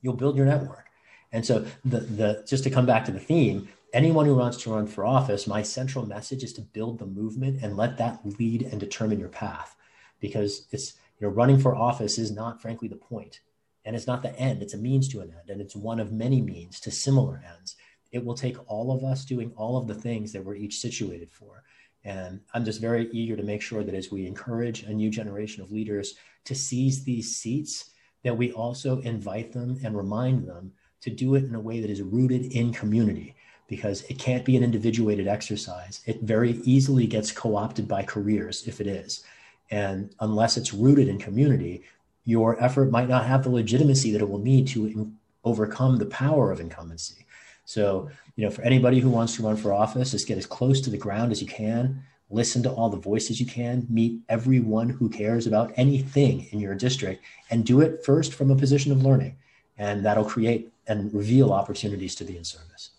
you'll 0.02 0.14
build 0.14 0.36
your 0.36 0.46
network. 0.46 0.89
And 1.32 1.46
so 1.46 1.66
the 1.86 2.00
the 2.00 2.46
just 2.48 2.64
to 2.64 2.70
come 2.70 2.86
back 2.86 3.06
to 3.06 3.12
the 3.12 3.20
theme, 3.20 3.70
anyone 3.94 4.26
who 4.26 4.36
wants 4.36 4.58
to 4.64 4.74
run 4.74 4.88
for 4.88 5.06
office, 5.06 5.48
my 5.48 5.62
central 5.62 6.06
message 6.06 6.44
is 6.44 6.54
to 6.54 6.62
build 6.62 7.00
the 7.00 7.06
movement 7.06 7.62
and 7.64 7.78
let 7.78 7.98
that 7.98 8.20
lead 8.40 8.64
and 8.64 8.80
determine 8.80 9.20
your 9.20 9.30
path. 9.30 9.76
Because 10.20 10.68
it's 10.72 10.94
you 11.20 11.28
know 11.28 11.34
running 11.34 11.60
for 11.60 11.76
office 11.76 12.18
is 12.18 12.32
not 12.32 12.62
frankly 12.62 12.88
the 12.88 12.96
point. 12.96 13.42
And 13.86 13.96
it's 13.96 14.08
not 14.08 14.22
the 14.22 14.38
end. 14.38 14.62
It's 14.62 14.74
a 14.74 14.78
means 14.78 15.08
to 15.10 15.22
an 15.22 15.32
end. 15.32 15.50
And 15.50 15.62
it's 15.62 15.76
one 15.76 16.00
of 16.00 16.12
many 16.12 16.42
means 16.42 16.80
to 16.82 16.92
similar 16.92 17.42
ends. 17.58 17.76
It 18.12 18.24
will 18.24 18.36
take 18.36 18.58
all 18.70 18.92
of 18.92 19.04
us 19.04 19.24
doing 19.24 19.54
all 19.56 19.78
of 19.78 19.88
the 19.88 19.96
things 19.96 20.34
that 20.34 20.44
we're 20.44 20.56
each 20.56 20.80
situated 20.80 21.32
for. 21.32 21.64
And 22.04 22.40
i'm 22.54 22.64
just 22.64 22.82
very 22.82 23.10
eager 23.12 23.36
to 23.36 23.44
make 23.44 23.62
sure 23.62 23.84
that 23.84 23.96
as 23.96 24.12
we 24.12 24.26
encourage 24.26 24.84
a 24.84 24.94
new 24.94 25.10
generation 25.10 25.62
of 25.62 25.72
leaders 25.72 26.16
to 26.46 26.56
seize 26.56 27.04
these 27.04 27.36
seats 27.36 27.92
that 28.24 28.38
we 28.38 28.52
also 28.54 29.00
invite 29.02 29.52
them 29.52 29.80
and 29.84 29.96
remind 29.96 30.48
them 30.48 30.72
to 31.02 31.10
do 31.10 31.36
it 31.36 31.44
in 31.44 31.56
a 31.56 31.60
way 31.60 31.80
that 31.80 31.90
is 31.90 32.02
rooted 32.02 32.52
in 32.54 32.74
community 32.74 33.36
because 33.68 34.02
it 34.04 34.18
can't 34.18 34.46
be 34.46 34.58
an 34.58 34.64
individuated 34.64 35.28
exercise 35.28 36.02
it 36.06 36.22
very 36.22 36.54
easily 36.64 37.08
gets 37.08 37.32
co-opted 37.32 37.88
by 37.88 38.04
careers 38.04 38.68
if 38.68 38.82
it 38.82 38.88
is 38.88 39.24
and 39.72 40.14
unless 40.20 40.58
it's 40.58 40.74
rooted 40.74 41.08
in 41.08 41.18
community 41.20 41.84
your 42.26 42.62
effort 42.64 42.92
might 42.92 43.10
not 43.10 43.26
have 43.26 43.44
the 43.44 43.50
legitimacy 43.50 44.12
that 44.12 44.22
it 44.22 44.30
will 44.30 44.40
need 44.40 44.68
to 44.68 45.12
overcome 45.44 45.98
the 45.98 46.06
power 46.06 46.52
of 46.52 46.60
incumbency. 46.60 47.26
So, 47.66 48.10
you 48.36 48.46
know, 48.46 48.52
for 48.52 48.62
anybody 48.62 49.00
who 49.00 49.10
wants 49.10 49.36
to 49.36 49.44
run 49.44 49.58
for 49.58 49.74
office, 49.74 50.12
just 50.12 50.28
get 50.28 50.38
as 50.38 50.46
close 50.46 50.82
to 50.82 50.90
the 50.90 50.98
ground 50.98 51.32
as 51.32 51.42
you 51.42 51.48
can, 51.48 52.04
listen 52.30 52.62
to 52.64 52.72
all 52.72 52.90
the 52.90 52.98
voices 52.98 53.40
you 53.40 53.46
can, 53.46 53.88
meet 53.90 54.20
everyone 54.30 54.90
who 54.90 55.10
cares 55.10 55.48
about 55.48 55.74
anything 55.76 56.48
in 56.52 56.60
your 56.60 56.76
district, 56.76 57.24
and 57.50 57.66
do 57.66 57.82
it 57.82 58.06
first 58.06 58.34
from 58.34 58.52
a 58.52 58.56
position 58.56 58.92
of 58.92 59.04
learning. 59.04 59.36
And 59.80 60.06
that'll 60.06 60.26
create 60.26 60.72
and 60.88 61.12
reveal 61.14 61.52
opportunities 61.52 62.14
to 62.16 62.24
be 62.24 62.38
in 62.38 62.44
service. 62.44 62.92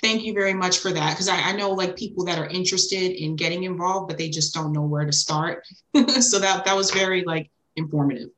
Thank 0.00 0.22
you 0.22 0.32
very 0.32 0.54
much 0.54 0.78
for 0.78 0.90
that. 0.92 1.10
Because 1.10 1.28
I, 1.28 1.40
I, 1.50 1.52
know 1.52 1.70
like 1.70 1.94
people 1.96 2.24
that 2.24 2.38
are 2.38 2.46
interested 2.46 3.12
in 3.22 3.36
getting 3.36 3.64
involved, 3.64 4.08
but 4.08 4.16
they 4.16 4.30
just 4.30 4.54
don't 4.54 4.72
know 4.72 4.82
where 4.82 5.04
to 5.04 5.12
start. 5.12 5.66
so 6.20 6.38
that 6.38 6.64
that 6.64 6.74
was 6.74 6.90
very 6.90 7.22
like 7.24 7.50
informative. 7.76 8.30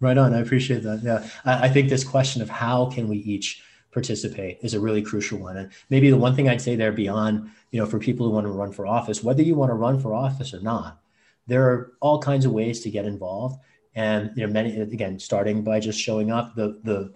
Right 0.00 0.18
on. 0.18 0.34
I 0.34 0.40
appreciate 0.40 0.82
that. 0.82 1.00
Yeah. 1.02 1.26
I, 1.44 1.66
I 1.66 1.68
think 1.70 1.88
this 1.88 2.04
question 2.04 2.42
of 2.42 2.50
how 2.50 2.90
can 2.90 3.08
we 3.08 3.18
each 3.18 3.62
participate 3.92 4.58
is 4.60 4.74
a 4.74 4.80
really 4.80 5.00
crucial 5.00 5.38
one. 5.38 5.56
And 5.56 5.70
maybe 5.88 6.10
the 6.10 6.18
one 6.18 6.34
thing 6.34 6.48
I'd 6.48 6.60
say 6.60 6.76
there 6.76 6.92
beyond, 6.92 7.50
you 7.70 7.80
know, 7.80 7.86
for 7.86 7.98
people 7.98 8.26
who 8.26 8.32
want 8.32 8.46
to 8.46 8.52
run 8.52 8.72
for 8.72 8.86
office, 8.86 9.22
whether 9.22 9.42
you 9.42 9.54
want 9.54 9.70
to 9.70 9.74
run 9.74 10.00
for 10.00 10.12
office 10.12 10.52
or 10.52 10.60
not, 10.60 11.00
there 11.46 11.62
are 11.70 11.92
all 12.00 12.18
kinds 12.20 12.44
of 12.44 12.52
ways 12.52 12.80
to 12.80 12.90
get 12.90 13.04
involved. 13.06 13.60
And 13.94 14.32
you 14.36 14.46
know, 14.46 14.52
many 14.52 14.78
again, 14.80 15.18
starting 15.18 15.62
by 15.62 15.80
just 15.80 16.00
showing 16.00 16.30
up. 16.30 16.54
The 16.54 16.80
the 16.82 17.12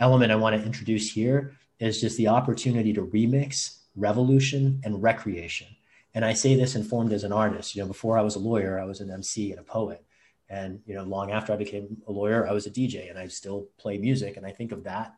element 0.00 0.32
I 0.32 0.36
want 0.36 0.56
to 0.56 0.66
introduce 0.66 1.12
here 1.12 1.54
is 1.78 2.00
just 2.00 2.16
the 2.16 2.28
opportunity 2.28 2.92
to 2.94 3.06
remix 3.06 3.78
revolution 3.96 4.80
and 4.84 5.02
recreation. 5.02 5.68
And 6.14 6.24
I 6.24 6.32
say 6.32 6.54
this 6.54 6.76
informed 6.76 7.12
as 7.12 7.24
an 7.24 7.32
artist. 7.32 7.74
You 7.74 7.82
know, 7.82 7.88
before 7.88 8.16
I 8.16 8.22
was 8.22 8.36
a 8.36 8.40
lawyer, 8.40 8.78
I 8.78 8.84
was 8.84 9.00
an 9.00 9.10
MC 9.10 9.50
and 9.50 9.60
a 9.60 9.64
poet. 9.64 10.04
And 10.48 10.80
you 10.86 10.94
know, 10.94 11.04
long 11.04 11.30
after 11.30 11.52
I 11.52 11.56
became 11.56 11.96
a 12.06 12.12
lawyer, 12.12 12.46
I 12.46 12.52
was 12.52 12.66
a 12.66 12.70
DJ, 12.70 13.10
and 13.10 13.18
I 13.18 13.26
still 13.28 13.68
play 13.78 13.98
music. 13.98 14.36
And 14.36 14.46
I 14.46 14.52
think 14.52 14.72
of 14.72 14.84
that 14.84 15.14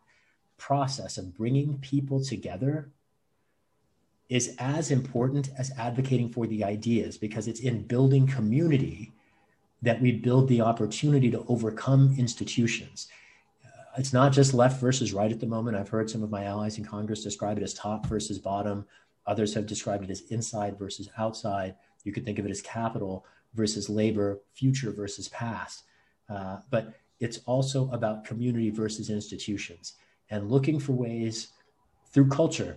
process 0.56 1.18
of 1.18 1.36
bringing 1.36 1.78
people 1.78 2.24
together 2.24 2.90
is 4.28 4.56
as 4.58 4.90
important 4.90 5.50
as 5.58 5.70
advocating 5.78 6.30
for 6.30 6.46
the 6.46 6.64
ideas 6.64 7.16
because 7.16 7.46
it's 7.46 7.60
in 7.60 7.82
building 7.82 8.26
community 8.26 9.12
that 9.86 10.02
we 10.02 10.10
build 10.10 10.48
the 10.48 10.60
opportunity 10.60 11.30
to 11.30 11.44
overcome 11.46 12.12
institutions. 12.18 13.06
Uh, 13.64 13.68
it's 13.96 14.12
not 14.12 14.32
just 14.32 14.52
left 14.52 14.80
versus 14.80 15.12
right 15.12 15.30
at 15.30 15.38
the 15.38 15.46
moment. 15.46 15.76
I've 15.76 15.88
heard 15.88 16.10
some 16.10 16.24
of 16.24 16.30
my 16.30 16.42
allies 16.42 16.76
in 16.76 16.84
Congress 16.84 17.22
describe 17.22 17.56
it 17.56 17.62
as 17.62 17.72
top 17.72 18.04
versus 18.06 18.36
bottom. 18.36 18.84
Others 19.28 19.54
have 19.54 19.64
described 19.64 20.02
it 20.02 20.10
as 20.10 20.22
inside 20.32 20.76
versus 20.76 21.08
outside. 21.18 21.76
You 22.02 22.12
could 22.12 22.24
think 22.24 22.40
of 22.40 22.46
it 22.46 22.50
as 22.50 22.60
capital 22.60 23.24
versus 23.54 23.88
labor, 23.88 24.40
future 24.54 24.90
versus 24.90 25.28
past. 25.28 25.84
Uh, 26.28 26.56
but 26.68 26.94
it's 27.20 27.38
also 27.46 27.88
about 27.92 28.24
community 28.24 28.70
versus 28.70 29.08
institutions 29.08 29.92
and 30.30 30.50
looking 30.50 30.80
for 30.80 30.94
ways 30.94 31.52
through 32.10 32.28
culture, 32.28 32.76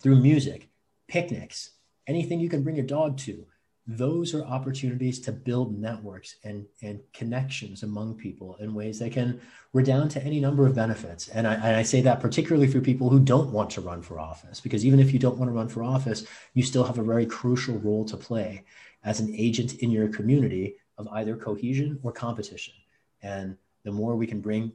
through 0.00 0.22
music, 0.22 0.68
picnics, 1.08 1.70
anything 2.06 2.38
you 2.38 2.48
can 2.48 2.62
bring 2.62 2.76
your 2.76 2.86
dog 2.86 3.18
to. 3.18 3.44
Those 3.86 4.34
are 4.34 4.44
opportunities 4.44 5.18
to 5.20 5.32
build 5.32 5.78
networks 5.78 6.36
and, 6.44 6.66
and 6.82 7.00
connections 7.12 7.82
among 7.82 8.14
people 8.14 8.56
in 8.56 8.74
ways 8.74 8.98
that 9.00 9.12
can 9.12 9.40
redound 9.72 10.10
to 10.12 10.22
any 10.22 10.38
number 10.38 10.66
of 10.66 10.74
benefits. 10.74 11.28
And 11.28 11.46
I, 11.46 11.54
and 11.54 11.76
I 11.76 11.82
say 11.82 12.00
that 12.02 12.20
particularly 12.20 12.68
for 12.68 12.80
people 12.80 13.08
who 13.08 13.18
don't 13.18 13.50
want 13.50 13.70
to 13.70 13.80
run 13.80 14.02
for 14.02 14.20
office, 14.20 14.60
because 14.60 14.84
even 14.86 15.00
if 15.00 15.12
you 15.12 15.18
don't 15.18 15.38
want 15.38 15.48
to 15.48 15.54
run 15.54 15.68
for 15.68 15.82
office, 15.82 16.24
you 16.54 16.62
still 16.62 16.84
have 16.84 16.98
a 16.98 17.02
very 17.02 17.26
crucial 17.26 17.78
role 17.78 18.04
to 18.04 18.16
play 18.16 18.64
as 19.02 19.18
an 19.18 19.34
agent 19.34 19.74
in 19.74 19.90
your 19.90 20.08
community 20.08 20.76
of 20.98 21.08
either 21.08 21.36
cohesion 21.36 21.98
or 22.02 22.12
competition. 22.12 22.74
And 23.22 23.56
the 23.82 23.92
more 23.92 24.14
we 24.14 24.26
can 24.26 24.40
bring 24.40 24.72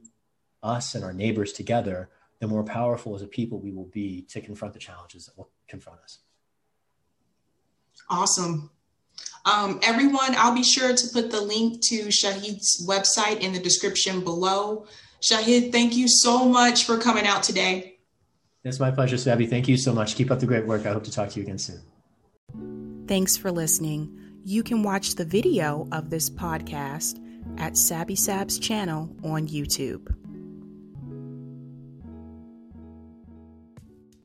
us 0.62 0.94
and 0.94 1.04
our 1.04 1.12
neighbors 1.12 1.52
together, 1.52 2.10
the 2.40 2.48
more 2.48 2.64
powerful 2.64 3.14
as 3.14 3.22
a 3.22 3.26
people 3.26 3.60
we 3.60 3.72
will 3.72 3.86
be 3.86 4.22
to 4.22 4.40
confront 4.40 4.74
the 4.74 4.80
challenges 4.80 5.26
that 5.26 5.38
will 5.38 5.48
confront 5.68 6.00
us. 6.00 6.18
Awesome. 8.10 8.70
Um, 9.46 9.78
everyone, 9.82 10.34
I'll 10.36 10.54
be 10.54 10.64
sure 10.64 10.94
to 10.94 11.08
put 11.12 11.30
the 11.30 11.40
link 11.40 11.80
to 11.84 12.08
Shahid's 12.08 12.84
website 12.86 13.40
in 13.40 13.52
the 13.52 13.60
description 13.60 14.24
below. 14.24 14.86
Shahid, 15.22 15.70
thank 15.70 15.94
you 15.96 16.08
so 16.08 16.44
much 16.44 16.84
for 16.84 16.98
coming 16.98 17.26
out 17.26 17.44
today. 17.44 17.98
It's 18.64 18.80
my 18.80 18.90
pleasure, 18.90 19.16
Sabby. 19.16 19.46
Thank 19.46 19.68
you 19.68 19.76
so 19.76 19.92
much. 19.92 20.16
Keep 20.16 20.32
up 20.32 20.40
the 20.40 20.46
great 20.46 20.66
work. 20.66 20.84
I 20.84 20.92
hope 20.92 21.04
to 21.04 21.12
talk 21.12 21.30
to 21.30 21.40
you 21.40 21.44
again 21.44 21.58
soon. 21.58 21.80
Thanks 23.06 23.36
for 23.36 23.52
listening. 23.52 24.18
You 24.44 24.64
can 24.64 24.82
watch 24.82 25.14
the 25.14 25.24
video 25.24 25.86
of 25.92 26.10
this 26.10 26.28
podcast 26.28 27.20
at 27.58 27.76
Sabby 27.76 28.16
Sab's 28.16 28.58
channel 28.58 29.08
on 29.22 29.46
YouTube. 29.46 30.12